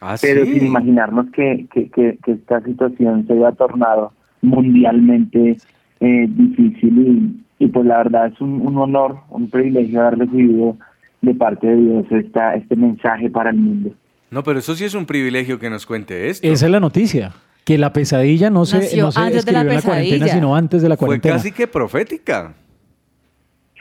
ah, 0.00 0.14
pero 0.22 0.44
sin 0.44 0.66
imaginarnos 0.66 1.26
que, 1.32 1.66
que, 1.74 1.90
que, 1.90 2.16
esta 2.26 2.62
situación 2.62 3.26
se 3.26 3.32
haya 3.32 3.50
tornado 3.50 4.12
mundialmente 4.40 5.56
eh, 5.98 6.26
difícil 6.28 7.42
y, 7.58 7.64
y 7.64 7.66
pues 7.66 7.84
la 7.86 7.96
verdad 7.96 8.28
es 8.28 8.40
un, 8.40 8.64
un 8.64 8.78
honor, 8.78 9.16
un 9.30 9.50
privilegio 9.50 10.02
haber 10.02 10.20
recibido 10.20 10.76
de 11.22 11.34
parte 11.34 11.66
de 11.66 11.74
Dios 11.74 12.06
esta, 12.12 12.54
este 12.54 12.76
mensaje 12.76 13.30
para 13.30 13.50
el 13.50 13.56
mundo. 13.56 13.90
No, 14.30 14.44
pero 14.44 14.60
eso 14.60 14.76
sí 14.76 14.84
es 14.84 14.94
un 14.94 15.06
privilegio 15.06 15.58
que 15.58 15.70
nos 15.70 15.86
cuente 15.86 16.28
esto. 16.28 16.46
Esa 16.46 16.66
es 16.66 16.70
la 16.70 16.78
noticia. 16.78 17.32
Que 17.64 17.78
la 17.78 17.92
pesadilla 17.92 18.50
no 18.50 18.64
se, 18.64 18.96
no 18.96 19.12
se 19.12 19.20
escribió 19.36 19.60
en 19.60 19.76
la 19.76 19.82
cuarentena, 19.82 20.28
sino 20.28 20.56
antes 20.56 20.82
de 20.82 20.88
la 20.88 20.96
cuarentena. 20.96 21.34
Fue 21.34 21.50
casi 21.50 21.52
que 21.52 21.66
profética. 21.66 22.54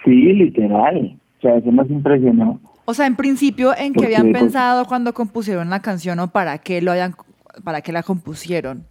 Sí, 0.04 0.34
literal. 0.34 1.18
O 1.38 1.42
sea, 1.42 1.56
eso 1.56 1.72
nos 1.72 1.90
impresionó. 1.90 2.60
O 2.86 2.94
sea, 2.94 3.06
en 3.06 3.16
principio, 3.16 3.72
¿en 3.78 3.94
qué 3.94 4.06
habían 4.06 4.32
pues, 4.32 4.42
pensado 4.42 4.86
cuando 4.86 5.14
compusieron 5.14 5.70
la 5.70 5.80
canción 5.80 6.20
o 6.20 6.28
para 6.28 6.58
qué 6.58 6.82
lo 6.82 6.92
hayan, 6.92 7.14
para 7.64 7.82
qué 7.82 7.92
la 7.92 8.04
compusieron? 8.04 8.84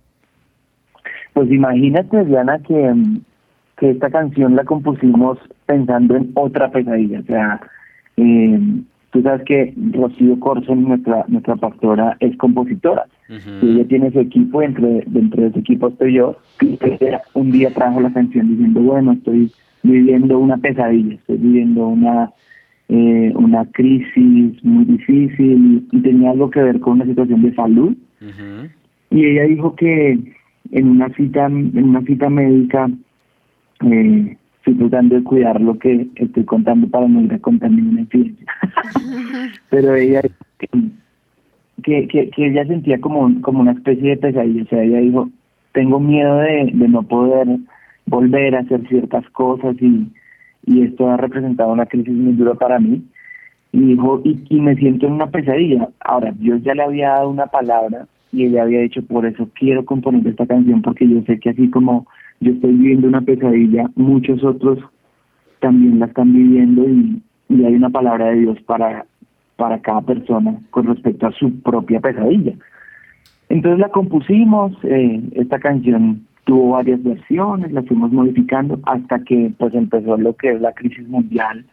Pues 1.32 1.50
imagínate, 1.50 2.24
Diana, 2.24 2.58
que, 2.60 2.94
que 3.76 3.90
esta 3.90 4.10
canción 4.10 4.56
la 4.56 4.64
compusimos 4.64 5.38
pensando 5.66 6.16
en 6.16 6.30
otra 6.34 6.70
pesadilla. 6.70 7.20
O 7.20 7.24
sea, 7.24 7.60
eh, 8.16 8.60
tú 9.10 9.22
sabes 9.22 9.42
que 9.44 9.74
Rocío 9.92 10.38
Corson, 10.40 10.84
nuestra 10.84 11.24
nuestra 11.28 11.56
pastora, 11.56 12.16
es 12.20 12.36
compositora. 12.36 13.06
Y 13.28 13.70
ella 13.70 13.84
tiene 13.86 14.10
su 14.10 14.20
equipo, 14.20 14.62
entre, 14.62 15.04
dentro 15.06 15.42
de 15.42 15.48
ese 15.48 15.58
equipo 15.60 15.88
estoy 15.88 16.14
yo. 16.14 16.36
Y 16.60 16.78
un 17.34 17.50
día 17.50 17.70
trajo 17.70 18.00
la 18.00 18.12
canción 18.12 18.48
diciendo, 18.48 18.80
bueno, 18.80 19.12
estoy 19.12 19.52
viviendo 19.82 20.38
una 20.38 20.56
pesadilla, 20.56 21.14
estoy 21.14 21.36
viviendo 21.36 21.88
una 21.88 22.32
eh, 22.90 23.32
una 23.34 23.66
crisis 23.66 24.64
muy 24.64 24.84
difícil 24.86 25.86
y 25.92 26.00
tenía 26.00 26.30
algo 26.30 26.50
que 26.50 26.62
ver 26.62 26.80
con 26.80 26.94
una 26.94 27.04
situación 27.04 27.42
de 27.42 27.54
salud. 27.54 27.94
Y 29.10 29.24
ella 29.24 29.42
dijo 29.44 29.76
que 29.76 30.18
en 30.70 30.88
una 30.88 31.08
cita 31.10 31.46
en 31.46 31.84
una 31.84 32.00
cita 32.02 32.30
médica 32.30 32.90
eh, 33.84 34.36
estoy 34.58 34.74
tratando 34.74 35.16
de 35.16 35.22
cuidar 35.22 35.60
lo 35.60 35.78
que 35.78 36.08
estoy 36.14 36.44
contando 36.44 36.88
para 36.88 37.08
no 37.08 37.20
ir 37.20 37.32
a 37.34 37.38
contar 37.38 37.70
ninguna 37.70 38.00
incidencia. 38.00 38.46
Pero 39.70 39.94
ella 39.94 40.22
que, 42.08 42.30
que, 42.30 42.46
ella 42.46 42.66
sentía 42.66 43.00
como, 43.00 43.40
como 43.40 43.60
una 43.60 43.72
especie 43.72 44.10
de 44.10 44.16
pesadilla, 44.16 44.62
o 44.62 44.66
sea, 44.66 44.82
ella 44.82 44.98
dijo, 44.98 45.30
tengo 45.72 46.00
miedo 46.00 46.36
de, 46.36 46.70
de 46.72 46.88
no 46.88 47.02
poder 47.02 47.46
volver 48.06 48.56
a 48.56 48.60
hacer 48.60 48.86
ciertas 48.88 49.28
cosas 49.30 49.76
y, 49.80 50.08
y 50.66 50.82
esto 50.82 51.08
ha 51.10 51.16
representado 51.16 51.72
una 51.72 51.86
crisis 51.86 52.14
muy 52.14 52.32
dura 52.32 52.54
para 52.54 52.78
mí. 52.78 53.02
Y 53.72 53.80
dijo, 53.80 54.22
y, 54.24 54.42
y 54.48 54.60
me 54.60 54.74
siento 54.76 55.06
en 55.06 55.12
una 55.12 55.30
pesadilla. 55.30 55.88
Ahora, 56.00 56.32
Dios 56.32 56.62
ya 56.62 56.74
le 56.74 56.82
había 56.82 57.10
dado 57.10 57.28
una 57.28 57.46
palabra 57.46 58.06
y 58.32 58.44
ella 58.44 58.62
había 58.62 58.80
dicho, 58.80 59.02
por 59.02 59.26
eso 59.26 59.48
quiero 59.54 59.84
componer 59.84 60.26
esta 60.26 60.46
canción, 60.46 60.82
porque 60.82 61.08
yo 61.08 61.22
sé 61.22 61.38
que 61.38 61.50
así 61.50 61.70
como 61.70 62.06
yo 62.40 62.52
estoy 62.52 62.72
viviendo 62.72 63.08
una 63.08 63.20
pesadilla, 63.20 63.90
muchos 63.94 64.44
otros 64.44 64.78
también 65.60 65.98
la 65.98 66.06
están 66.06 66.32
viviendo 66.32 66.88
y, 66.88 67.22
y 67.48 67.64
hay 67.64 67.74
una 67.74 67.90
palabra 67.90 68.26
de 68.26 68.40
Dios 68.40 68.60
para 68.62 69.06
para 69.58 69.80
cada 69.80 70.00
persona 70.02 70.56
con 70.70 70.86
respecto 70.86 71.26
a 71.26 71.32
su 71.32 71.60
propia 71.62 72.00
pesadilla. 72.00 72.52
Entonces 73.48 73.80
la 73.80 73.88
compusimos, 73.88 74.72
eh, 74.84 75.20
esta 75.32 75.58
canción 75.58 76.26
tuvo 76.44 76.70
varias 76.70 77.02
versiones, 77.02 77.72
la 77.72 77.82
fuimos 77.82 78.12
modificando 78.12 78.78
hasta 78.84 79.18
que 79.24 79.52
pues 79.58 79.74
empezó 79.74 80.16
lo 80.16 80.34
que 80.36 80.52
es 80.52 80.60
la 80.60 80.72
crisis 80.72 81.08
mundial, 81.08 81.64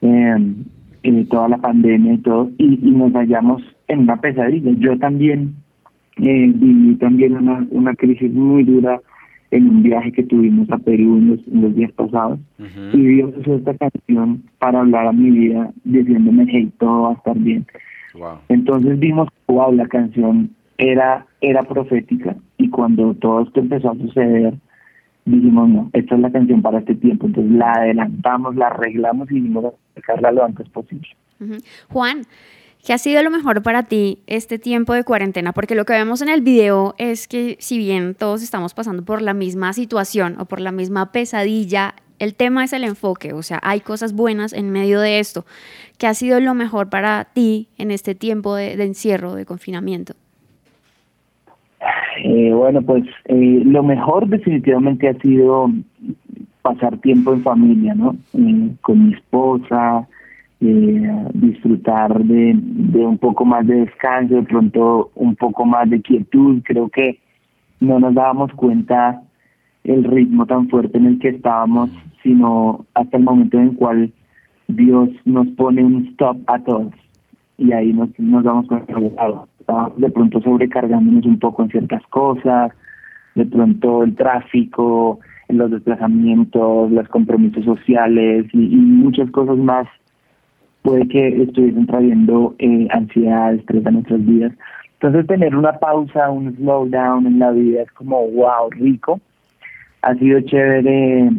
eh, 0.00 0.54
toda 1.30 1.48
la 1.48 1.58
pandemia 1.58 2.14
y 2.14 2.18
todo, 2.18 2.50
y, 2.58 2.76
nos 2.90 3.12
hallamos 3.12 3.62
en 3.86 4.00
una 4.00 4.16
pesadilla. 4.16 4.72
Yo 4.78 4.98
también 4.98 5.54
eh, 6.16 6.52
viví 6.52 6.96
también 6.96 7.36
una, 7.36 7.64
una 7.70 7.94
crisis 7.94 8.32
muy 8.32 8.64
dura 8.64 9.00
en 9.52 9.68
un 9.68 9.82
viaje 9.82 10.10
que 10.10 10.22
tuvimos 10.22 10.68
a 10.70 10.78
Perú 10.78 11.18
en 11.18 11.62
los, 11.62 11.74
días 11.76 11.92
pasados. 11.92 12.40
Y 12.92 12.98
Dios 12.98 13.34
usó 13.36 13.56
esta 13.56 13.74
canción 13.76 14.42
para 14.58 14.80
hablar 14.80 15.06
a 15.06 15.12
mi 15.12 15.30
vida, 15.30 15.70
diciéndome, 15.84 16.46
hey, 16.48 16.72
todo 16.78 17.02
va 17.02 17.10
a 17.10 17.14
estar 17.14 17.38
bien. 17.38 17.66
Entonces 18.48 18.98
vimos, 18.98 19.28
wow, 19.46 19.72
la 19.72 19.86
canción 19.86 20.50
era, 20.78 21.26
era 21.42 21.62
profética 21.62 22.34
y 22.56 22.70
cuando 22.70 23.14
todo 23.14 23.42
esto 23.42 23.60
empezó 23.60 23.90
a 23.90 23.94
suceder, 23.94 24.54
dijimos, 25.26 25.68
no, 25.68 25.90
esta 25.92 26.14
es 26.14 26.20
la 26.20 26.32
canción 26.32 26.62
para 26.62 26.78
este 26.78 26.94
tiempo. 26.94 27.26
Entonces 27.26 27.52
la 27.52 27.72
adelantamos, 27.72 28.56
la 28.56 28.68
arreglamos 28.68 29.30
y 29.30 29.40
dimos 29.40 29.66
a 29.66 29.72
sacarla 29.94 30.32
lo 30.32 30.44
antes 30.44 30.66
posible. 30.70 31.08
Juan, 31.88 32.22
¿Qué 32.84 32.92
ha 32.92 32.98
sido 32.98 33.22
lo 33.22 33.30
mejor 33.30 33.62
para 33.62 33.84
ti 33.84 34.18
este 34.26 34.58
tiempo 34.58 34.92
de 34.92 35.04
cuarentena? 35.04 35.52
Porque 35.52 35.76
lo 35.76 35.84
que 35.84 35.92
vemos 35.92 36.20
en 36.20 36.28
el 36.28 36.40
video 36.40 36.94
es 36.98 37.28
que 37.28 37.56
si 37.60 37.78
bien 37.78 38.16
todos 38.18 38.42
estamos 38.42 38.74
pasando 38.74 39.04
por 39.04 39.22
la 39.22 39.34
misma 39.34 39.72
situación 39.72 40.34
o 40.40 40.46
por 40.46 40.60
la 40.60 40.72
misma 40.72 41.12
pesadilla, 41.12 41.94
el 42.18 42.34
tema 42.34 42.64
es 42.64 42.72
el 42.72 42.82
enfoque, 42.82 43.34
o 43.34 43.42
sea, 43.42 43.60
hay 43.62 43.80
cosas 43.80 44.14
buenas 44.14 44.52
en 44.52 44.70
medio 44.70 45.00
de 45.00 45.20
esto. 45.20 45.44
¿Qué 45.96 46.08
ha 46.08 46.14
sido 46.14 46.40
lo 46.40 46.54
mejor 46.54 46.90
para 46.90 47.24
ti 47.32 47.68
en 47.78 47.92
este 47.92 48.16
tiempo 48.16 48.56
de, 48.56 48.72
encierro, 48.82 49.36
de 49.36 49.44
confinamiento? 49.46 50.14
Eh, 52.24 52.52
bueno, 52.52 52.82
pues 52.82 53.04
eh, 53.26 53.62
lo 53.64 53.84
mejor 53.84 54.26
definitivamente 54.26 55.08
ha 55.08 55.14
sido 55.20 55.70
pasar 56.62 56.98
tiempo 56.98 57.32
en 57.32 57.44
familia, 57.44 57.94
¿no? 57.94 58.16
Eh, 58.34 58.70
con 58.80 59.06
mi 59.06 59.14
esposa, 59.14 60.08
eh, 60.64 61.28
disfrutar 61.34 62.22
de, 62.22 62.52
un 63.04 63.18
poco 63.18 63.44
más 63.44 63.66
de 63.66 63.80
descanso, 63.80 64.36
de 64.36 64.42
pronto 64.42 65.10
un 65.16 65.34
poco 65.34 65.64
más 65.64 65.90
de 65.90 66.00
quietud. 66.00 66.62
Creo 66.64 66.88
que 66.88 67.18
no 67.80 67.98
nos 67.98 68.14
dábamos 68.14 68.52
cuenta 68.52 69.20
el 69.82 70.04
ritmo 70.04 70.46
tan 70.46 70.68
fuerte 70.68 70.98
en 70.98 71.06
el 71.06 71.18
que 71.18 71.30
estábamos, 71.30 71.90
sino 72.22 72.86
hasta 72.94 73.16
el 73.16 73.24
momento 73.24 73.58
en 73.58 73.70
el 73.70 73.76
cual 73.76 74.12
Dios 74.68 75.08
nos 75.24 75.48
pone 75.48 75.84
un 75.84 76.06
stop 76.12 76.38
a 76.46 76.60
todos 76.60 76.92
y 77.58 77.72
ahí 77.72 77.92
nos, 77.92 78.10
nos 78.20 78.44
damos 78.44 78.68
cuenta 78.68 78.94
de 79.96 80.10
pronto 80.10 80.40
sobrecargándonos 80.42 81.26
un 81.26 81.40
poco 81.40 81.64
en 81.64 81.70
ciertas 81.70 82.02
cosas, 82.06 82.70
de 83.34 83.46
pronto 83.46 84.04
el 84.04 84.14
tráfico, 84.14 85.18
los 85.48 85.72
desplazamientos, 85.72 86.92
los 86.92 87.08
compromisos 87.08 87.64
sociales 87.64 88.46
y 88.52 88.76
muchas 88.76 89.28
cosas 89.32 89.58
más 89.58 89.88
puede 90.82 91.08
que 91.08 91.42
estuviesen 91.42 91.86
trayendo 91.86 92.54
eh, 92.58 92.88
ansiedad, 92.90 93.54
estrés 93.54 93.86
a 93.86 93.90
nuestras 93.90 94.24
vidas. 94.24 94.52
Entonces 94.94 95.26
tener 95.26 95.56
una 95.56 95.72
pausa, 95.78 96.30
un 96.30 96.54
slowdown 96.56 97.26
en 97.26 97.38
la 97.38 97.50
vida 97.50 97.82
es 97.82 97.92
como 97.92 98.26
wow, 98.28 98.70
rico. 98.70 99.20
Ha 100.02 100.14
sido 100.14 100.40
chévere 100.40 101.30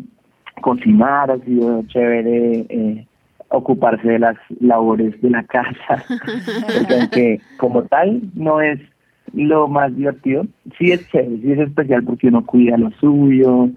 cocinar, 0.61 1.31
ha 1.31 1.37
sido 1.39 1.83
chévere 1.87 2.65
eh, 2.69 3.07
ocuparse 3.49 4.07
de 4.07 4.19
las 4.19 4.35
labores 4.59 5.19
de 5.21 5.29
la 5.29 5.43
casa, 5.43 6.03
porque 6.77 6.93
aunque 6.99 7.41
como 7.57 7.83
tal 7.83 8.21
no 8.33 8.61
es 8.61 8.79
lo 9.33 9.67
más 9.67 9.95
divertido, 9.95 10.45
sí 10.77 10.91
es 10.91 11.07
chévere, 11.09 11.37
sí 11.41 11.51
es 11.51 11.59
especial 11.59 12.03
porque 12.03 12.27
uno 12.27 12.45
cuida 12.45 12.77
lo 12.77 12.91
suyo, 12.91 13.69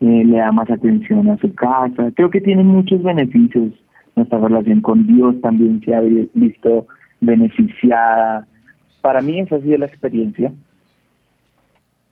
eh, 0.00 0.24
le 0.24 0.38
da 0.38 0.52
más 0.52 0.70
atención 0.70 1.28
a 1.28 1.38
su 1.38 1.52
casa. 1.54 2.10
Creo 2.14 2.30
que 2.30 2.40
tiene 2.40 2.62
muchos 2.62 3.02
beneficios 3.02 3.72
nuestra 4.18 4.38
relación 4.38 4.80
con 4.80 5.06
Dios 5.06 5.40
también 5.40 5.80
se 5.84 5.94
ha 5.94 6.00
visto 6.00 6.86
beneficiada. 7.20 8.46
Para 9.00 9.20
mí 9.20 9.40
esa 9.40 9.56
ha 9.56 9.60
sido 9.60 9.78
la 9.78 9.86
experiencia. 9.86 10.52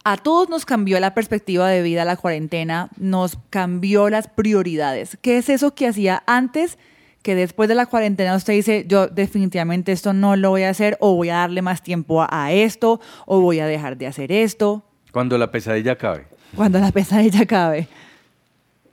A 0.05 0.17
todos 0.17 0.49
nos 0.49 0.65
cambió 0.65 1.01
la 1.01 1.15
perspectiva 1.15 1.69
de 1.69 1.83
vida 1.83 2.05
la 2.05 2.17
cuarentena, 2.17 2.91
nos 2.97 3.39
cambió 3.51 4.09
las 4.09 4.29
prioridades. 4.29 5.19
¿Qué 5.21 5.37
es 5.37 5.49
eso 5.49 5.75
que 5.75 5.89
hacía 5.89 6.23
antes 6.27 6.79
que 7.25 7.35
después 7.35 7.69
de 7.69 7.75
la 7.75 7.87
cuarentena 7.87 8.37
usted 8.37 8.53
dice, 8.53 8.85
yo 8.87 9.09
definitivamente 9.09 9.91
esto 9.91 10.13
no 10.13 10.37
lo 10.37 10.51
voy 10.51 10.63
a 10.63 10.71
hacer 10.71 10.97
o 11.01 11.17
voy 11.17 11.31
a 11.31 11.39
darle 11.39 11.61
más 11.61 11.83
tiempo 11.83 12.25
a, 12.31 12.53
esto 12.53 13.01
o 13.27 13.41
voy 13.41 13.59
a 13.59 13.67
dejar 13.67 13.97
de 13.97 14.07
hacer 14.07 14.31
esto? 14.31 14.85
Cuando 15.11 15.37
la 15.39 15.51
pesadilla 15.51 15.93
acabe. 15.93 16.27
Cuando 16.55 16.79
la 16.79 16.93
pesadilla 16.93 17.41
acabe. 17.41 17.89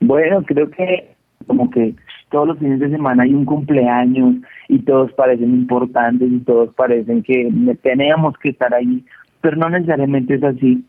bueno, 0.01 0.43
creo 0.45 0.71
que 0.71 1.18
como 1.49 1.69
que 1.71 1.97
todos 2.31 2.47
los 2.47 2.59
fines 2.59 2.79
de 2.79 2.91
semana 2.91 3.25
hay 3.25 3.35
un 3.35 3.45
cumpleaños 3.45 4.37
y 4.69 4.79
todos 4.81 5.13
parecen 5.15 5.55
importantes 5.55 6.31
y 6.31 6.39
todos 6.41 6.73
parecen 6.75 7.23
que 7.23 7.51
tenemos 7.83 8.39
que 8.39 8.51
estar 8.51 8.73
ahí, 8.73 9.05
pero 9.41 9.57
no 9.57 9.71
necesariamente 9.71 10.35
es 10.35 10.45
así. 10.45 10.85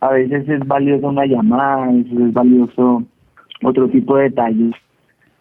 A 0.00 0.10
veces 0.10 0.48
es 0.48 0.60
valioso 0.66 1.08
una 1.08 1.26
llamada, 1.26 1.84
a 1.84 1.92
es 1.92 2.32
valioso 2.32 3.02
otro 3.62 3.88
tipo 3.88 4.16
de 4.16 4.24
detalles 4.24 4.74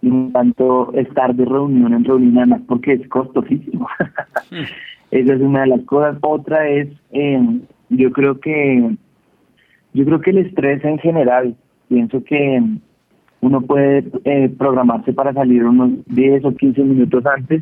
y 0.02 0.10
no 0.10 0.32
tanto 0.34 0.92
estar 0.94 1.34
de 1.34 1.46
reunión 1.46 1.94
en 1.94 2.04
reunión 2.04 2.64
porque 2.68 2.94
es 2.94 3.08
costosísimo. 3.08 3.88
Esa 5.12 5.34
es 5.34 5.42
una 5.42 5.62
de 5.62 5.68
las 5.68 5.82
cosas. 5.82 6.18
Otra 6.22 6.68
es, 6.68 6.90
eh, 7.12 7.40
yo 7.90 8.12
creo 8.12 8.40
que, 8.40 8.96
yo 9.94 10.06
creo 10.06 10.22
que 10.22 10.32
el 10.32 10.40
estrés 10.40 10.84
en 10.84 10.98
general, 11.00 11.56
pienso 11.88 12.24
que 12.24 12.62
uno 13.44 13.60
puede 13.60 14.06
eh, 14.24 14.50
programarse 14.58 15.12
para 15.12 15.34
salir 15.34 15.66
unos 15.66 15.92
10 16.08 16.46
o 16.46 16.56
15 16.56 16.82
minutos 16.82 17.26
antes 17.26 17.62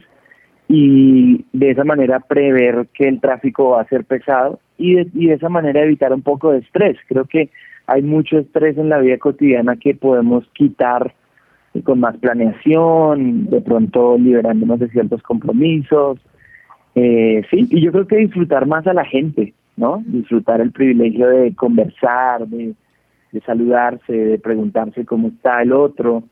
y 0.67 1.43
de 1.53 1.71
esa 1.71 1.83
manera 1.83 2.19
prever 2.19 2.87
que 2.93 3.07
el 3.07 3.19
tráfico 3.19 3.71
va 3.71 3.81
a 3.81 3.87
ser 3.87 4.05
pesado 4.05 4.59
y 4.77 4.93
de, 4.93 5.07
y 5.15 5.27
de 5.27 5.33
esa 5.33 5.49
manera 5.49 5.81
evitar 5.81 6.13
un 6.13 6.21
poco 6.21 6.51
de 6.51 6.59
estrés. 6.59 6.97
Creo 7.07 7.25
que 7.25 7.49
hay 7.87 8.03
mucho 8.03 8.37
estrés 8.37 8.77
en 8.77 8.89
la 8.89 8.99
vida 8.99 9.17
cotidiana 9.17 9.75
que 9.75 9.95
podemos 9.95 10.47
quitar 10.53 11.15
con 11.83 11.99
más 11.99 12.15
planeación, 12.17 13.49
de 13.49 13.61
pronto 13.61 14.19
liberándonos 14.19 14.79
de 14.79 14.89
ciertos 14.89 15.23
compromisos. 15.23 16.19
Eh, 16.93 17.41
sí, 17.49 17.67
y 17.71 17.81
yo 17.81 17.91
creo 17.91 18.05
que 18.05 18.17
disfrutar 18.17 18.67
más 18.67 18.85
a 18.85 18.93
la 18.93 19.05
gente, 19.05 19.55
¿no? 19.77 20.03
Disfrutar 20.05 20.61
el 20.61 20.71
privilegio 20.71 21.27
de 21.27 21.55
conversar, 21.55 22.47
de, 22.47 22.75
de 23.31 23.41
saludarse, 23.41 24.13
de 24.13 24.39
preguntarse 24.39 25.05
cómo 25.05 25.29
está 25.29 25.61
el 25.61 25.71
otro, 25.73 26.23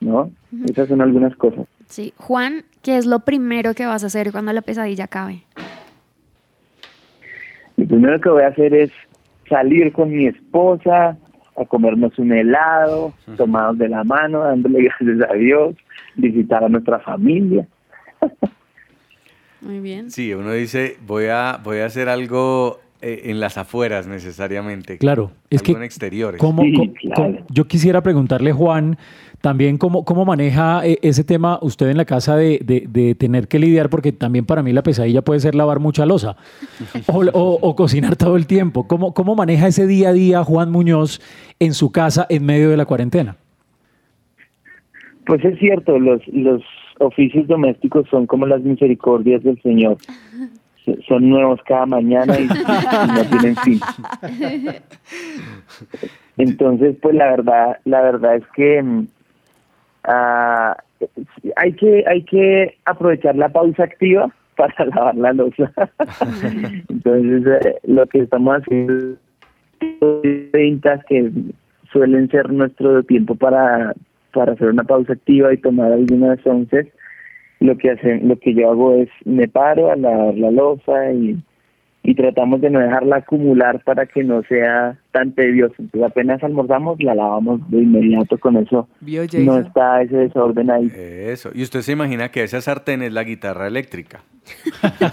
¿no? 0.00 0.30
Esas 0.68 0.88
son 0.88 1.00
algunas 1.00 1.34
cosas. 1.36 1.66
Sí. 1.86 2.12
Juan, 2.16 2.64
¿qué 2.82 2.96
es 2.96 3.06
lo 3.06 3.20
primero 3.20 3.74
que 3.74 3.86
vas 3.86 4.04
a 4.04 4.08
hacer 4.08 4.32
cuando 4.32 4.52
la 4.52 4.62
pesadilla 4.62 5.04
acabe? 5.04 5.42
Lo 7.76 7.86
primero 7.86 8.20
que 8.20 8.28
voy 8.28 8.42
a 8.42 8.48
hacer 8.48 8.74
es 8.74 8.90
salir 9.48 9.92
con 9.92 10.10
mi 10.10 10.26
esposa 10.26 11.16
a 11.56 11.64
comernos 11.64 12.18
un 12.18 12.32
helado, 12.32 13.12
tomados 13.36 13.78
de 13.78 13.88
la 13.88 14.04
mano, 14.04 14.40
dándole 14.40 14.82
gracias 15.00 15.30
a 15.30 15.34
Dios, 15.34 15.76
visitar 16.16 16.64
a 16.64 16.68
nuestra 16.68 17.00
familia. 17.00 17.66
Muy 19.60 19.80
bien. 19.80 20.10
Sí, 20.10 20.32
uno 20.34 20.52
dice, 20.52 20.96
voy 21.04 21.26
a, 21.26 21.60
voy 21.62 21.78
a 21.78 21.86
hacer 21.86 22.08
algo 22.08 22.80
eh, 23.00 23.30
en 23.30 23.38
las 23.38 23.58
afueras 23.58 24.08
necesariamente. 24.08 24.98
Claro, 24.98 25.30
es 25.50 25.62
que 25.62 25.70
en 25.72 25.84
exteriores. 25.84 26.40
¿cómo, 26.40 26.64
yo 27.48 27.68
quisiera 27.68 28.02
preguntarle, 28.02 28.52
Juan, 28.52 28.98
también 29.40 29.78
cómo, 29.78 30.04
cómo 30.04 30.24
maneja 30.24 30.84
eh, 30.84 30.98
ese 31.02 31.22
tema 31.22 31.60
usted 31.62 31.90
en 31.90 31.96
la 31.96 32.04
casa 32.04 32.36
de, 32.36 32.58
de, 32.64 33.14
tener 33.14 33.46
que 33.46 33.60
lidiar, 33.60 33.88
porque 33.88 34.10
también 34.10 34.46
para 34.46 34.64
mí 34.64 34.72
la 34.72 34.82
pesadilla 34.82 35.22
puede 35.22 35.38
ser 35.38 35.54
lavar 35.54 35.78
mucha 35.78 36.06
losa 36.06 36.36
o, 37.06 37.58
o, 37.62 37.76
cocinar 37.76 38.16
todo 38.16 38.36
el 38.36 38.48
tiempo. 38.48 38.88
¿Cómo, 38.88 39.14
¿Cómo 39.14 39.36
maneja 39.36 39.68
ese 39.68 39.86
día 39.86 40.08
a 40.08 40.12
día 40.12 40.42
Juan 40.42 40.72
Muñoz 40.72 41.20
en 41.60 41.74
su 41.74 41.92
casa 41.92 42.26
en 42.28 42.44
medio 42.44 42.68
de 42.70 42.76
la 42.76 42.84
cuarentena? 42.84 43.36
Pues 45.24 45.44
es 45.44 45.56
cierto, 45.60 45.98
los, 46.00 46.26
los 46.28 46.62
oficios 46.98 47.46
domésticos 47.46 48.08
son 48.10 48.26
como 48.26 48.46
las 48.46 48.62
misericordias 48.62 49.42
del 49.44 49.60
Señor 49.62 49.98
son 51.06 51.28
nuevos 51.28 51.60
cada 51.66 51.86
mañana 51.86 52.38
y, 52.38 52.46
no 52.46 53.24
tienen 53.30 53.56
fin. 53.56 53.80
Entonces, 56.36 56.96
pues 57.02 57.14
la 57.14 57.30
verdad, 57.30 57.78
la 57.84 58.00
verdad 58.02 58.36
es 58.36 58.44
que 58.54 59.04
ah, 60.04 60.76
hay 61.56 61.72
que 61.72 62.04
hay 62.06 62.22
que 62.24 62.76
aprovechar 62.84 63.36
la 63.36 63.48
pausa 63.48 63.84
activa 63.84 64.30
para 64.56 64.84
lavar 64.86 65.16
la 65.16 65.32
losa. 65.32 65.72
Entonces, 66.88 67.46
eh, 67.46 67.78
lo 67.84 68.06
que 68.06 68.20
estamos 68.20 68.58
haciendo 68.58 69.16
ventas 70.52 71.04
que 71.08 71.30
suelen 71.92 72.28
ser 72.30 72.52
nuestro 72.52 73.02
tiempo 73.02 73.34
para 73.34 73.94
para 74.32 74.52
hacer 74.52 74.68
una 74.68 74.84
pausa 74.84 75.14
activa 75.14 75.52
y 75.52 75.56
tomar 75.56 75.92
algunas 75.92 76.38
once 76.46 76.92
lo 77.60 77.76
que 77.76 77.90
hacen, 77.90 78.28
lo 78.28 78.38
que 78.38 78.54
yo 78.54 78.70
hago 78.70 78.94
es 78.94 79.08
me 79.24 79.48
paro 79.48 79.90
a 79.90 79.96
lavar 79.96 80.34
la 80.34 80.50
losa 80.50 81.12
y, 81.12 81.36
y 82.02 82.14
tratamos 82.14 82.60
de 82.60 82.70
no 82.70 82.78
dejarla 82.78 83.16
acumular 83.16 83.82
para 83.84 84.06
que 84.06 84.22
no 84.24 84.42
sea 84.44 84.96
tan 85.12 85.32
tedioso. 85.32 85.74
Entonces 85.78 86.10
apenas 86.10 86.42
almorzamos, 86.42 87.02
la 87.02 87.14
lavamos 87.14 87.60
de 87.70 87.78
inmediato 87.78 88.38
con 88.38 88.56
eso. 88.56 88.88
¿Vio, 89.00 89.24
No 89.40 89.58
está 89.58 90.00
ese 90.02 90.16
desorden 90.16 90.70
ahí. 90.70 90.90
Eso. 90.96 91.50
Y 91.54 91.62
usted 91.62 91.80
se 91.80 91.92
imagina 91.92 92.30
que 92.30 92.44
esa 92.44 92.60
sartén 92.60 93.02
es 93.02 93.12
la 93.12 93.24
guitarra 93.24 93.66
eléctrica. 93.66 94.20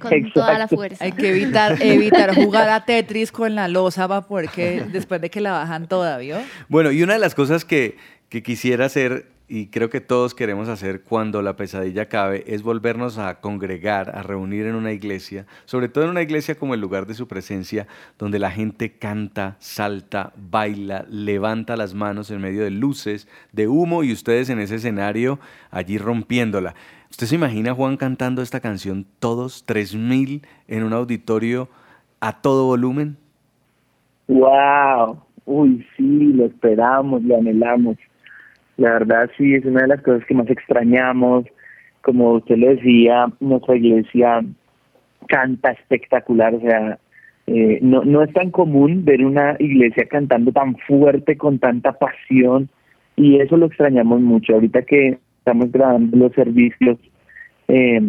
Con 0.00 0.32
toda 0.32 0.52
la 0.52 0.64
Exacto. 0.64 0.76
fuerza. 0.76 1.04
Hay 1.04 1.12
que 1.12 1.28
evitar, 1.30 1.76
evitar 1.82 2.34
jugar 2.34 2.68
a 2.68 2.84
Tetris 2.84 3.32
con 3.32 3.54
la 3.54 3.68
losa 3.68 4.08
para 4.08 4.22
poder 4.22 4.48
que 4.48 4.82
después 4.92 5.20
de 5.20 5.30
que 5.30 5.40
la 5.40 5.52
bajan 5.52 5.86
toda, 5.88 6.18
¿vio? 6.18 6.36
Bueno, 6.68 6.90
y 6.92 7.02
una 7.02 7.14
de 7.14 7.18
las 7.18 7.34
cosas 7.34 7.64
que, 7.64 7.96
que 8.28 8.42
quisiera 8.42 8.86
hacer, 8.86 9.26
y 9.48 9.68
creo 9.68 9.90
que 9.90 10.00
todos 10.00 10.34
queremos 10.34 10.68
hacer 10.68 11.02
cuando 11.02 11.40
la 11.40 11.54
pesadilla 11.56 12.02
acabe, 12.02 12.42
es 12.48 12.62
volvernos 12.62 13.16
a 13.18 13.40
congregar, 13.40 14.16
a 14.16 14.22
reunir 14.22 14.66
en 14.66 14.74
una 14.74 14.92
iglesia, 14.92 15.46
sobre 15.66 15.88
todo 15.88 16.04
en 16.04 16.10
una 16.10 16.22
iglesia 16.22 16.56
como 16.56 16.74
el 16.74 16.80
lugar 16.80 17.06
de 17.06 17.14
su 17.14 17.28
presencia, 17.28 17.86
donde 18.18 18.40
la 18.40 18.50
gente 18.50 18.92
canta, 18.92 19.56
salta, 19.60 20.32
baila, 20.36 21.06
levanta 21.08 21.76
las 21.76 21.94
manos 21.94 22.30
en 22.30 22.40
medio 22.40 22.64
de 22.64 22.70
luces, 22.70 23.28
de 23.52 23.68
humo, 23.68 24.02
y 24.02 24.12
ustedes 24.12 24.50
en 24.50 24.58
ese 24.58 24.76
escenario 24.76 25.38
allí 25.70 25.96
rompiéndola. 25.98 26.74
¿Usted 27.10 27.28
se 27.28 27.36
imagina 27.36 27.72
Juan 27.72 27.96
cantando 27.96 28.42
esta 28.42 28.60
canción 28.60 29.06
todos, 29.20 29.64
3.000 29.66 30.42
en 30.66 30.82
un 30.82 30.92
auditorio 30.92 31.68
a 32.20 32.40
todo 32.40 32.66
volumen? 32.66 33.16
Wow, 34.26 35.22
uy, 35.44 35.86
sí, 35.96 36.32
lo 36.32 36.46
esperamos, 36.46 37.22
lo 37.22 37.36
anhelamos. 37.36 37.96
La 38.76 38.92
verdad, 38.92 39.30
sí, 39.36 39.54
es 39.54 39.64
una 39.64 39.82
de 39.82 39.88
las 39.88 40.02
cosas 40.02 40.24
que 40.26 40.34
más 40.34 40.48
extrañamos. 40.50 41.46
Como 42.02 42.32
usted 42.32 42.56
lo 42.56 42.68
decía, 42.68 43.26
nuestra 43.40 43.76
iglesia 43.76 44.44
canta 45.28 45.72
espectacular, 45.72 46.54
o 46.54 46.60
sea, 46.60 46.98
eh, 47.46 47.78
no, 47.82 48.04
no 48.04 48.22
es 48.22 48.32
tan 48.32 48.50
común 48.50 49.04
ver 49.04 49.24
una 49.24 49.56
iglesia 49.58 50.06
cantando 50.08 50.52
tan 50.52 50.76
fuerte, 50.86 51.36
con 51.36 51.58
tanta 51.58 51.92
pasión, 51.92 52.68
y 53.16 53.40
eso 53.40 53.56
lo 53.56 53.66
extrañamos 53.66 54.20
mucho. 54.20 54.54
Ahorita 54.54 54.82
que 54.82 55.18
estamos 55.38 55.72
grabando 55.72 56.16
los 56.16 56.32
servicios, 56.32 56.98
eh, 57.68 58.00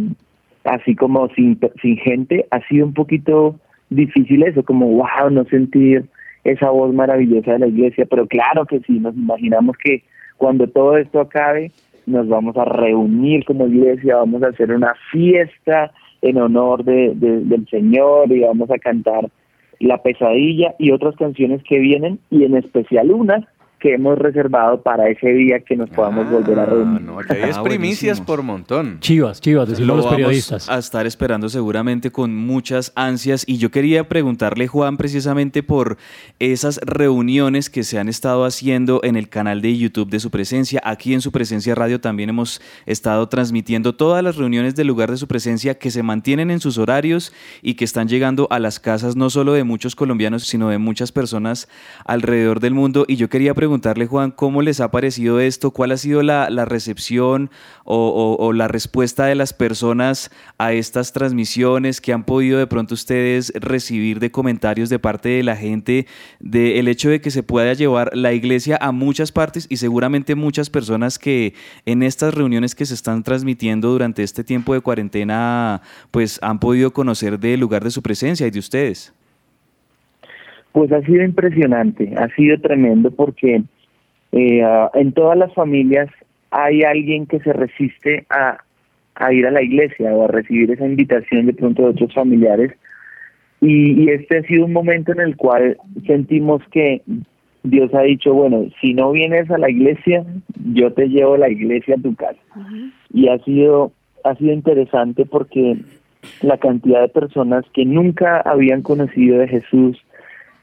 así 0.63 0.95
como 0.95 1.30
sin, 1.30 1.60
sin 1.82 1.97
gente, 1.97 2.45
ha 2.51 2.62
sido 2.67 2.86
un 2.86 2.93
poquito 2.93 3.60
difícil 3.89 4.43
eso, 4.43 4.63
como 4.63 4.88
wow, 4.88 5.30
no 5.32 5.45
sentir 5.45 6.06
esa 6.43 6.69
voz 6.69 6.93
maravillosa 6.93 7.53
de 7.53 7.60
la 7.60 7.67
iglesia, 7.67 8.06
pero 8.06 8.27
claro 8.27 8.65
que 8.65 8.80
sí, 8.82 8.99
nos 8.99 9.15
imaginamos 9.15 9.77
que 9.77 10.03
cuando 10.38 10.67
todo 10.67 10.97
esto 10.97 11.19
acabe, 11.19 11.71
nos 12.06 12.28
vamos 12.28 12.56
a 12.58 12.65
reunir 12.65 13.43
como 13.45 13.67
iglesia, 13.67 14.17
vamos 14.17 14.41
a 14.43 14.47
hacer 14.47 14.71
una 14.71 14.93
fiesta 15.12 15.91
en 16.21 16.38
honor 16.38 16.84
de, 16.84 17.13
de- 17.15 17.41
del 17.41 17.67
Señor 17.67 18.32
y 18.32 18.39
vamos 18.41 18.71
a 18.71 18.78
cantar 18.80 19.30
La 19.80 20.02
pesadilla 20.02 20.73
y 20.80 20.91
otras 20.91 21.15
canciones 21.17 21.62
que 21.63 21.78
vienen 21.80 22.19
y 22.32 22.43
en 22.45 22.56
especial 22.58 23.12
una 23.12 23.47
que 23.79 23.93
hemos 23.93 24.17
reservado 24.17 24.81
para 24.81 25.07
ese 25.09 25.29
día 25.33 25.59
que 25.59 25.75
nos 25.75 25.89
podamos 25.89 26.29
volver 26.31 26.57
a 26.59 26.63
Ah, 26.63 26.65
reunir. 26.65 27.01
No, 27.01 27.19
aquí 27.19 27.33
hay 27.33 27.51
Ah, 27.53 27.61
primicias 27.63 28.17
buenísimo. 28.17 28.25
por 28.25 28.43
montón. 28.43 28.99
Chivas, 29.01 29.39
chivas, 29.39 29.69
decirlo 29.69 29.93
a 29.93 29.95
Lo 29.97 30.01
los 30.01 30.05
vamos 30.05 30.17
periodistas. 30.17 30.69
a 30.69 30.77
estar 30.79 31.05
esperando 31.05 31.47
seguramente 31.49 32.11
con 32.11 32.35
muchas 32.35 32.91
ansias 32.95 33.43
y 33.47 33.57
yo 33.57 33.69
quería 33.71 34.07
preguntarle 34.07 34.67
Juan 34.67 34.97
precisamente 34.97 35.61
por 35.63 35.97
esas 36.39 36.79
reuniones 36.83 37.69
que 37.69 37.83
se 37.83 37.99
han 37.99 38.09
estado 38.09 38.45
haciendo 38.45 38.99
en 39.03 39.15
el 39.15 39.29
canal 39.29 39.61
de 39.61 39.77
YouTube 39.77 40.09
de 40.09 40.19
su 40.19 40.31
presencia. 40.31 40.81
Aquí 40.83 41.13
en 41.13 41.21
su 41.21 41.31
presencia 41.31 41.75
radio 41.75 42.01
también 42.01 42.29
hemos 42.29 42.61
estado 42.85 43.29
transmitiendo 43.29 43.93
todas 43.95 44.23
las 44.23 44.37
reuniones 44.37 44.75
del 44.75 44.87
lugar 44.87 45.11
de 45.11 45.17
su 45.17 45.27
presencia 45.27 45.77
que 45.77 45.91
se 45.91 46.01
mantienen 46.03 46.51
en 46.51 46.59
sus 46.59 46.77
horarios 46.77 47.31
y 47.61 47.75
que 47.75 47.85
están 47.85 48.07
llegando 48.07 48.47
a 48.49 48.59
las 48.59 48.79
casas 48.79 49.15
no 49.15 49.29
solo 49.29 49.53
de 49.53 49.63
muchos 49.63 49.95
colombianos 49.95 50.43
sino 50.47 50.69
de 50.69 50.77
muchas 50.79 51.11
personas 51.11 51.67
alrededor 52.05 52.59
del 52.59 52.73
mundo 52.73 53.05
y 53.07 53.15
yo 53.17 53.29
quería 53.29 53.53
preguntarle 53.53 53.66
Juan 54.08 54.32
cómo 54.32 54.62
les 54.62 54.80
ha 54.80 54.91
parecido 54.91 55.39
esto, 55.39 55.71
cuál 55.71 55.91
ha 55.91 55.97
sido 55.97 56.23
la, 56.23 56.49
la 56.49 56.65
recepción 56.65 57.49
o, 57.84 58.51
la 58.53 58.67
respuesta 58.67 59.25
de 59.25 59.36
las 59.36 59.53
personas 59.53 60.32
a 60.58 60.73
estas 60.73 61.13
transmisiones 61.13 62.01
que 62.01 62.13
han 62.13 62.23
podido 62.23 62.60
de 62.60 62.67
pronto 62.67 62.93
ustedes 62.93 63.51
recibir 63.56 64.19
de 64.19 64.32
comentarios 64.32 64.89
de 64.89 64.99
parte 64.99 65.30
de 65.30 65.43
la 65.43 65.56
gente 65.56 66.08
del 66.39 66.88
hecho 66.88 67.10
de 67.10 67.21
que 67.21 67.32
se 67.32 67.43
pueda 67.43 67.73
llevar 67.73 68.12
la 68.15 68.34
iglesia 68.34 68.77
a 68.82 68.91
muchas 68.91 69.32
partes 69.32 69.67
y 69.69 69.77
seguramente 69.77 70.36
muchas 70.36 70.69
personas 70.69 71.17
que 71.17 71.53
en 71.86 72.03
estas 72.03 72.34
reuniones 72.34 72.75
que 72.75 72.86
se 72.86 72.93
están 72.93 73.23
transmitiendo 73.23 73.89
durante 73.89 74.23
este 74.23 74.43
tiempo 74.43 74.73
de 74.73 74.82
cuarentena 74.82 75.82
pues 76.12 76.39
han 76.41 76.60
podido 76.60 76.91
conocer 76.91 77.39
del 77.39 77.60
lugar 77.60 77.84
de 77.84 77.91
su 77.91 78.01
presencia 78.01 78.47
y 78.47 78.51
de 78.51 78.60
ustedes. 78.60 79.13
Pues 80.77 80.91
ha 80.91 81.01
sido 81.01 81.23
impresionante, 81.23 82.13
ha 82.17 82.27
sido 82.35 82.59
tremendo 82.59 83.09
porque 83.09 83.63
eh, 84.31 84.87
en 84.93 85.11
todas 85.11 85.35
las 85.35 85.51
familias 85.55 86.07
hay 86.51 86.83
alguien 86.83 87.25
que 87.25 87.39
se 87.39 87.51
resiste 87.51 88.27
a, 88.29 88.59
a 89.15 89.33
ir 89.33 89.47
a 89.47 89.51
la 89.51 89.63
iglesia 89.63 90.13
o 90.13 90.25
a 90.25 90.27
recibir 90.27 90.69
esa 90.69 90.85
invitación 90.85 91.47
de 91.47 91.53
pronto 91.53 91.81
de 91.81 91.89
otros 91.89 92.13
familiares. 92.13 92.73
Y, 93.59 94.03
y 94.03 94.09
este 94.09 94.37
ha 94.37 94.43
sido 94.43 94.65
un 94.65 94.73
momento 94.73 95.13
en 95.13 95.21
el 95.21 95.35
cual 95.35 95.77
sentimos 96.05 96.61
que 96.69 97.01
Dios 97.63 97.91
ha 97.95 98.03
dicho, 98.03 98.35
bueno, 98.35 98.67
si 98.79 98.93
no 98.93 99.11
vienes 99.11 99.49
a 99.49 99.57
la 99.57 99.71
iglesia, 99.71 100.25
yo 100.75 100.93
te 100.93 101.07
llevo 101.07 101.33
a 101.33 101.39
la 101.39 101.49
iglesia 101.49 101.95
a 101.95 102.01
tu 102.03 102.13
casa. 102.13 102.37
Y 103.11 103.29
ha 103.29 103.39
sido, 103.39 103.93
ha 104.23 104.35
sido 104.35 104.53
interesante 104.53 105.25
porque 105.25 105.75
la 106.43 106.59
cantidad 106.59 107.01
de 107.01 107.09
personas 107.09 107.65
que 107.73 107.83
nunca 107.83 108.41
habían 108.41 108.83
conocido 108.83 109.39
de 109.39 109.47
Jesús, 109.47 109.97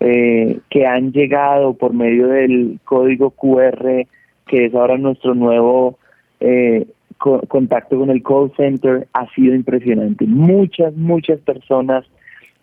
eh, 0.07 0.59
que 0.69 0.87
han 0.87 1.12
llegado 1.12 1.73
por 1.75 1.95
medio 1.95 2.27
del 2.29 2.79
código 2.85 3.31
QR, 3.31 4.07
que 4.47 4.67
es 4.67 4.75
ahora 4.75 4.99
nuestro 4.99 5.35
nuevo 5.35 5.99
eh, 6.40 6.87
co- 7.17 7.40
contacto 7.49 7.99
con 7.99 8.11
el 8.11 8.23
call 8.23 8.53
center, 8.55 9.09
ha 9.14 9.27
sido 9.35 9.55
impresionante. 9.55 10.27
Muchas, 10.27 10.95
muchas 10.95 11.40
personas 11.40 12.05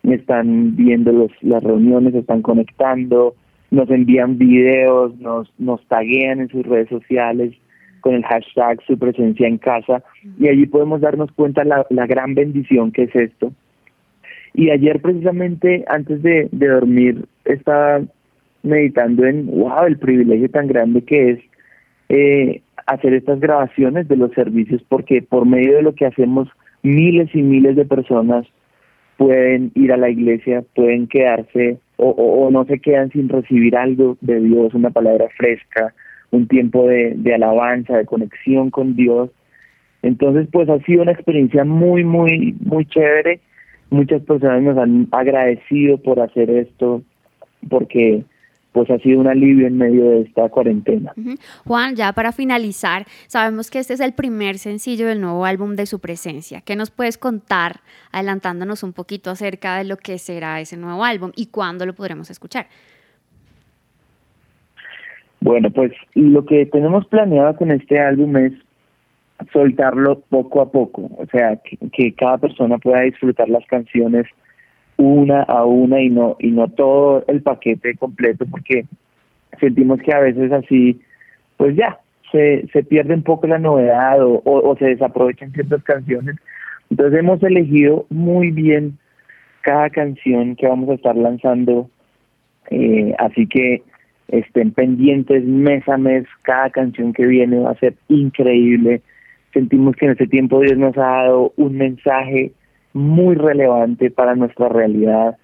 están 0.04 0.76
viendo 0.76 1.10
los, 1.10 1.32
las 1.42 1.64
reuniones, 1.64 2.14
están 2.14 2.42
conectando, 2.42 3.34
nos 3.72 3.90
envían 3.90 4.38
videos, 4.38 5.18
nos, 5.18 5.52
nos 5.58 5.84
taguean 5.88 6.40
en 6.40 6.48
sus 6.48 6.64
redes 6.64 6.88
sociales 6.90 7.54
con 8.02 8.14
el 8.14 8.22
hashtag 8.24 8.80
su 8.86 8.96
presencia 8.98 9.48
en 9.48 9.58
casa 9.58 10.04
y 10.38 10.46
allí 10.46 10.66
podemos 10.66 11.00
darnos 11.00 11.32
cuenta 11.32 11.64
la, 11.64 11.86
la 11.90 12.06
gran 12.06 12.34
bendición 12.34 12.92
que 12.92 13.04
es 13.04 13.16
esto. 13.16 13.52
Y 14.54 14.70
ayer 14.70 15.00
precisamente 15.00 15.84
antes 15.88 16.22
de, 16.22 16.48
de 16.52 16.68
dormir 16.68 17.24
estaba 17.44 18.00
meditando 18.62 19.26
en, 19.26 19.46
wow, 19.46 19.84
el 19.86 19.98
privilegio 19.98 20.48
tan 20.50 20.68
grande 20.68 21.02
que 21.02 21.30
es 21.30 21.38
eh, 22.08 22.62
hacer 22.86 23.14
estas 23.14 23.40
grabaciones 23.40 24.08
de 24.08 24.16
los 24.16 24.32
servicios 24.32 24.82
porque 24.88 25.22
por 25.22 25.46
medio 25.46 25.76
de 25.76 25.82
lo 25.82 25.94
que 25.94 26.06
hacemos 26.06 26.48
miles 26.82 27.34
y 27.34 27.42
miles 27.42 27.76
de 27.76 27.84
personas 27.84 28.46
pueden 29.16 29.70
ir 29.74 29.92
a 29.92 29.96
la 29.96 30.10
iglesia, 30.10 30.64
pueden 30.74 31.06
quedarse 31.06 31.78
o, 31.96 32.08
o, 32.10 32.46
o 32.46 32.50
no 32.50 32.64
se 32.64 32.80
quedan 32.80 33.10
sin 33.10 33.28
recibir 33.28 33.76
algo 33.76 34.16
de 34.20 34.40
Dios, 34.40 34.74
una 34.74 34.90
palabra 34.90 35.28
fresca, 35.36 35.94
un 36.30 36.48
tiempo 36.48 36.88
de, 36.88 37.14
de 37.16 37.34
alabanza, 37.34 37.96
de 37.96 38.06
conexión 38.06 38.70
con 38.70 38.96
Dios. 38.96 39.30
Entonces, 40.02 40.48
pues 40.50 40.68
ha 40.68 40.80
sido 40.80 41.02
una 41.02 41.12
experiencia 41.12 41.64
muy, 41.64 42.02
muy, 42.02 42.56
muy 42.60 42.84
chévere. 42.86 43.40
Muchas 43.90 44.22
personas 44.22 44.62
nos 44.62 44.78
han 44.78 45.06
agradecido 45.12 45.98
por 45.98 46.18
hacer 46.18 46.50
esto, 46.50 47.02
porque 47.68 48.24
pues 48.72 48.90
ha 48.90 48.98
sido 48.98 49.20
un 49.20 49.28
alivio 49.28 49.66
en 49.66 49.76
medio 49.76 50.10
de 50.10 50.22
esta 50.22 50.48
cuarentena. 50.48 51.12
Juan, 51.66 51.94
ya 51.94 52.12
para 52.14 52.32
finalizar, 52.32 53.04
sabemos 53.26 53.70
que 53.70 53.78
este 53.78 53.92
es 53.92 54.00
el 54.00 54.14
primer 54.14 54.58
sencillo 54.58 55.06
del 55.06 55.20
nuevo 55.20 55.44
álbum 55.44 55.76
de 55.76 55.86
su 55.86 56.00
presencia. 56.00 56.62
¿Qué 56.62 56.74
nos 56.74 56.90
puedes 56.90 57.18
contar, 57.18 57.80
adelantándonos 58.12 58.82
un 58.82 58.94
poquito 58.94 59.30
acerca 59.30 59.76
de 59.76 59.84
lo 59.84 59.98
que 59.98 60.18
será 60.18 60.60
ese 60.60 60.78
nuevo 60.78 61.04
álbum 61.04 61.32
y 61.36 61.46
cuándo 61.46 61.84
lo 61.84 61.92
podremos 61.92 62.30
escuchar? 62.30 62.66
Bueno, 65.40 65.70
pues 65.70 65.92
lo 66.14 66.46
que 66.46 66.66
tenemos 66.66 67.06
planeado 67.06 67.54
con 67.56 67.72
este 67.72 68.00
álbum 68.00 68.36
es 68.36 68.52
soltarlo 69.52 70.20
poco 70.20 70.62
a 70.62 70.70
poco, 70.70 71.10
o 71.18 71.26
sea, 71.32 71.56
que, 71.56 71.76
que 71.92 72.14
cada 72.14 72.38
persona 72.38 72.78
pueda 72.78 73.00
disfrutar 73.00 73.48
las 73.48 73.66
canciones 73.66 74.26
una 74.96 75.42
a 75.42 75.64
una 75.64 76.00
y 76.00 76.10
no 76.10 76.36
y 76.38 76.50
no 76.50 76.68
todo 76.68 77.24
el 77.28 77.42
paquete 77.42 77.96
completo 77.96 78.44
porque 78.50 78.84
sentimos 79.60 80.00
que 80.00 80.12
a 80.12 80.20
veces 80.20 80.52
así 80.52 81.00
pues 81.56 81.76
ya 81.76 81.98
se, 82.30 82.66
se 82.72 82.82
pierde 82.82 83.14
un 83.14 83.22
poco 83.22 83.46
la 83.46 83.58
novedad 83.58 84.24
o, 84.24 84.42
o, 84.44 84.76
se 84.76 84.86
desaprovechan 84.86 85.52
ciertas 85.52 85.82
canciones. 85.84 86.36
Entonces 86.90 87.20
hemos 87.20 87.42
elegido 87.42 88.06
muy 88.10 88.50
bien 88.50 88.98
cada 89.60 89.90
canción 89.90 90.56
que 90.56 90.66
vamos 90.66 90.88
a 90.88 90.94
estar 90.94 91.14
lanzando 91.14 91.88
eh, 92.70 93.14
así 93.18 93.46
que 93.46 93.82
estén 94.28 94.72
pendientes 94.72 95.44
mes 95.44 95.86
a 95.88 95.98
mes 95.98 96.24
cada 96.42 96.70
canción 96.70 97.12
que 97.12 97.26
viene 97.26 97.58
va 97.58 97.72
a 97.72 97.78
ser 97.78 97.94
increíble. 98.08 99.02
Sentimos 99.52 99.94
que 99.96 100.06
en 100.06 100.12
este 100.12 100.26
tiempo 100.26 100.60
Dios 100.60 100.78
nos 100.78 100.96
ha 100.96 101.24
dado 101.24 101.52
un 101.56 101.76
mensaje 101.76 102.52
muy 102.92 103.34
relevante 103.34 104.10
para 104.10 104.34
nuestra 104.34 104.68
realidad 104.68 105.36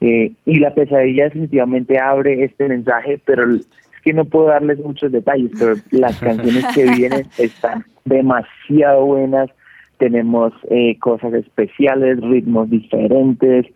eh, 0.00 0.32
y 0.46 0.58
la 0.58 0.74
pesadilla 0.74 1.24
definitivamente 1.24 1.98
abre 1.98 2.44
este 2.44 2.68
mensaje, 2.68 3.20
pero 3.24 3.54
es 3.54 3.68
que 4.02 4.14
no 4.14 4.24
puedo 4.24 4.46
darles 4.46 4.78
muchos 4.78 5.12
detalles, 5.12 5.50
pero 5.58 5.74
las 5.90 6.18
canciones 6.20 6.64
que 6.74 6.84
vienen 6.84 7.26
están 7.38 7.84
demasiado 8.04 9.04
buenas, 9.04 9.50
tenemos 9.98 10.54
eh, 10.70 10.98
cosas 10.98 11.34
especiales, 11.34 12.20
ritmos 12.22 12.70
diferentes, 12.70 13.66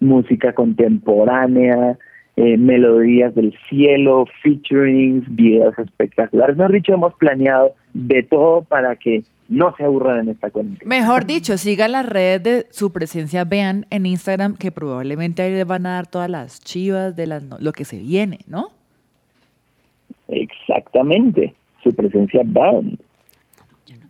música 0.00 0.54
contemporánea, 0.54 1.98
eh, 2.36 2.56
melodías 2.56 3.34
del 3.34 3.54
cielo, 3.68 4.26
featurings, 4.42 5.24
videos 5.36 5.78
espectaculares. 5.78 6.56
Mejor 6.56 6.72
dicho, 6.72 6.94
hemos 6.94 7.14
planeado 7.14 7.74
de 7.92 8.22
todo 8.22 8.62
para 8.62 8.96
que 8.96 9.22
no 9.48 9.74
se 9.76 9.84
aburran 9.84 10.20
en 10.20 10.28
esta 10.30 10.50
cuenta. 10.50 10.84
Mejor 10.84 11.26
dicho, 11.26 11.58
sigan 11.58 11.92
las 11.92 12.06
redes 12.06 12.42
de 12.42 12.66
su 12.70 12.92
presencia, 12.92 13.44
vean 13.44 13.86
en 13.90 14.06
Instagram 14.06 14.56
que 14.56 14.72
probablemente 14.72 15.42
ahí 15.42 15.52
les 15.52 15.66
van 15.66 15.86
a 15.86 15.94
dar 15.94 16.06
todas 16.06 16.30
las 16.30 16.60
chivas 16.60 17.14
de 17.16 17.26
las, 17.26 17.44
lo 17.60 17.72
que 17.72 17.84
se 17.84 17.98
viene, 17.98 18.40
¿no? 18.46 18.70
Exactamente, 20.28 21.54
su 21.82 21.94
presencia 21.94 22.42
Band. 22.44 22.98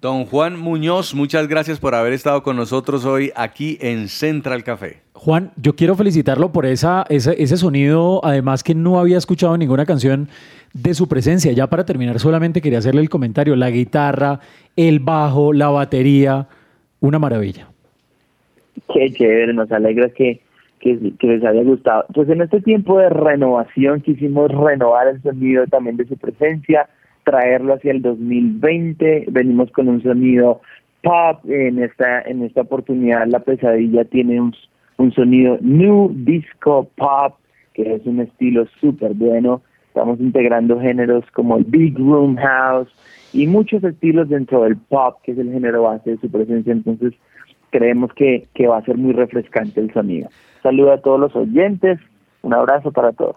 Don 0.01 0.27
Juan 0.27 0.61
Muñoz, 0.61 1.15
muchas 1.15 1.49
gracias 1.49 1.81
por 1.81 1.95
haber 1.95 2.13
estado 2.13 2.43
con 2.43 2.57
nosotros 2.57 3.07
hoy 3.07 3.33
aquí 3.35 3.79
en 3.81 4.09
Central 4.09 4.63
Café. 4.63 5.01
Juan, 5.15 5.53
yo 5.57 5.75
quiero 5.75 5.97
felicitarlo 5.97 6.53
por 6.53 6.67
esa, 6.67 7.07
ese, 7.09 7.43
ese 7.43 7.57
sonido, 7.57 8.21
además 8.23 8.63
que 8.63 8.75
no 8.75 9.01
había 9.01 9.17
escuchado 9.17 9.57
ninguna 9.57 9.87
canción 9.87 10.29
de 10.75 10.93
su 10.93 11.09
presencia. 11.09 11.53
Ya 11.53 11.69
para 11.69 11.87
terminar, 11.87 12.19
solamente 12.19 12.61
quería 12.61 12.79
hacerle 12.79 13.01
el 13.01 13.09
comentario, 13.09 13.57
la 13.57 13.71
guitarra, 13.71 14.41
el 14.77 14.99
bajo, 14.99 15.53
la 15.53 15.69
batería, 15.69 16.49
una 17.01 17.19
maravilla. 17.19 17.69
Qué 18.93 19.11
chévere, 19.13 19.55
nos 19.55 19.71
alegra 19.71 20.11
que, 20.11 20.41
que, 20.81 20.99
les 21.23 21.45
haya 21.45 21.63
gustado. 21.63 22.05
Pues 22.13 22.29
en 22.29 22.43
este 22.43 22.61
tiempo 22.61 22.99
de 22.99 23.09
renovación 23.09 24.01
quisimos 24.01 24.51
renovar 24.51 25.09
el 25.09 25.23
sonido 25.23 25.65
también 25.67 25.97
de 25.97 26.07
su 26.07 26.17
presencia, 26.17 26.89
traerlo 27.25 27.75
hacia 27.75 27.93
el 27.93 28.03
2020. 28.03 29.27
Venimos 29.29 29.71
con 29.71 29.89
un 29.89 30.03
sonido 30.03 30.61
pop. 31.03 31.49
En 31.49 31.83
esta, 31.83 32.21
en 32.23 32.43
esta 32.43 32.63
oportunidad, 32.63 33.27
la 33.29 33.39
pesadilla 33.39 34.05
tiene 34.05 34.41
un, 34.41 34.55
un 34.97 35.13
sonido 35.13 35.57
new 35.61 36.11
disco 36.13 36.91
pop, 36.97 37.37
que 37.75 37.95
es 37.95 38.05
un 38.07 38.21
estilo 38.21 38.67
súper 38.81 39.15
bueno. 39.15 39.63
Estamos 39.95 40.19
integrando 40.19 40.81
géneros 40.81 41.25
como 41.35 41.57
el 41.57 41.63
Big 41.63 41.97
Room 41.97 42.35
House 42.35 42.89
y 43.33 43.47
muchos 43.47 43.85
estilos 43.85 44.29
dentro 44.29 44.65
del 44.65 44.77
pop, 44.77 45.19
que 45.23 45.31
es 45.31 45.39
el 45.39 45.53
género 45.53 45.85
base 45.85 46.11
de 46.11 46.17
su 46.17 46.29
presencia. 46.29 46.73
Entonces, 46.73 47.15
creemos 47.71 48.13
que, 48.13 48.49
que 48.55 48.67
va 48.67 48.79
a 48.79 48.85
ser 48.85 48.97
muy 48.97 49.13
refrescante 49.13 49.81
el 49.81 49.93
sonido. 49.93 50.31
Saludo 50.65 50.95
a 50.95 51.01
todos 51.01 51.21
los 51.21 51.37
oyentes. 51.37 52.01
Un 52.43 52.55
abrazo 52.55 52.91
para 52.91 53.13
todos. 53.13 53.37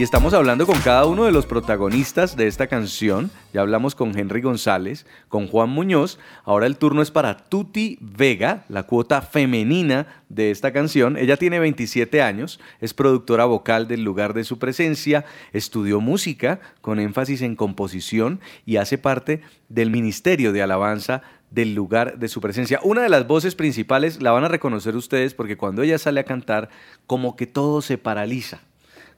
Y 0.00 0.02
estamos 0.02 0.32
hablando 0.32 0.66
con 0.66 0.80
cada 0.80 1.04
uno 1.04 1.24
de 1.24 1.30
los 1.30 1.44
protagonistas 1.44 2.34
de 2.34 2.46
esta 2.46 2.68
canción. 2.68 3.30
Ya 3.52 3.60
hablamos 3.60 3.94
con 3.94 4.18
Henry 4.18 4.40
González, 4.40 5.04
con 5.28 5.46
Juan 5.46 5.68
Muñoz. 5.68 6.18
Ahora 6.44 6.64
el 6.64 6.78
turno 6.78 7.02
es 7.02 7.10
para 7.10 7.36
Tuti 7.36 7.98
Vega, 8.00 8.64
la 8.70 8.84
cuota 8.84 9.20
femenina 9.20 10.06
de 10.30 10.52
esta 10.52 10.72
canción. 10.72 11.18
Ella 11.18 11.36
tiene 11.36 11.58
27 11.58 12.22
años, 12.22 12.60
es 12.80 12.94
productora 12.94 13.44
vocal 13.44 13.88
del 13.88 14.02
lugar 14.02 14.32
de 14.32 14.44
su 14.44 14.58
presencia, 14.58 15.26
estudió 15.52 16.00
música 16.00 16.60
con 16.80 16.98
énfasis 16.98 17.42
en 17.42 17.54
composición 17.54 18.40
y 18.64 18.76
hace 18.76 18.96
parte 18.96 19.42
del 19.68 19.90
Ministerio 19.90 20.54
de 20.54 20.62
Alabanza 20.62 21.20
del 21.50 21.74
lugar 21.74 22.18
de 22.18 22.28
su 22.28 22.40
presencia. 22.40 22.80
Una 22.82 23.02
de 23.02 23.10
las 23.10 23.26
voces 23.26 23.54
principales 23.54 24.22
la 24.22 24.32
van 24.32 24.44
a 24.44 24.48
reconocer 24.48 24.96
ustedes 24.96 25.34
porque 25.34 25.58
cuando 25.58 25.82
ella 25.82 25.98
sale 25.98 26.20
a 26.20 26.24
cantar, 26.24 26.70
como 27.06 27.36
que 27.36 27.46
todo 27.46 27.82
se 27.82 27.98
paraliza 27.98 28.62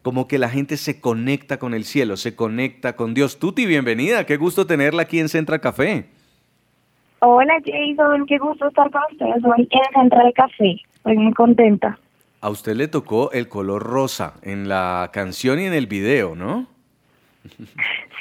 como 0.03 0.27
que 0.27 0.39
la 0.39 0.49
gente 0.49 0.77
se 0.77 1.01
conecta 1.01 1.59
con 1.59 1.75
el 1.75 1.85
cielo, 1.85 2.17
se 2.17 2.35
conecta 2.35 2.97
con 2.97 3.15
Dios. 3.15 3.39
Tuti, 3.39 3.67
bienvenida, 3.67 4.27
qué 4.27 4.37
gusto 4.37 4.67
tenerla 4.67 5.03
aquí 5.03 5.21
en 5.21 5.29
Central 5.29 5.61
Café. 5.61 6.07
Hola 7.21 7.55
Jason, 7.65 8.27
qué 8.27 8.37
gusto 8.39 8.67
estar 8.67 8.91
con 8.91 9.03
ustedes 9.13 9.45
hoy 9.45 9.69
en 9.71 10.01
Central 10.01 10.33
Café. 10.35 10.77
Estoy 10.97 11.17
muy 11.17 11.33
contenta. 11.33 11.99
A 12.41 12.51
usted 12.51 12.75
le 12.75 12.89
tocó 12.89 13.31
el 13.31 13.49
color 13.49 13.85
rosa 13.85 14.35
en 14.43 14.69
la 14.69 15.11
canción 15.13 15.61
y 15.61 15.67
en 15.67 15.73
el 15.73 15.87
video, 15.87 16.35
¿no? 16.35 16.67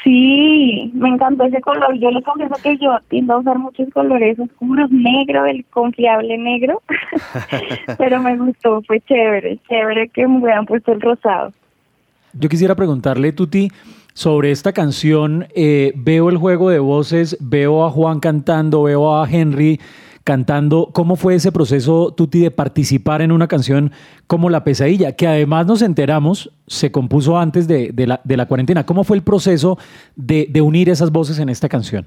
Sí, 0.04 0.91
me 0.94 1.10
encantó 1.10 1.46
ese 1.46 1.62
color. 1.62 1.96
Yo 1.96 2.12
les 2.12 2.24
confieso 2.24 2.54
que 2.62 2.78
yo 2.78 2.91
tiendo 3.10 3.34
a 3.34 3.38
usar 3.38 3.58
muchos 3.58 3.89
colores 3.91 4.38
oscuros, 4.39 4.91
negro, 4.91 5.46
el 5.46 5.65
confiable 5.65 6.38
negro, 6.38 6.82
pero 7.98 8.22
me 8.22 8.38
gustó, 8.38 8.82
fue 8.84 9.00
chévere, 9.02 9.58
chévere 9.67 10.10
que 10.10 10.28
me 10.28 10.39
hubieran 10.39 10.65
puesto 10.67 10.91
el 10.91 11.02
rosado. 11.02 11.52
Yo 12.34 12.50
quisiera 12.50 12.76
preguntarle, 12.76 13.32
Tuti, 13.34 13.72
sobre 14.13 14.52
esta 14.52 14.74
canción. 14.74 15.48
Eh, 15.56 15.94
veo 15.96 16.30
el 16.30 16.38
juego 16.38 16.70
de 16.70 16.80
voces, 16.80 17.38
veo 17.39 17.86
a 17.86 17.89
Juan 17.89 18.20
cantando, 18.20 18.84
veo 18.84 19.15
a 19.15 19.30
Henry 19.30 19.80
cantando. 20.24 20.89
¿Cómo 20.94 21.15
fue 21.15 21.36
ese 21.36 21.52
proceso, 21.52 22.13
Tuti, 22.13 22.41
de 22.41 22.52
participar 22.52 23.22
en 23.22 23.32
una 23.32 23.48
canción 23.48 23.91
como 24.28 24.50
La 24.50 24.63
Pesadilla? 24.63 25.15
Que 25.15 25.28
además 25.28 25.65
nos 25.65 25.82
enteramos, 25.82 26.52
se 26.67 26.91
compuso 26.91 27.38
antes 27.38 27.67
de, 27.67 27.94
la, 28.06 28.46
cuarentena. 28.46 28.86
¿Cómo 28.86 29.04
fue 29.04 29.17
el 29.17 29.24
proceso 29.24 29.78
de, 30.15 30.48
de, 30.50 30.62
unir 30.62 30.89
esas 30.89 31.12
voces 31.12 31.39
en 31.39 31.50
esta 31.50 31.67
canción? 31.70 32.06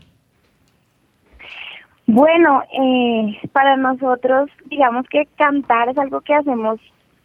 Bueno, 2.06 2.62
eh, 2.72 3.38
para 3.52 3.76
nosotros, 3.76 4.50
digamos 4.66 5.06
que 5.08 5.26
cantar 5.36 5.88
es 5.88 5.96
algo 5.96 6.20
que 6.20 6.34
hacemos 6.34 6.78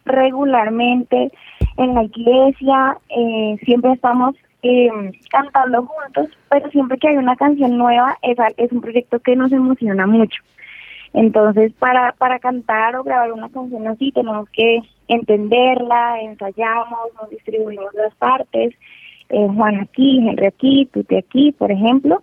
regularmente 0.06 1.30
en 1.76 1.94
la 1.94 2.04
iglesia, 2.04 2.98
eh, 3.08 3.56
siempre 3.64 3.92
estamos 3.92 4.34
eh, 4.62 4.90
cantando 5.30 5.86
juntos, 5.86 6.28
pero 6.50 6.70
siempre 6.70 6.98
que 6.98 7.08
hay 7.08 7.16
una 7.16 7.36
canción 7.36 7.78
nueva 7.78 8.16
es, 8.22 8.36
es 8.56 8.72
un 8.72 8.80
proyecto 8.80 9.18
que 9.20 9.36
nos 9.36 9.52
emociona 9.52 10.06
mucho. 10.06 10.42
Entonces, 11.12 11.72
para, 11.78 12.12
para 12.12 12.38
cantar 12.38 12.94
o 12.96 13.02
grabar 13.02 13.32
una 13.32 13.48
canción 13.48 13.86
así, 13.88 14.12
tenemos 14.12 14.48
que 14.50 14.80
entenderla, 15.08 16.20
ensayamos, 16.20 16.98
nos 17.20 17.30
distribuimos 17.30 17.92
las 17.94 18.14
partes, 18.14 18.74
eh, 19.30 19.48
Juan 19.54 19.80
aquí, 19.80 20.18
Henry 20.18 20.46
aquí, 20.46 20.88
Tuti 20.92 21.16
aquí, 21.16 21.52
por 21.52 21.72
ejemplo, 21.72 22.22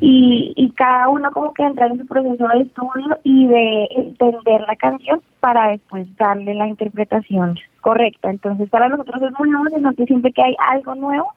y, 0.00 0.52
y 0.56 0.70
cada 0.70 1.08
uno 1.08 1.30
como 1.32 1.52
que 1.54 1.62
entra 1.62 1.86
en 1.86 1.98
su 1.98 2.06
proceso 2.06 2.48
de 2.48 2.62
estudio 2.62 3.18
y 3.22 3.46
de 3.46 3.88
entender 3.96 4.60
la 4.62 4.76
canción 4.76 5.22
para 5.40 5.68
después 5.68 6.06
darle 6.16 6.54
la 6.54 6.66
interpretación 6.66 7.58
correcta. 7.84 8.30
Entonces, 8.30 8.70
para 8.70 8.88
nosotros 8.88 9.20
es 9.22 9.38
muy 9.38 9.50
emocionante 9.50 10.06
siempre 10.06 10.32
que 10.32 10.42
hay 10.42 10.56
algo 10.72 10.94
nuevo 10.94 11.28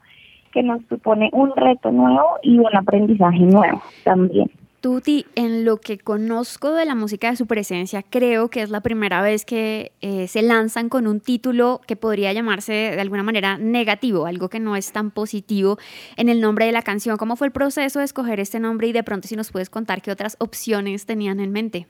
que 0.54 0.64
nos 0.64 0.82
supone 0.88 1.30
un 1.34 1.52
reto 1.56 1.92
nuevo 1.92 2.40
y 2.42 2.58
un 2.58 2.76
aprendizaje 2.76 3.42
nuevo 3.42 3.82
también. 4.06 4.50
Tuti, 4.80 5.26
en 5.36 5.66
lo 5.66 5.78
que 5.78 5.98
conozco 5.98 6.72
de 6.72 6.86
la 6.86 6.96
música 6.96 7.30
de 7.30 7.36
su 7.36 7.48
presencia, 7.48 8.02
creo 8.02 8.50
que 8.50 8.62
es 8.62 8.70
la 8.70 8.80
primera 8.80 9.22
vez 9.22 9.44
que 9.44 9.92
eh, 10.02 10.28
se 10.28 10.42
lanzan 10.42 10.88
con 10.88 11.06
un 11.06 11.20
título 11.20 11.82
que 11.86 11.98
podría 11.98 12.32
llamarse 12.32 12.72
de 12.72 13.02
alguna 13.02 13.24
manera 13.24 13.58
negativo, 13.58 14.26
algo 14.26 14.48
que 14.48 14.62
no 14.62 14.78
es 14.78 14.94
tan 14.94 15.12
positivo 15.12 15.78
en 16.16 16.30
el 16.30 16.40
nombre 16.40 16.66
de 16.66 16.72
la 16.72 16.84
canción. 16.84 17.18
¿Cómo 17.18 17.36
fue 17.36 17.48
el 17.48 17.54
proceso 17.54 18.00
de 18.00 18.06
escoger 18.06 18.40
este 18.40 18.62
nombre 18.62 18.88
y 18.88 18.94
de 18.94 19.04
pronto 19.04 19.28
si 19.28 19.36
nos 19.36 19.52
puedes 19.52 19.70
contar 19.70 20.02
qué 20.02 20.12
otras 20.12 20.38
opciones 20.40 21.06
tenían 21.06 21.42
en 21.42 21.52
mente? 21.52 21.88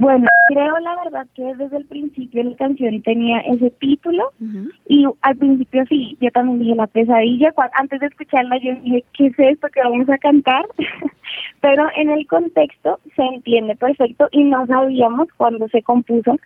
Bueno, 0.00 0.28
creo 0.46 0.78
la 0.78 0.96
verdad 1.02 1.26
que 1.34 1.42
desde 1.56 1.76
el 1.76 1.84
principio 1.86 2.44
la 2.44 2.54
canción 2.54 3.02
tenía 3.02 3.40
ese 3.40 3.70
título 3.70 4.30
uh 4.40 4.44
-huh. 4.44 4.70
y 4.86 5.04
al 5.22 5.36
principio 5.36 5.84
sí, 5.88 6.16
yo 6.20 6.30
también 6.30 6.60
dije 6.60 6.74
la 6.76 6.86
pesadilla, 6.86 7.52
antes 7.72 7.98
de 8.00 8.06
escucharla 8.06 8.58
yo 8.58 8.76
dije, 8.76 9.04
¿qué 9.14 9.26
es 9.26 9.38
esto 9.38 9.66
que 9.72 9.80
vamos 9.82 10.08
a 10.08 10.18
cantar? 10.18 10.64
Pero 11.60 11.88
en 11.96 12.10
el 12.10 12.26
contexto 12.28 13.00
se 13.16 13.22
entiende 13.22 13.74
perfecto 13.74 14.28
y 14.30 14.44
no 14.44 14.66
sabíamos 14.66 15.26
cuando 15.36 15.66
se 15.68 15.82
compuso 15.82 16.36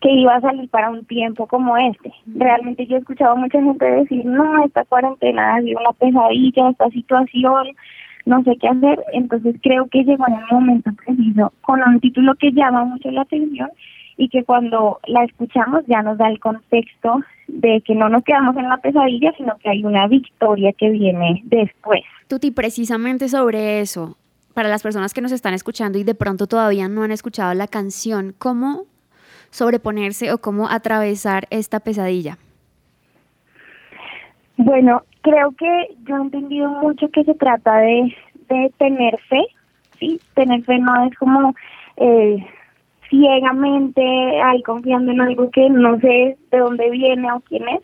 que 0.00 0.10
iba 0.10 0.34
a 0.36 0.40
salir 0.42 0.68
para 0.68 0.90
un 0.90 1.04
tiempo 1.06 1.46
como 1.46 1.76
este. 1.78 2.12
Realmente 2.26 2.86
yo 2.86 2.96
he 2.96 3.00
escuchado 3.00 3.32
a 3.32 3.36
mucha 3.36 3.60
gente 3.60 3.84
decir, 3.84 4.24
no, 4.24 4.64
esta 4.64 4.84
cuarentena 4.84 5.54
ha 5.54 5.62
sido 5.62 5.80
una 5.80 5.92
pesadilla, 5.92 6.70
esta 6.70 6.90
situación, 6.90 7.68
no 8.28 8.42
sé 8.44 8.56
qué 8.60 8.68
hacer, 8.68 9.02
entonces 9.14 9.56
creo 9.62 9.86
que 9.86 10.04
llegó 10.04 10.26
en 10.28 10.34
el 10.34 10.44
momento 10.50 10.90
preciso 11.04 11.52
con 11.62 11.80
un 11.82 11.98
título 11.98 12.34
que 12.34 12.52
llama 12.52 12.84
mucho 12.84 13.10
la 13.10 13.22
atención 13.22 13.70
y 14.18 14.28
que 14.28 14.44
cuando 14.44 15.00
la 15.06 15.24
escuchamos 15.24 15.82
ya 15.86 16.02
nos 16.02 16.18
da 16.18 16.28
el 16.28 16.38
contexto 16.38 17.22
de 17.46 17.80
que 17.80 17.94
no 17.94 18.10
nos 18.10 18.22
quedamos 18.24 18.54
en 18.56 18.68
la 18.68 18.76
pesadilla, 18.76 19.32
sino 19.36 19.56
que 19.58 19.70
hay 19.70 19.82
una 19.82 20.06
victoria 20.08 20.72
que 20.74 20.90
viene 20.90 21.42
después. 21.46 22.02
Tuti, 22.26 22.50
precisamente 22.50 23.28
sobre 23.28 23.80
eso, 23.80 24.18
para 24.52 24.68
las 24.68 24.82
personas 24.82 25.14
que 25.14 25.22
nos 25.22 25.32
están 25.32 25.54
escuchando 25.54 25.98
y 25.98 26.04
de 26.04 26.14
pronto 26.14 26.46
todavía 26.46 26.88
no 26.88 27.04
han 27.04 27.12
escuchado 27.12 27.54
la 27.54 27.66
canción, 27.66 28.34
¿cómo 28.38 28.84
sobreponerse 29.50 30.32
o 30.32 30.38
cómo 30.38 30.68
atravesar 30.68 31.46
esta 31.48 31.80
pesadilla? 31.80 32.36
Bueno, 34.58 35.02
creo 35.22 35.52
que 35.52 35.96
yo 36.06 36.16
he 36.16 36.20
entendido 36.20 36.68
mucho 36.70 37.08
que 37.10 37.24
se 37.24 37.34
trata 37.34 37.78
de, 37.78 38.14
de 38.48 38.72
tener 38.78 39.18
fe, 39.28 39.46
¿sí? 39.98 40.20
Tener 40.34 40.62
fe 40.64 40.78
no 40.78 41.04
es 41.04 41.16
como 41.18 41.54
eh, 41.96 42.44
ciegamente 43.08 44.02
ahí 44.42 44.62
confiando 44.62 45.12
en 45.12 45.20
algo 45.20 45.50
que 45.50 45.68
no 45.70 45.98
sé 46.00 46.36
de 46.50 46.58
dónde 46.58 46.90
viene 46.90 47.32
o 47.32 47.40
quién 47.40 47.68
es, 47.68 47.80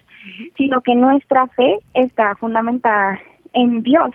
sino 0.56 0.80
que 0.80 0.94
nuestra 0.94 1.46
fe 1.48 1.78
está 1.94 2.34
fundamentada 2.36 3.20
en 3.52 3.82
Dios. 3.82 4.10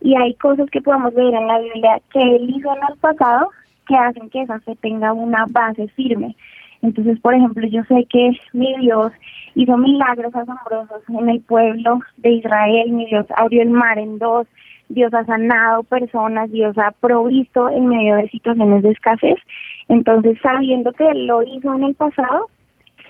Y 0.00 0.16
hay 0.16 0.34
cosas 0.34 0.68
que 0.70 0.80
podemos 0.80 1.14
ver 1.14 1.34
en 1.34 1.46
la 1.46 1.58
Biblia 1.60 2.00
que 2.12 2.20
Él 2.20 2.50
hizo 2.56 2.74
en 2.74 2.82
el 2.88 2.98
pasado 2.98 3.50
que 3.86 3.96
hacen 3.96 4.30
que 4.30 4.42
esa 4.42 4.60
fe 4.60 4.76
tenga 4.76 5.12
una 5.12 5.46
base 5.48 5.88
firme. 5.88 6.36
Entonces, 6.82 7.20
por 7.20 7.34
ejemplo, 7.34 7.66
yo 7.66 7.82
sé 7.84 8.06
que 8.08 8.30
mi 8.52 8.74
Dios 8.78 9.12
hizo 9.54 9.76
milagros 9.76 10.34
asombrosos 10.34 11.02
en 11.08 11.28
el 11.28 11.40
pueblo 11.40 12.00
de 12.18 12.30
Israel, 12.30 12.92
mi 12.92 13.06
Dios 13.06 13.26
abrió 13.36 13.62
el 13.62 13.70
mar 13.70 13.98
en 13.98 14.18
dos, 14.18 14.46
Dios 14.88 15.12
ha 15.14 15.24
sanado 15.24 15.84
personas, 15.84 16.50
Dios 16.50 16.76
ha 16.78 16.90
provisto 16.92 17.68
en 17.68 17.86
medio 17.86 18.16
de 18.16 18.28
situaciones 18.28 18.82
de 18.82 18.90
escasez. 18.90 19.36
Entonces, 19.88 20.38
sabiendo 20.42 20.92
que 20.92 21.12
lo 21.14 21.42
hizo 21.42 21.74
en 21.74 21.84
el 21.84 21.94
pasado, 21.94 22.48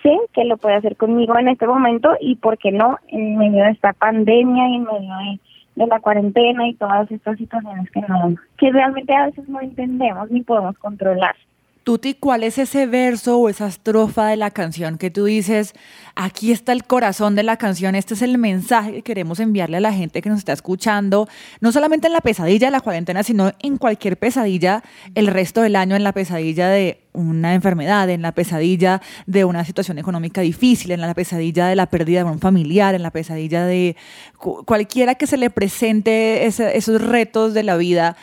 sé 0.03 0.17
que 0.33 0.45
lo 0.45 0.57
puede 0.57 0.77
hacer 0.77 0.97
conmigo 0.97 1.39
en 1.39 1.49
este 1.49 1.67
momento 1.67 2.17
y, 2.21 2.37
¿por 2.37 2.59
qué 2.59 2.73
no?, 2.73 2.99
en 3.09 3.37
medio 3.39 3.65
de 3.65 3.71
esta 3.71 3.93
pandemia 3.93 4.69
y 4.69 4.75
en 4.77 4.85
medio 4.85 5.17
de, 5.17 5.41
de 5.77 5.87
la 5.87 6.01
cuarentena 6.01 6.69
y 6.69 6.75
todas 6.75 7.11
estas 7.11 7.39
situaciones 7.39 7.91
que 7.91 8.01
no, 8.03 8.35
que 8.59 8.71
realmente 8.73 9.15
a 9.15 9.27
veces 9.27 9.49
no 9.49 9.61
entendemos 9.61 10.31
ni 10.31 10.43
podemos 10.43 10.77
controlar. 10.79 11.37
Tuti, 11.83 12.13
¿cuál 12.13 12.43
es 12.43 12.59
ese 12.59 12.87
verso 12.87 13.39
o 13.39 13.49
esa 13.49 13.67
estrofa 13.67 14.27
de 14.27 14.37
la 14.37 14.51
canción 14.51 14.99
que 14.99 15.11
tú 15.11 15.25
dices, 15.25 15.73
aquí 16.15 16.53
está 16.53 16.73
el 16.73 16.85
corazón 16.85 17.35
de 17.35 17.43
la 17.43 17.57
canción, 17.57 17.95
este 17.95 18.13
es 18.13 18.21
el 18.21 18.37
mensaje 18.37 18.93
que 18.93 19.03
queremos 19.03 19.41
enviarle 19.41 19.79
a 19.79 19.81
la 19.81 19.93
gente 19.93 20.21
que 20.21 20.29
nos 20.29 20.41
está 20.41 20.53
escuchando, 20.53 21.27
no 21.61 21.73
solamente 21.73 22.07
en 22.07 22.13
la 22.13 22.21
pesadilla 22.21 22.67
de 22.67 22.71
la 22.73 22.81
cuarentena, 22.81 23.23
sino 23.23 23.53
en 23.61 23.79
cualquier 23.79 24.19
pesadilla 24.19 24.83
el 25.15 25.27
resto 25.27 25.63
del 25.63 25.75
año, 25.75 25.97
en 25.97 26.05
la 26.05 26.13
pesadilla 26.13 26.69
de 26.69 27.01
una 27.15 27.55
enfermedad, 27.55 28.11
en 28.11 28.21
la 28.21 28.33
pesadilla 28.33 29.01
de 29.27 29.47
una 29.47 29.65
situación 29.65 29.99
económica 29.99 30.43
difícil, 30.43 30.91
en 30.91 31.01
la 31.01 31.15
pesadilla 31.15 31.67
de 31.67 31.77
la 31.77 31.87
pérdida 31.87 32.25
de 32.25 32.31
un 32.31 32.41
familiar, 32.41 32.95
en 32.95 33.03
la 33.03 33.11
pesadilla 33.11 33.65
de 33.65 33.97
cualquiera 34.37 35.15
que 35.15 35.27
se 35.27 35.39
le 35.39 35.49
presente 35.49 36.45
esos 36.45 37.01
retos 37.01 37.55
de 37.55 37.63
la 37.63 37.79
vida? 37.79 38.17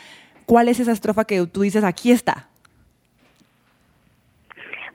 ¿Cuál 0.46 0.68
es 0.68 0.78
esa 0.78 0.92
estrofa 0.92 1.24
que 1.24 1.44
tú 1.46 1.62
dices, 1.62 1.82
aquí 1.82 2.12
está? 2.12 2.48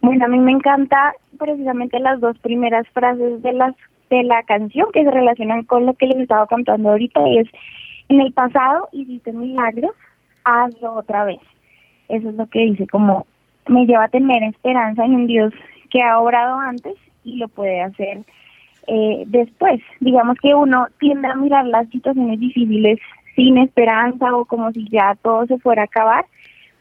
Bueno, 0.04 0.26
a 0.26 0.28
mí 0.28 0.38
me 0.38 0.52
encanta 0.52 1.14
precisamente 1.40 1.98
las 1.98 2.20
dos 2.20 2.38
primeras 2.40 2.86
frases 2.90 3.42
de 3.42 3.54
las 3.54 3.74
de 4.10 4.22
la 4.24 4.44
canción 4.44 4.88
que 4.92 5.02
se 5.02 5.10
relacionan 5.10 5.64
con 5.64 5.86
lo 5.86 5.94
que 5.94 6.08
les 6.08 6.18
estaba 6.18 6.46
contando 6.46 6.90
ahorita 6.90 7.26
y 7.30 7.38
es 7.38 7.48
en 8.10 8.20
el 8.20 8.34
pasado 8.34 8.90
hiciste 8.92 9.32
milagros, 9.32 9.94
hazlo 10.44 10.96
otra 10.96 11.24
vez. 11.24 11.40
Eso 12.10 12.30
es 12.30 12.36
lo 12.36 12.46
que 12.48 12.60
dice, 12.60 12.86
como 12.88 13.26
me 13.68 13.86
lleva 13.86 14.04
a 14.04 14.10
tener 14.10 14.44
esperanza 14.44 15.06
en 15.06 15.16
un 15.16 15.28
Dios 15.28 15.54
que 15.90 16.02
ha 16.02 16.20
obrado 16.20 16.60
antes 16.60 16.96
y 17.24 17.38
lo 17.38 17.48
puede 17.48 17.82
hacer 17.82 18.20
eh, 18.88 19.24
después. 19.28 19.80
Digamos 20.02 20.38
que 20.42 20.54
uno 20.54 20.88
tiende 21.00 21.30
a 21.30 21.36
mirar 21.36 21.66
las 21.66 21.88
situaciones 21.90 22.42
difíciles 22.42 23.00
sin 23.38 23.58
esperanza 23.58 24.36
o 24.36 24.44
como 24.44 24.70
si 24.74 24.86
ya 24.90 25.16
todo 25.22 25.46
se 25.46 25.58
fuera 25.60 25.84
a 25.84 25.86
acabar, 25.86 26.26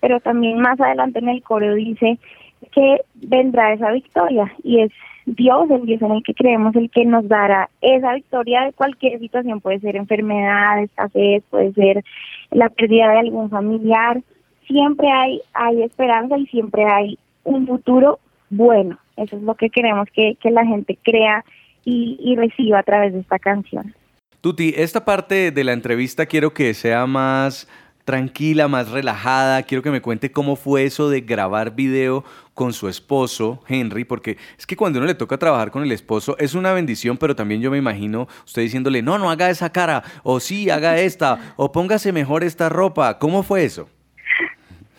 pero 0.01 0.19
también 0.19 0.59
más 0.59 0.81
adelante 0.81 1.21
en 1.21 1.29
el 1.29 1.43
coro 1.45 1.73
dice, 1.77 2.19
que 2.71 3.01
vendrá 3.15 3.73
esa 3.73 3.91
victoria 3.93 4.53
y 4.63 4.81
es 4.81 4.93
Dios, 5.27 5.71
el 5.71 5.87
Dios 5.87 6.03
en 6.03 6.13
el 6.13 6.23
que 6.23 6.35
creemos, 6.35 6.75
el 6.75 6.91
que 6.91 7.05
nos 7.05 7.29
dará 7.29 7.71
esa 7.81 8.15
victoria 8.15 8.63
de 8.63 8.73
cualquier 8.73 9.19
situación, 9.21 9.61
puede 9.61 9.81
ser 9.81 9.97
enfermedad, 9.97 10.83
escasez, 10.83 11.45
puede 11.51 11.73
ser 11.73 12.05
la 12.51 12.69
pérdida 12.69 13.11
de 13.13 13.19
algún 13.21 13.49
familiar, 13.49 14.21
siempre 14.67 15.11
hay, 15.11 15.41
hay 15.55 15.83
esperanza 15.83 16.39
y 16.39 16.47
siempre 16.47 16.85
hay 16.85 17.19
un 17.45 17.67
futuro 17.67 18.19
bueno. 18.51 18.99
Eso 19.17 19.37
es 19.37 19.43
lo 19.43 19.55
que 19.55 19.71
queremos 19.71 20.09
que, 20.13 20.37
que 20.41 20.51
la 20.51 20.65
gente 20.65 20.99
crea 21.03 21.45
y, 21.85 22.19
y 22.21 22.37
reciba 22.37 22.81
a 22.81 22.83
través 22.83 23.13
de 23.13 23.21
esta 23.21 23.39
canción. 23.39 23.95
Tuti, 24.41 24.75
esta 24.77 25.05
parte 25.05 25.53
de 25.53 25.65
la 25.65 25.73
entrevista 25.73 26.27
quiero 26.27 26.53
que 26.53 26.75
sea 26.75 27.07
más 27.07 27.69
tranquila, 28.05 28.69
más 28.69 28.91
relajada. 28.91 29.63
Quiero 29.63 29.83
que 29.83 29.91
me 29.91 30.01
cuente 30.01 30.33
cómo 30.33 30.57
fue 30.57 30.85
eso 30.85 31.09
de 31.09 31.21
grabar 31.21 31.75
video 31.75 32.25
con 32.55 32.73
su 32.73 32.89
esposo, 32.89 33.63
Henry, 33.69 34.05
porque 34.05 34.37
es 34.59 34.67
que 34.67 34.77
cuando 34.77 34.99
uno 34.99 35.07
le 35.07 35.15
toca 35.15 35.39
trabajar 35.39 35.71
con 35.71 35.83
el 35.83 35.93
esposo 35.93 36.37
es 36.39 36.55
una 36.55 36.73
bendición, 36.73 37.17
pero 37.17 37.35
también 37.35 37.61
yo 37.63 37.71
me 37.71 37.79
imagino 37.79 38.29
usted 38.45 38.63
diciéndole, 38.63 39.03
no, 39.03 39.19
no 39.19 39.31
haga 39.31 39.49
esa 39.49 39.73
cara, 39.73 40.03
o 40.23 40.41
sí, 40.41 40.69
haga 40.71 40.99
esta, 40.99 41.55
o 41.57 41.73
póngase 41.73 42.13
mejor 42.13 42.45
esta 42.45 42.69
ropa. 42.69 43.19
¿Cómo 43.19 43.43
fue 43.43 43.65
eso? 43.65 43.89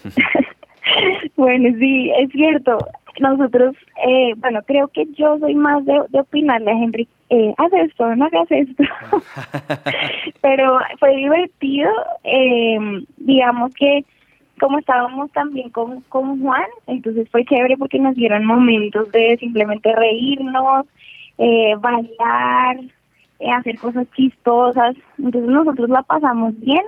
bueno, 1.35 1.69
sí, 1.79 2.11
es 2.19 2.29
cierto. 2.31 2.77
Nosotros, 3.19 3.75
eh, 4.07 4.33
bueno, 4.37 4.61
creo 4.65 4.87
que 4.87 5.05
yo 5.13 5.37
soy 5.37 5.53
más 5.53 5.85
de, 5.85 5.93
de 6.09 6.19
opinarle 6.19 6.71
a 6.71 6.73
Henry, 6.73 7.07
eh, 7.33 7.53
haz 7.57 7.73
esto, 7.73 8.15
no 8.15 8.25
hagas 8.25 8.51
esto. 8.51 8.83
Pero 10.41 10.77
fue 10.99 11.15
divertido, 11.15 11.89
eh, 12.23 12.77
digamos 13.17 13.73
que 13.73 14.05
como 14.59 14.77
estábamos 14.77 15.31
también 15.31 15.71
con, 15.71 16.01
con 16.01 16.39
Juan, 16.41 16.67
entonces 16.85 17.27
fue 17.31 17.43
chévere 17.43 17.75
porque 17.75 17.97
nos 17.97 18.15
dieron 18.15 18.45
momentos 18.45 19.11
de 19.11 19.35
simplemente 19.39 19.93
reírnos, 19.95 20.85
eh, 21.39 21.75
bailar, 21.79 22.77
eh, 23.39 23.49
hacer 23.49 23.79
cosas 23.79 24.05
chistosas, 24.15 24.95
entonces 25.17 25.49
nosotros 25.49 25.89
la 25.89 26.03
pasamos 26.03 26.57
bien, 26.59 26.83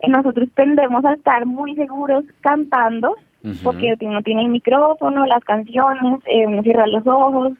eh, 0.00 0.08
nosotros 0.08 0.48
tendemos 0.54 1.04
a 1.04 1.12
estar 1.12 1.44
muy 1.44 1.74
seguros 1.74 2.24
cantando, 2.40 3.14
porque 3.62 3.96
uno 4.00 4.22
tiene 4.22 4.42
el 4.42 4.48
micrófono, 4.48 5.26
las 5.26 5.44
canciones, 5.44 6.20
eh, 6.26 6.46
uno 6.46 6.62
cierra 6.62 6.86
los 6.86 7.06
ojos, 7.06 7.52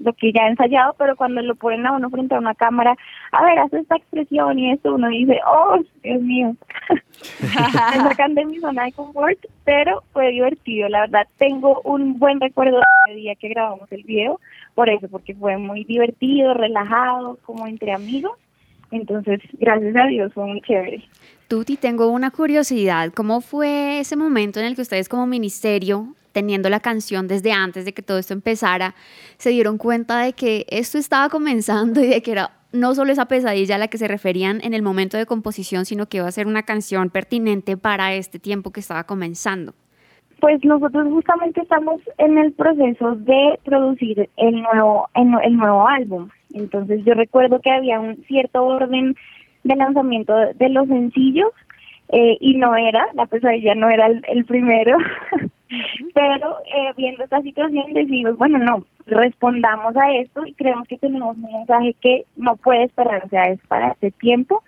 lo 0.00 0.12
que 0.14 0.32
ya 0.32 0.42
he 0.42 0.50
ensayado, 0.50 0.94
pero 0.98 1.16
cuando 1.16 1.42
lo 1.42 1.54
ponen 1.54 1.86
a 1.86 1.92
uno 1.92 2.10
frente 2.10 2.34
a 2.34 2.38
una 2.38 2.54
cámara, 2.54 2.96
a 3.32 3.44
ver, 3.44 3.58
hace 3.58 3.78
esta 3.78 3.96
expresión 3.96 4.58
y 4.58 4.72
esto, 4.72 4.94
uno 4.94 5.08
dice, 5.08 5.38
oh, 5.46 5.78
Dios 6.02 6.22
mío, 6.22 6.56
me 7.40 8.00
sacan 8.08 8.34
de 8.34 8.44
mi 8.46 8.58
zona 8.58 8.84
de 8.84 8.92
confort, 8.92 9.38
pero 9.64 10.02
fue 10.12 10.30
divertido, 10.30 10.88
la 10.88 11.00
verdad, 11.02 11.26
tengo 11.38 11.80
un 11.84 12.18
buen 12.18 12.40
recuerdo 12.40 12.80
del 13.06 13.16
día 13.16 13.34
que 13.34 13.48
grabamos 13.48 13.90
el 13.92 14.02
video, 14.04 14.40
por 14.74 14.88
eso, 14.88 15.08
porque 15.08 15.34
fue 15.34 15.56
muy 15.58 15.84
divertido, 15.84 16.54
relajado, 16.54 17.38
como 17.44 17.66
entre 17.66 17.92
amigos, 17.92 18.32
entonces, 18.90 19.40
gracias 19.52 19.94
a 19.96 20.06
Dios, 20.06 20.32
fue 20.34 20.46
muy 20.46 20.60
chévere. 20.62 21.02
Tuti, 21.46 21.76
tengo 21.76 22.08
una 22.08 22.30
curiosidad. 22.30 23.12
¿Cómo 23.12 23.40
fue 23.40 24.00
ese 24.00 24.16
momento 24.16 24.60
en 24.60 24.66
el 24.66 24.74
que 24.74 24.82
ustedes 24.82 25.08
como 25.08 25.26
ministerio, 25.26 26.14
teniendo 26.32 26.68
la 26.68 26.80
canción 26.80 27.28
desde 27.28 27.52
antes 27.52 27.84
de 27.84 27.92
que 27.92 28.02
todo 28.02 28.18
esto 28.18 28.34
empezara, 28.34 28.94
se 29.36 29.50
dieron 29.50 29.78
cuenta 29.78 30.20
de 30.20 30.32
que 30.32 30.66
esto 30.68 30.98
estaba 30.98 31.28
comenzando 31.28 32.02
y 32.02 32.08
de 32.08 32.22
que 32.22 32.32
era 32.32 32.52
no 32.72 32.94
solo 32.94 33.12
esa 33.12 33.26
pesadilla 33.26 33.74
a 33.74 33.78
la 33.78 33.88
que 33.88 33.98
se 33.98 34.08
referían 34.08 34.60
en 34.62 34.74
el 34.74 34.82
momento 34.82 35.16
de 35.16 35.26
composición, 35.26 35.84
sino 35.84 36.06
que 36.06 36.18
iba 36.18 36.28
a 36.28 36.32
ser 36.32 36.46
una 36.46 36.62
canción 36.62 37.10
pertinente 37.10 37.76
para 37.76 38.14
este 38.14 38.38
tiempo 38.38 38.70
que 38.70 38.80
estaba 38.80 39.04
comenzando? 39.04 39.74
Pues 40.40 40.64
nosotros 40.64 41.06
justamente 41.08 41.60
estamos 41.60 42.00
en 42.16 42.38
el 42.38 42.52
proceso 42.52 43.14
de 43.16 43.58
producir 43.64 44.28
el 44.36 44.62
nuevo, 44.62 45.08
el 45.14 45.56
nuevo 45.56 45.86
álbum. 45.86 46.30
Entonces 46.54 47.04
yo 47.04 47.14
recuerdo 47.14 47.60
que 47.60 47.70
había 47.70 48.00
un 48.00 48.16
cierto 48.26 48.64
orden 48.64 49.14
de 49.64 49.76
lanzamiento 49.76 50.34
de 50.54 50.68
los 50.70 50.88
sencillos 50.88 51.50
eh, 52.12 52.38
y 52.40 52.56
no 52.56 52.74
era, 52.74 53.06
la 53.14 53.26
pesadilla 53.26 53.74
no 53.74 53.88
era 53.88 54.06
el, 54.06 54.44
primero, 54.44 54.96
pero 56.14 56.58
eh, 56.66 56.92
viendo 56.96 57.24
esta 57.24 57.40
situación 57.42 57.92
decimos, 57.92 58.36
bueno, 58.36 58.58
no, 58.58 58.84
respondamos 59.06 59.96
a 59.96 60.12
esto 60.14 60.44
y 60.44 60.54
creemos 60.54 60.88
que 60.88 60.98
tenemos 60.98 61.36
un 61.36 61.42
mensaje 61.42 61.94
que 62.00 62.24
no 62.36 62.56
puede 62.56 62.84
esperar, 62.84 63.24
o 63.24 63.28
sea, 63.28 63.44
es 63.44 63.60
para 63.68 63.92
este 63.92 64.10
tiempo. 64.10 64.62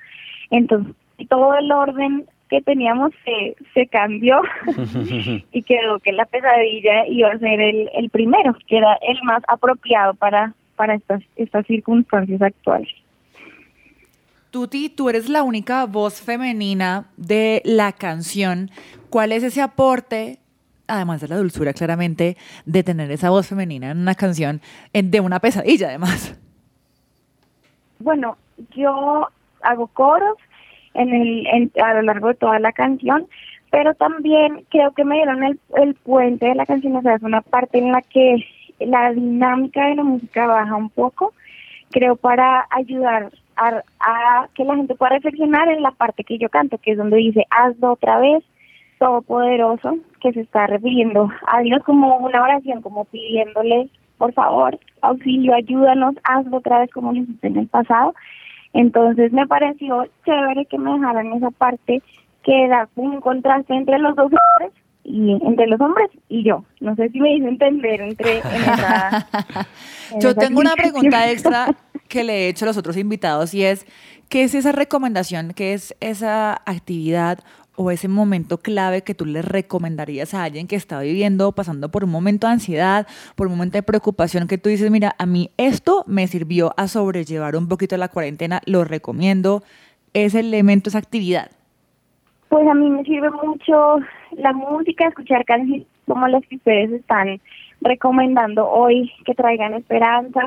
Entonces, 0.51 0.95
todo 1.29 1.55
el 1.57 1.71
orden 1.73 2.27
que 2.49 2.61
teníamos 2.61 3.13
se, 3.25 3.57
se 3.75 3.87
cambió 3.87 4.41
y 5.53 5.63
quedó 5.63 5.99
que 6.01 6.13
la 6.13 6.27
pesadilla 6.27 7.07
iba 7.09 7.31
a 7.31 7.39
ser 7.39 7.61
el, 7.61 7.91
el 7.95 8.11
primero, 8.11 8.55
que 8.67 8.77
era 8.77 8.99
el 9.03 9.19
más 9.25 9.43
apropiado 9.49 10.15
para, 10.15 10.55
para 10.77 10.95
estas, 10.95 11.23
estas 11.37 11.67
circunstancias 11.67 12.43
actuales. 12.43 12.89
Tuti, 14.51 14.91
tú 14.91 15.09
eres 15.09 15.31
la 15.31 15.43
única 15.43 15.87
voz 15.87 16.21
femenina 16.21 17.07
de 17.17 17.63
la 17.65 17.93
canción. 17.93 18.71
¿Cuál 19.09 19.33
es 19.33 19.43
ese 19.43 19.63
aporte 19.63 20.42
además 20.95 21.21
de 21.21 21.29
la 21.29 21.37
dulzura, 21.37 21.73
claramente, 21.73 22.37
de 22.67 22.83
tener 22.83 23.11
esa 23.11 23.31
voz 23.31 23.49
femenina 23.49 23.91
en 23.91 23.99
una 23.99 24.15
canción 24.15 24.61
de 24.93 25.21
una 25.21 25.41
pesadilla, 25.41 25.89
además. 25.89 26.39
Bueno, 27.99 28.37
yo 28.75 29.29
hago 29.63 29.87
coros 29.89 30.37
en 30.95 31.15
el, 31.15 31.47
en- 31.47 31.73
a 31.83 31.95
lo 31.95 32.03
largo 32.03 32.29
de 32.29 32.35
toda 32.35 32.59
la 32.59 32.73
canción, 32.73 33.27
pero 33.71 33.95
también 33.95 34.65
creo 34.71 34.93
que 34.93 35.05
me 35.05 35.17
dieron 35.17 35.43
el, 35.45 35.59
el 35.77 35.95
puente 35.95 36.47
de 36.47 36.55
la 36.55 36.67
canción, 36.67 36.97
o 36.97 37.03
sea, 37.03 37.15
es 37.15 37.23
una 37.23 37.41
parte 37.43 37.79
en 37.79 37.93
la 37.93 38.03
que 38.03 38.45
la 38.81 39.13
dinámica 39.13 39.87
de 39.87 39.95
la 39.95 40.03
música 40.03 40.47
baja 40.47 40.75
un 40.75 40.91
poco, 40.91 41.33
creo 41.91 42.17
para 42.17 42.67
ayudar 42.71 43.31
a, 43.57 43.83
a 44.01 44.49
que 44.55 44.65
la 44.65 44.77
gente 44.77 44.95
pueda 44.95 45.13
reflexionar 45.13 45.69
en 45.69 45.83
la 45.83 45.93
parte 45.93 46.25
que 46.25 46.39
yo 46.39 46.49
canto, 46.49 46.79
que 46.79 46.93
es 46.93 46.99
donde 46.99 47.17
dice, 47.19 47.47
hazlo 47.51 47.93
otra 47.93 48.19
vez, 48.19 48.43
todopoderoso, 49.03 49.97
que 50.21 50.33
se 50.33 50.41
está 50.41 50.67
refiriendo 50.69 51.29
a 51.49 51.61
Dios 51.61 51.83
como 51.85 52.17
una 52.19 52.43
oración, 52.43 52.81
como 52.83 53.05
pidiéndole, 53.07 53.89
por 54.19 54.33
favor, 54.33 54.79
auxilio, 55.01 55.55
ayúdanos, 55.55 56.15
hazlo 56.23 56.59
otra 56.59 56.79
vez 56.81 56.91
como 56.93 57.13
lo 57.13 57.19
hiciste 57.19 57.49
en 57.49 57.57
el 57.59 57.67
pasado. 57.67 58.15
Entonces 58.73 59.33
me 59.33 59.47
pareció 59.47 60.07
chévere 60.25 60.67
que 60.67 60.79
me 60.79 60.93
dejaran 60.93 61.33
esa 61.33 61.51
parte 61.51 62.01
que 62.45 62.69
da 62.69 62.89
un 62.97 63.21
contraste 63.21 63.75
entre 63.75 63.99
los 63.99 64.15
dos 64.15 64.27
hombres 64.33 64.73
y 65.05 65.33
entre 65.45 65.67
los 65.67 65.81
hombres 65.81 66.09
y 66.29 66.45
yo. 66.45 66.65
No 66.81 66.95
sé 66.95 67.09
si 67.11 67.21
me 67.21 67.35
hice 67.35 67.49
entender 67.49 68.01
entre 68.01 68.39
en 68.39 68.63
esa- 68.63 69.27
en 70.13 70.21
Yo 70.21 70.35
tengo 70.35 70.61
una 70.61 70.75
pregunta 70.75 71.29
extra 71.31 71.75
que 72.09 72.23
le 72.25 72.33
he 72.47 72.49
hecho 72.49 72.65
a 72.65 72.69
los 72.69 72.77
otros 72.77 72.97
invitados 72.97 73.53
y 73.55 73.65
es, 73.65 73.85
¿qué 74.29 74.45
es 74.45 74.55
esa 74.55 74.71
recomendación, 74.73 75.53
qué 75.55 75.73
es 75.73 75.97
esa 76.01 76.53
actividad 76.67 77.41
o 77.77 77.91
ese 77.91 78.09
momento 78.09 78.59
clave 78.59 79.03
que 79.03 79.15
tú 79.15 79.25
le 79.25 79.43
recomendarías 79.43 80.35
a 80.35 80.45
alguien 80.45 80.67
que 80.67 80.77
está 80.77 81.01
viviendo 81.01 81.49
o 81.49 81.53
pasando 81.53 81.91
por 81.91 82.05
un 82.05 82.11
momento 82.11 82.47
de 82.47 82.55
ansiedad, 82.55 83.07
por 83.35 83.47
un 83.47 83.55
momento 83.55 83.79
de 83.79 83.83
preocupación 83.83 84.49
que 84.49 84.59
tú 84.59 84.69
dices, 84.69 84.91
mira, 84.91 85.15
a 85.19 85.27
mí 85.27 85.51
esto 85.57 86.05
me 86.07 86.27
sirvió 86.27 86.75
a 86.77 86.89
sobrellevar 86.89 87.57
un 87.57 87.69
poquito 87.69 87.97
la 87.97 88.09
cuarentena, 88.09 88.61
lo 88.67 88.85
recomiendo, 88.85 89.63
ese 90.15 90.41
elemento, 90.41 90.91
esa 90.91 90.99
actividad? 90.99 91.51
Pues 92.49 92.67
a 92.69 92.75
mí 92.75 92.91
me 92.91 93.03
sirve 93.05 93.31
mucho 93.31 93.99
la 94.33 94.53
música, 94.53 95.09
escuchar 95.09 95.45
canciones 95.45 95.87
como 96.07 96.29
las 96.29 96.45
que 96.47 96.57
ustedes 96.57 96.93
están 96.93 97.41
recomendando 97.81 98.69
hoy, 98.69 99.11
que 99.25 99.35
traigan 99.35 99.75
esperanza, 99.75 100.41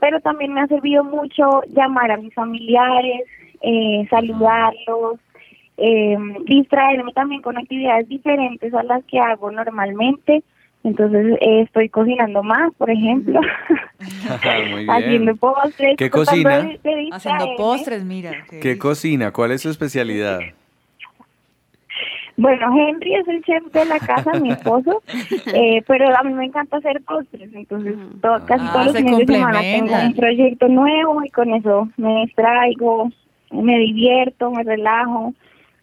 pero 0.00 0.20
también 0.20 0.52
me 0.52 0.62
ha 0.62 0.66
servido 0.66 1.04
mucho 1.04 1.62
llamar 1.68 2.10
a 2.10 2.16
mis 2.16 2.34
familiares, 2.34 3.22
eh, 3.62 4.06
saludarlos, 4.10 5.20
eh, 5.76 6.16
distraerme 6.46 7.12
también 7.12 7.42
con 7.42 7.56
actividades 7.58 8.08
diferentes 8.08 8.72
a 8.74 8.82
las 8.82 9.04
que 9.04 9.18
hago 9.18 9.50
normalmente. 9.50 10.42
Entonces 10.84 11.38
eh, 11.40 11.62
estoy 11.62 11.88
cocinando 11.88 12.42
más, 12.42 12.72
por 12.76 12.90
ejemplo, 12.90 13.40
Muy 14.70 14.84
bien. 14.84 14.90
haciendo 14.90 15.36
postres. 15.36 15.96
¿Qué 15.96 16.10
cocina? 16.10 16.58
de- 16.62 16.78
de 16.82 17.08
Haciendo 17.10 17.56
postres, 17.56 18.04
mira. 18.04 18.44
qué 18.50 18.60
¿Qué 18.60 18.78
cocina? 18.78 19.30
¿Cuál 19.32 19.52
es 19.52 19.62
su 19.62 19.70
especialidad? 19.70 20.40
Bueno, 22.36 22.66
Henry 22.76 23.14
es 23.14 23.28
el 23.28 23.42
chef 23.44 23.62
de 23.72 23.84
la 23.84 24.00
casa, 24.00 24.34
mi 24.40 24.50
esposo, 24.50 25.02
eh, 25.54 25.82
pero 25.86 26.04
a 26.16 26.22
mí 26.24 26.32
me 26.34 26.46
encanta 26.46 26.78
hacer 26.78 27.00
postres, 27.04 27.48
entonces 27.54 27.94
to- 28.20 28.44
casi 28.46 28.64
Ah, 28.66 28.70
todos 28.72 28.86
los 28.86 28.92
se 28.96 28.98
fines 28.98 29.18
de 29.18 29.26
semana 29.34 29.60
tengo 29.60 29.94
un 29.94 30.14
proyecto 30.14 30.66
nuevo 30.68 31.22
y 31.24 31.30
con 31.30 31.54
eso 31.54 31.88
me 31.96 32.22
distraigo, 32.24 33.08
me 33.52 33.78
divierto, 33.78 34.50
me 34.50 34.64
relajo, 34.64 35.32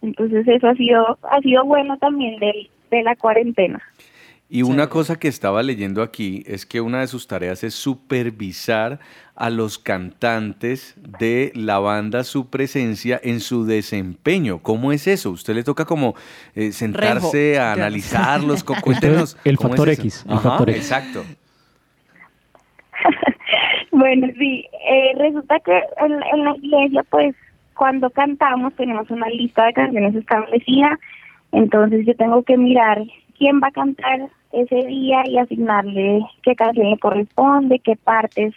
entonces 0.02 0.46
eso 0.46 0.68
ha 0.68 0.74
sido 0.74 1.18
ha 1.22 1.40
sido 1.40 1.64
bueno 1.64 1.96
también 1.98 2.38
del, 2.38 2.68
de 2.90 3.02
la 3.02 3.16
cuarentena. 3.16 3.80
Y 4.54 4.60
una 4.64 4.88
cosa 4.88 5.18
que 5.18 5.28
estaba 5.28 5.62
leyendo 5.62 6.02
aquí 6.02 6.42
es 6.46 6.66
que 6.66 6.82
una 6.82 7.00
de 7.00 7.06
sus 7.06 7.26
tareas 7.26 7.64
es 7.64 7.72
supervisar 7.72 9.00
a 9.34 9.48
los 9.48 9.78
cantantes 9.78 10.94
de 11.18 11.52
la 11.54 11.78
banda 11.78 12.22
su 12.22 12.50
presencia 12.50 13.18
en 13.24 13.40
su 13.40 13.64
desempeño. 13.64 14.58
¿Cómo 14.58 14.92
es 14.92 15.06
eso? 15.06 15.30
¿Usted 15.30 15.54
le 15.54 15.64
toca 15.64 15.86
como 15.86 16.14
eh, 16.54 16.70
sentarse 16.72 17.52
Rejo. 17.52 17.62
a 17.62 17.72
analizarlos? 17.72 18.62
Cuéntenos. 18.82 19.38
El 19.42 19.56
¿cómo 19.56 19.70
es 19.72 19.78
factor 19.78 19.88
eso? 19.88 20.02
X, 20.02 20.24
el 20.28 20.32
Ajá, 20.34 20.50
factor 20.50 20.70
X. 20.70 20.82
Exacto. 20.82 21.24
Bueno, 23.94 24.26
sí, 24.38 24.66
eh, 24.90 25.12
resulta 25.18 25.60
que 25.60 25.78
en, 25.98 26.12
en 26.12 26.44
la 26.44 26.56
iglesia, 26.56 27.04
pues, 27.10 27.36
cuando 27.74 28.10
cantamos 28.10 28.74
tenemos 28.74 29.10
una 29.10 29.28
lista 29.28 29.66
de 29.66 29.72
canciones 29.72 30.14
establecida, 30.14 30.98
entonces 31.52 32.06
yo 32.06 32.14
tengo 32.16 32.42
que 32.42 32.56
mirar 32.56 33.02
quién 33.38 33.60
va 33.62 33.68
a 33.68 33.72
cantar 33.72 34.28
ese 34.52 34.86
día 34.86 35.22
y 35.26 35.38
asignarle 35.38 36.20
qué 36.42 36.54
canción 36.54 36.90
le 36.90 36.98
corresponde, 36.98 37.78
qué 37.78 37.96
partes 37.96 38.54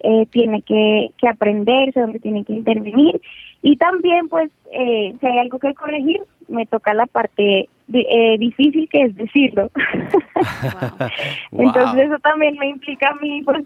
eh, 0.00 0.26
tiene 0.30 0.62
que, 0.62 1.10
que 1.18 1.28
aprenderse, 1.28 2.00
dónde 2.00 2.18
tiene 2.18 2.44
que 2.44 2.52
intervenir. 2.54 3.20
Y 3.62 3.76
también, 3.76 4.28
pues, 4.28 4.50
eh, 4.72 5.14
si 5.18 5.26
hay 5.26 5.38
algo 5.38 5.58
que 5.58 5.72
corregir, 5.74 6.20
me 6.48 6.66
toca 6.66 6.92
la 6.92 7.06
parte 7.06 7.68
eh, 7.92 8.38
difícil 8.38 8.88
que 8.88 9.02
es 9.02 9.16
decirlo. 9.16 9.70
Entonces 11.52 11.94
Wow. 11.94 12.14
eso 12.14 12.18
también 12.20 12.56
me 12.58 12.68
implica 12.68 13.10
a 13.10 13.14
mí 13.16 13.42
pues 13.42 13.64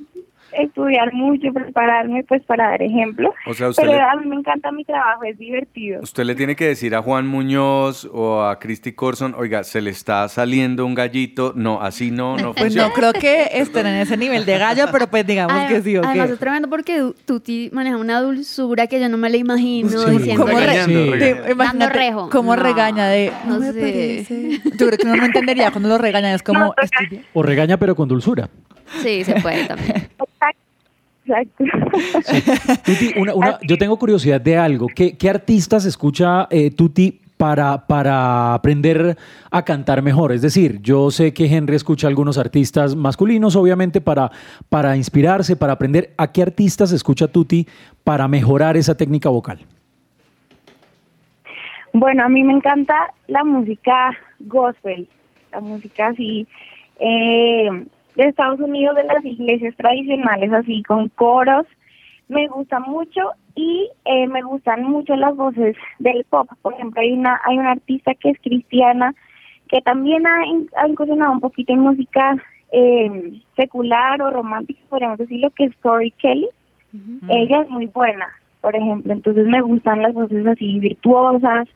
estudiar 0.53 1.13
mucho, 1.13 1.53
prepararme 1.53 2.25
pues 2.25 2.43
para 2.45 2.71
dar 2.71 2.83
ejemplo. 2.83 3.35
O 3.47 3.55
sea, 3.55 3.69
usted 3.69 3.83
Pero 3.85 3.95
le- 3.97 4.01
a 4.03 4.15
mí 4.17 4.27
me 4.27 4.37
encanta 4.37 4.73
mi 4.73 4.85
trabajo, 4.85 5.25
es 5.25 5.39
divertido. 5.39 6.01
Usted 6.03 6.25
le 6.25 6.35
tiene 6.35 6.57
que 6.57 6.67
decir 6.67 6.95
a 6.95 7.03
Juan 7.03 7.27
Muñoz 7.27 8.09
o 8.13 8.43
a 8.43 8.59
Christy 8.59 8.93
Corson, 8.93 9.35
oiga, 9.37 9.65
se 9.65 9.81
le 9.81 9.91
está 9.91 10.27
saliendo 10.29 10.87
un 10.87 10.95
gallito. 10.95 11.53
No, 11.55 11.81
así 11.83 12.11
no, 12.11 12.37
no 12.37 12.53
Pues 12.55 12.65
funciona. 12.75 12.89
no 12.89 12.95
creo 12.95 13.13
que 13.13 13.49
estén 13.53 13.87
en 13.87 13.97
ese 13.97 14.17
nivel 14.17 14.45
de 14.47 14.59
gallo, 14.59 14.87
pero 14.93 15.07
pues 15.09 15.27
digamos 15.27 15.65
que 15.69 15.83
sí, 15.83 15.97
¿o 15.97 16.03
qué? 16.03 16.09
Además 16.09 16.31
es 16.31 16.39
tremendo 16.39 16.69
porque 16.69 17.13
Tuti 17.27 17.71
maneja 17.73 17.97
una 17.97 18.21
dulzura 18.21 18.87
que 18.87 19.01
yo 19.01 19.09
no 19.09 19.17
me 19.19 19.31
la 19.31 19.37
imagino 19.37 19.89
Sí. 19.91 20.11
diciendo 20.11 20.45
¿Cómo 20.45 20.59
re- 20.59 20.67
Regañando, 20.67 21.05
Sí. 21.05 21.11
regañando. 21.11 21.43
Te- 21.45 21.53
imagínate 21.53 21.93
rejo. 21.99 22.31
cómo 22.31 22.57
No, 22.57 22.63
regaña 22.63 23.07
de... 23.09 23.33
no 23.47 23.61
sé. 23.61 23.73
parece". 23.73 24.61
Yo 24.79 24.87
creo 24.87 24.99
que 24.99 25.07
uno 25.07 25.17
no 25.17 25.25
entendería 25.27 25.71
cuando 25.71 25.89
lo 25.89 25.99
regaña, 25.99 26.35
es 26.35 26.43
como... 26.43 26.59
No. 26.61 26.75
O 27.35 27.43
regaña 27.43 27.77
pero 27.77 27.95
con 27.95 28.09
dulzura. 28.09 28.49
Sí, 29.03 29.25
se 29.25 29.41
puede 29.41 29.67
también. 29.67 30.09
Exacto. 31.29 31.65
Tuti, 32.85 33.13
una- 33.21 33.35
una- 33.35 33.59
yo 33.63 33.77
tengo 33.77 33.99
curiosidad 33.99 34.41
de 34.41 34.57
algo. 34.57 34.87
¿Qué, 34.95 35.17
qué 35.17 35.29
artistas 35.29 35.85
escucha 35.85 36.47
eh, 36.51 36.71
Tuti 36.71 37.21
para, 37.37 37.87
para 37.87 38.55
aprender 38.55 39.17
a 39.51 39.63
cantar 39.65 40.03
mejor? 40.03 40.33
Es 40.33 40.41
decir, 40.43 40.81
yo 40.81 41.11
sé 41.11 41.33
que 41.35 41.45
Henry 41.47 41.77
escucha 41.77 42.07
a 42.07 42.11
algunos 42.11 42.39
artistas 42.39 42.97
masculinos, 42.97 43.57
obviamente, 43.57 44.01
para, 44.01 44.31
para 44.69 44.97
inspirarse, 44.97 45.55
para 45.57 45.75
aprender. 45.75 46.15
¿A 46.17 46.33
qué 46.33 46.43
artistas 46.43 46.93
escucha 46.93 47.29
Tuti 47.29 47.67
para 48.05 48.27
mejorar 48.27 48.77
esa 48.77 48.97
técnica 48.97 49.29
vocal? 49.29 49.59
Bueno, 51.93 52.25
a 52.25 52.29
mí 52.29 52.43
me 52.43 52.53
encanta 52.53 52.95
la 53.27 53.45
música 53.45 54.17
gospel, 54.41 55.09
la 55.53 55.61
música 55.61 56.09
así 56.09 56.47
eh, 57.01 57.69
de 58.19 58.31
Estados 58.31 58.59
Unidos, 58.61 58.97
de 58.97 59.05
las 59.05 59.25
iglesias 59.25 59.75
tradicionales, 59.77 60.53
así 60.53 60.83
con 60.83 61.09
coros. 61.11 61.67
Me 62.29 62.49
gusta 62.49 62.81
mucho 62.81 63.21
y 63.55 63.89
eh, 64.05 64.27
me 64.27 64.43
gustan 64.43 64.83
mucho 64.83 65.15
las 65.17 65.35
voces 65.37 65.77
del 66.01 66.25
pop. 66.29 66.49
Por 66.61 66.75
ejemplo, 66.75 67.01
hay 67.01 67.13
una 67.13 67.41
hay 67.45 67.59
una 67.59 67.73
artista 67.73 68.15
que 68.15 68.31
es 68.31 68.39
cristiana 68.41 69.15
que 69.69 69.81
también 69.83 70.27
ha, 70.27 70.41
ha 70.77 70.89
incursionado 70.89 71.33
un 71.33 71.41
poquito 71.41 71.73
en 71.73 71.81
música 71.81 72.37
eh, 72.73 73.41
secular 73.57 74.21
o 74.21 74.31
romántica, 74.31 74.81
podríamos 74.89 75.19
decirlo, 75.19 75.51
que 75.51 75.65
es 75.65 75.77
Tori 75.79 76.11
Kelly. 76.13 76.49
Ella 77.29 77.61
es 77.61 77.71
muy 77.71 77.87
buena, 77.87 78.27
por 78.63 78.75
ejemplo, 78.75 79.13
entonces 79.13 79.47
me 79.47 79.61
gustan 79.61 80.03
las 80.03 80.15
voces 80.15 80.47
así 80.47 80.79
virtuosas, 80.79 81.69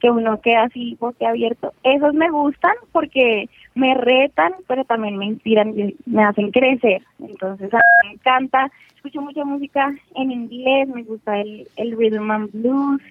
que 0.00 0.10
uno 0.10 0.40
queda 0.40 0.64
así 0.64 0.98
abierto. 1.20 1.72
Esos 1.82 2.14
me 2.14 2.30
gustan 2.30 2.72
porque 2.92 3.48
me 3.74 3.94
retan, 3.94 4.52
pero 4.66 4.84
también 4.84 5.16
me 5.16 5.26
inspiran 5.26 5.78
y 5.78 5.96
me 6.06 6.24
hacen 6.24 6.50
crecer. 6.50 7.02
Entonces 7.18 7.72
a 7.74 7.78
mí 7.78 8.08
me 8.08 8.14
encanta, 8.14 8.70
escucho 8.94 9.20
mucha 9.20 9.44
música 9.44 9.94
en 10.14 10.30
inglés, 10.30 10.88
me 10.88 11.02
gusta 11.02 11.40
el, 11.40 11.68
el 11.76 11.96
rhythm 11.96 12.30
and 12.30 12.50
blues, 12.52 13.02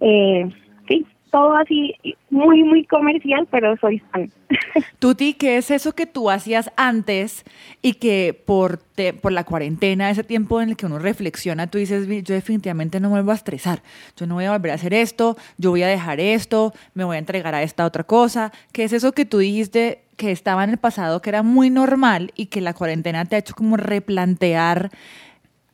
eh, 0.00 0.48
sí, 0.88 1.06
todo 1.30 1.56
así 1.56 1.94
muy, 2.30 2.62
muy 2.62 2.84
comercial, 2.84 3.46
pero 3.50 3.76
soy 3.78 3.98
fan. 4.12 4.30
Tuti, 4.98 5.34
¿qué 5.34 5.56
es 5.58 5.70
eso 5.70 5.92
que 5.92 6.06
tú 6.06 6.30
hacías 6.30 6.70
antes 6.76 7.44
y 7.82 7.94
que 7.94 8.40
por, 8.46 8.78
te- 8.78 9.12
por 9.12 9.32
la 9.32 9.44
cuarentena, 9.44 10.10
ese 10.10 10.24
tiempo 10.24 10.60
en 10.60 10.70
el 10.70 10.76
que 10.76 10.86
uno 10.86 10.98
reflexiona, 10.98 11.66
tú 11.66 11.78
dices, 11.78 12.06
"Vi- 12.06 12.22
yo 12.22 12.34
definitivamente 12.34 13.00
no 13.00 13.08
me 13.08 13.14
vuelvo 13.14 13.32
a 13.32 13.34
estresar, 13.34 13.82
yo 14.16 14.26
no 14.26 14.34
voy 14.34 14.44
a 14.44 14.52
volver 14.52 14.70
a 14.70 14.74
hacer 14.74 14.94
esto, 14.94 15.36
yo 15.58 15.70
voy 15.70 15.82
a 15.82 15.88
dejar 15.88 16.20
esto, 16.20 16.72
me 16.94 17.04
voy 17.04 17.16
a 17.16 17.18
entregar 17.18 17.54
a 17.54 17.62
esta 17.62 17.84
otra 17.84 18.04
cosa? 18.04 18.52
¿Qué 18.72 18.84
es 18.84 18.92
eso 18.92 19.12
que 19.12 19.24
tú 19.24 19.38
dijiste 19.38 20.02
que 20.16 20.30
estaba 20.30 20.64
en 20.64 20.70
el 20.70 20.78
pasado, 20.78 21.20
que 21.20 21.28
era 21.30 21.42
muy 21.42 21.68
normal 21.68 22.32
y 22.36 22.46
que 22.46 22.60
la 22.62 22.72
cuarentena 22.72 23.24
te 23.26 23.36
ha 23.36 23.38
hecho 23.40 23.54
como 23.54 23.76
replantear 23.76 24.90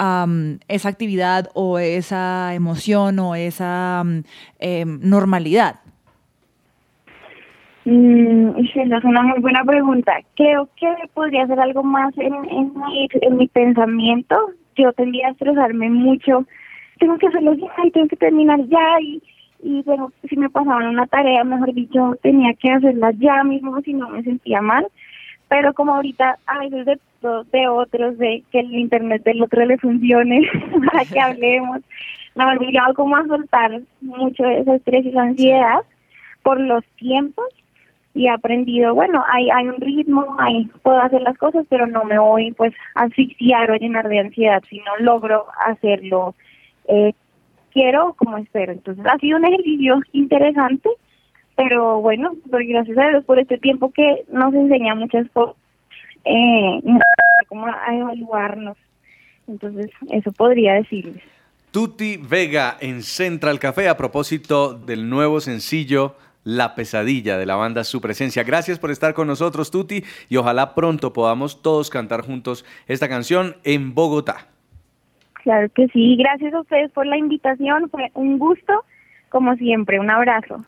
am, 0.02 0.58
esa 0.68 0.88
actividad 0.88 1.48
o 1.54 1.78
esa 1.78 2.54
emoción 2.54 3.18
o 3.20 3.34
esa 3.36 4.02
em, 4.58 4.98
normalidad? 5.02 5.76
Mm, 7.84 8.50
esa 8.58 8.98
es 8.98 9.04
una 9.04 9.22
muy 9.22 9.40
buena 9.40 9.64
pregunta. 9.64 10.12
Creo 10.34 10.68
que 10.76 10.88
podría 11.14 11.46
ser 11.46 11.60
algo 11.60 11.82
más 11.82 12.12
en, 12.18 12.32
mi, 12.32 13.08
en 13.12 13.36
mi 13.36 13.46
pensamiento. 13.46 14.36
Yo 14.76 14.92
tendría 14.92 15.28
a 15.28 15.30
estresarme 15.30 15.88
mucho. 15.90 16.46
Tengo 16.98 17.18
que 17.18 17.28
hacerlo 17.28 17.54
ya 17.54 17.72
y 17.84 17.90
tengo 17.90 18.08
que 18.08 18.16
terminar 18.16 18.60
ya 18.66 19.00
y, 19.00 19.22
y 19.62 19.82
pero 19.84 20.12
si 20.28 20.36
me 20.36 20.50
pasaban 20.50 20.88
una 20.88 21.06
tarea, 21.06 21.44
mejor 21.44 21.72
dicho, 21.74 22.16
tenía 22.22 22.54
que 22.54 22.70
hacerla 22.70 23.12
ya 23.18 23.44
mismo 23.44 23.80
si 23.82 23.94
no 23.94 24.08
me 24.08 24.22
sentía 24.22 24.60
mal. 24.60 24.86
Pero 25.48 25.74
como 25.74 25.94
ahorita 25.94 26.38
a 26.46 26.58
veces 26.58 26.86
de, 26.86 26.98
de 27.22 27.68
otros, 27.68 28.18
de 28.18 28.42
que 28.50 28.60
el 28.60 28.74
internet 28.74 29.22
del 29.24 29.42
otro 29.42 29.64
le 29.64 29.78
funcione 29.78 30.42
para 30.92 31.04
que 31.04 31.20
hablemos, 31.20 31.80
me 32.34 32.44
ha 32.44 32.54
obligado 32.54 32.94
como 32.94 33.16
a 33.16 33.26
soltar 33.26 33.80
mucho 34.00 34.44
ese 34.44 34.76
estrés 34.76 35.04
y 35.04 35.10
esa 35.10 35.22
ansiedad 35.22 35.80
por 36.42 36.60
los 36.60 36.84
tiempos 36.96 37.46
y 38.14 38.26
he 38.26 38.30
aprendido, 38.30 38.94
bueno, 38.94 39.24
hay, 39.26 39.48
hay 39.50 39.68
un 39.68 39.80
ritmo, 39.80 40.36
hay, 40.38 40.66
puedo 40.82 40.98
hacer 41.00 41.22
las 41.22 41.38
cosas, 41.38 41.64
pero 41.68 41.86
no 41.86 42.04
me 42.04 42.18
voy 42.18 42.52
pues 42.52 42.74
a 42.94 43.04
asfixiar 43.04 43.70
o 43.70 43.76
llenar 43.76 44.08
de 44.08 44.18
ansiedad, 44.18 44.62
si 44.68 44.78
no 44.80 44.96
logro 44.98 45.46
hacerlo, 45.64 46.34
eh, 46.88 47.14
quiero 47.72 48.14
como 48.14 48.36
espero. 48.36 48.72
Entonces 48.72 49.04
ha 49.06 49.16
sido 49.18 49.38
un 49.38 49.46
ejercicio 49.46 50.00
interesante, 50.12 50.90
pero 51.56 52.00
bueno, 52.00 52.32
doy 52.46 52.66
gracias 52.66 52.98
a 52.98 53.08
Dios 53.08 53.24
por 53.24 53.38
este 53.38 53.58
tiempo 53.58 53.90
que 53.92 54.24
nos 54.30 54.52
enseña 54.52 54.94
muchas 54.94 55.28
cosas, 55.30 55.56
eh, 56.24 56.80
como 57.48 57.66
a 57.66 57.94
evaluarnos. 57.94 58.76
Entonces, 59.48 59.90
eso 60.10 60.32
podría 60.32 60.74
decirles. 60.74 61.22
Tuti 61.70 62.18
Vega 62.18 62.76
en 62.80 63.02
Central 63.02 63.58
Café 63.58 63.88
a 63.88 63.96
propósito 63.96 64.74
del 64.74 65.08
nuevo 65.08 65.40
sencillo 65.40 66.16
La 66.44 66.74
pesadilla 66.74 67.38
de 67.38 67.46
la 67.46 67.56
banda 67.56 67.84
Su 67.84 68.00
Presencia. 68.00 68.44
Gracias 68.44 68.78
por 68.78 68.90
estar 68.90 69.14
con 69.14 69.26
nosotros, 69.26 69.70
Tuti, 69.70 70.04
y 70.28 70.36
ojalá 70.36 70.74
pronto 70.74 71.12
podamos 71.12 71.62
todos 71.62 71.88
cantar 71.88 72.22
juntos 72.22 72.64
esta 72.88 73.08
canción 73.08 73.56
en 73.64 73.94
Bogotá. 73.94 74.48
Claro 75.42 75.68
que 75.74 75.88
sí, 75.88 76.16
gracias 76.16 76.52
a 76.54 76.60
ustedes 76.60 76.90
por 76.92 77.06
la 77.06 77.16
invitación, 77.16 77.88
fue 77.90 78.10
un 78.14 78.38
gusto, 78.38 78.84
como 79.30 79.54
siempre, 79.56 79.98
un 79.98 80.10
abrazo. 80.10 80.64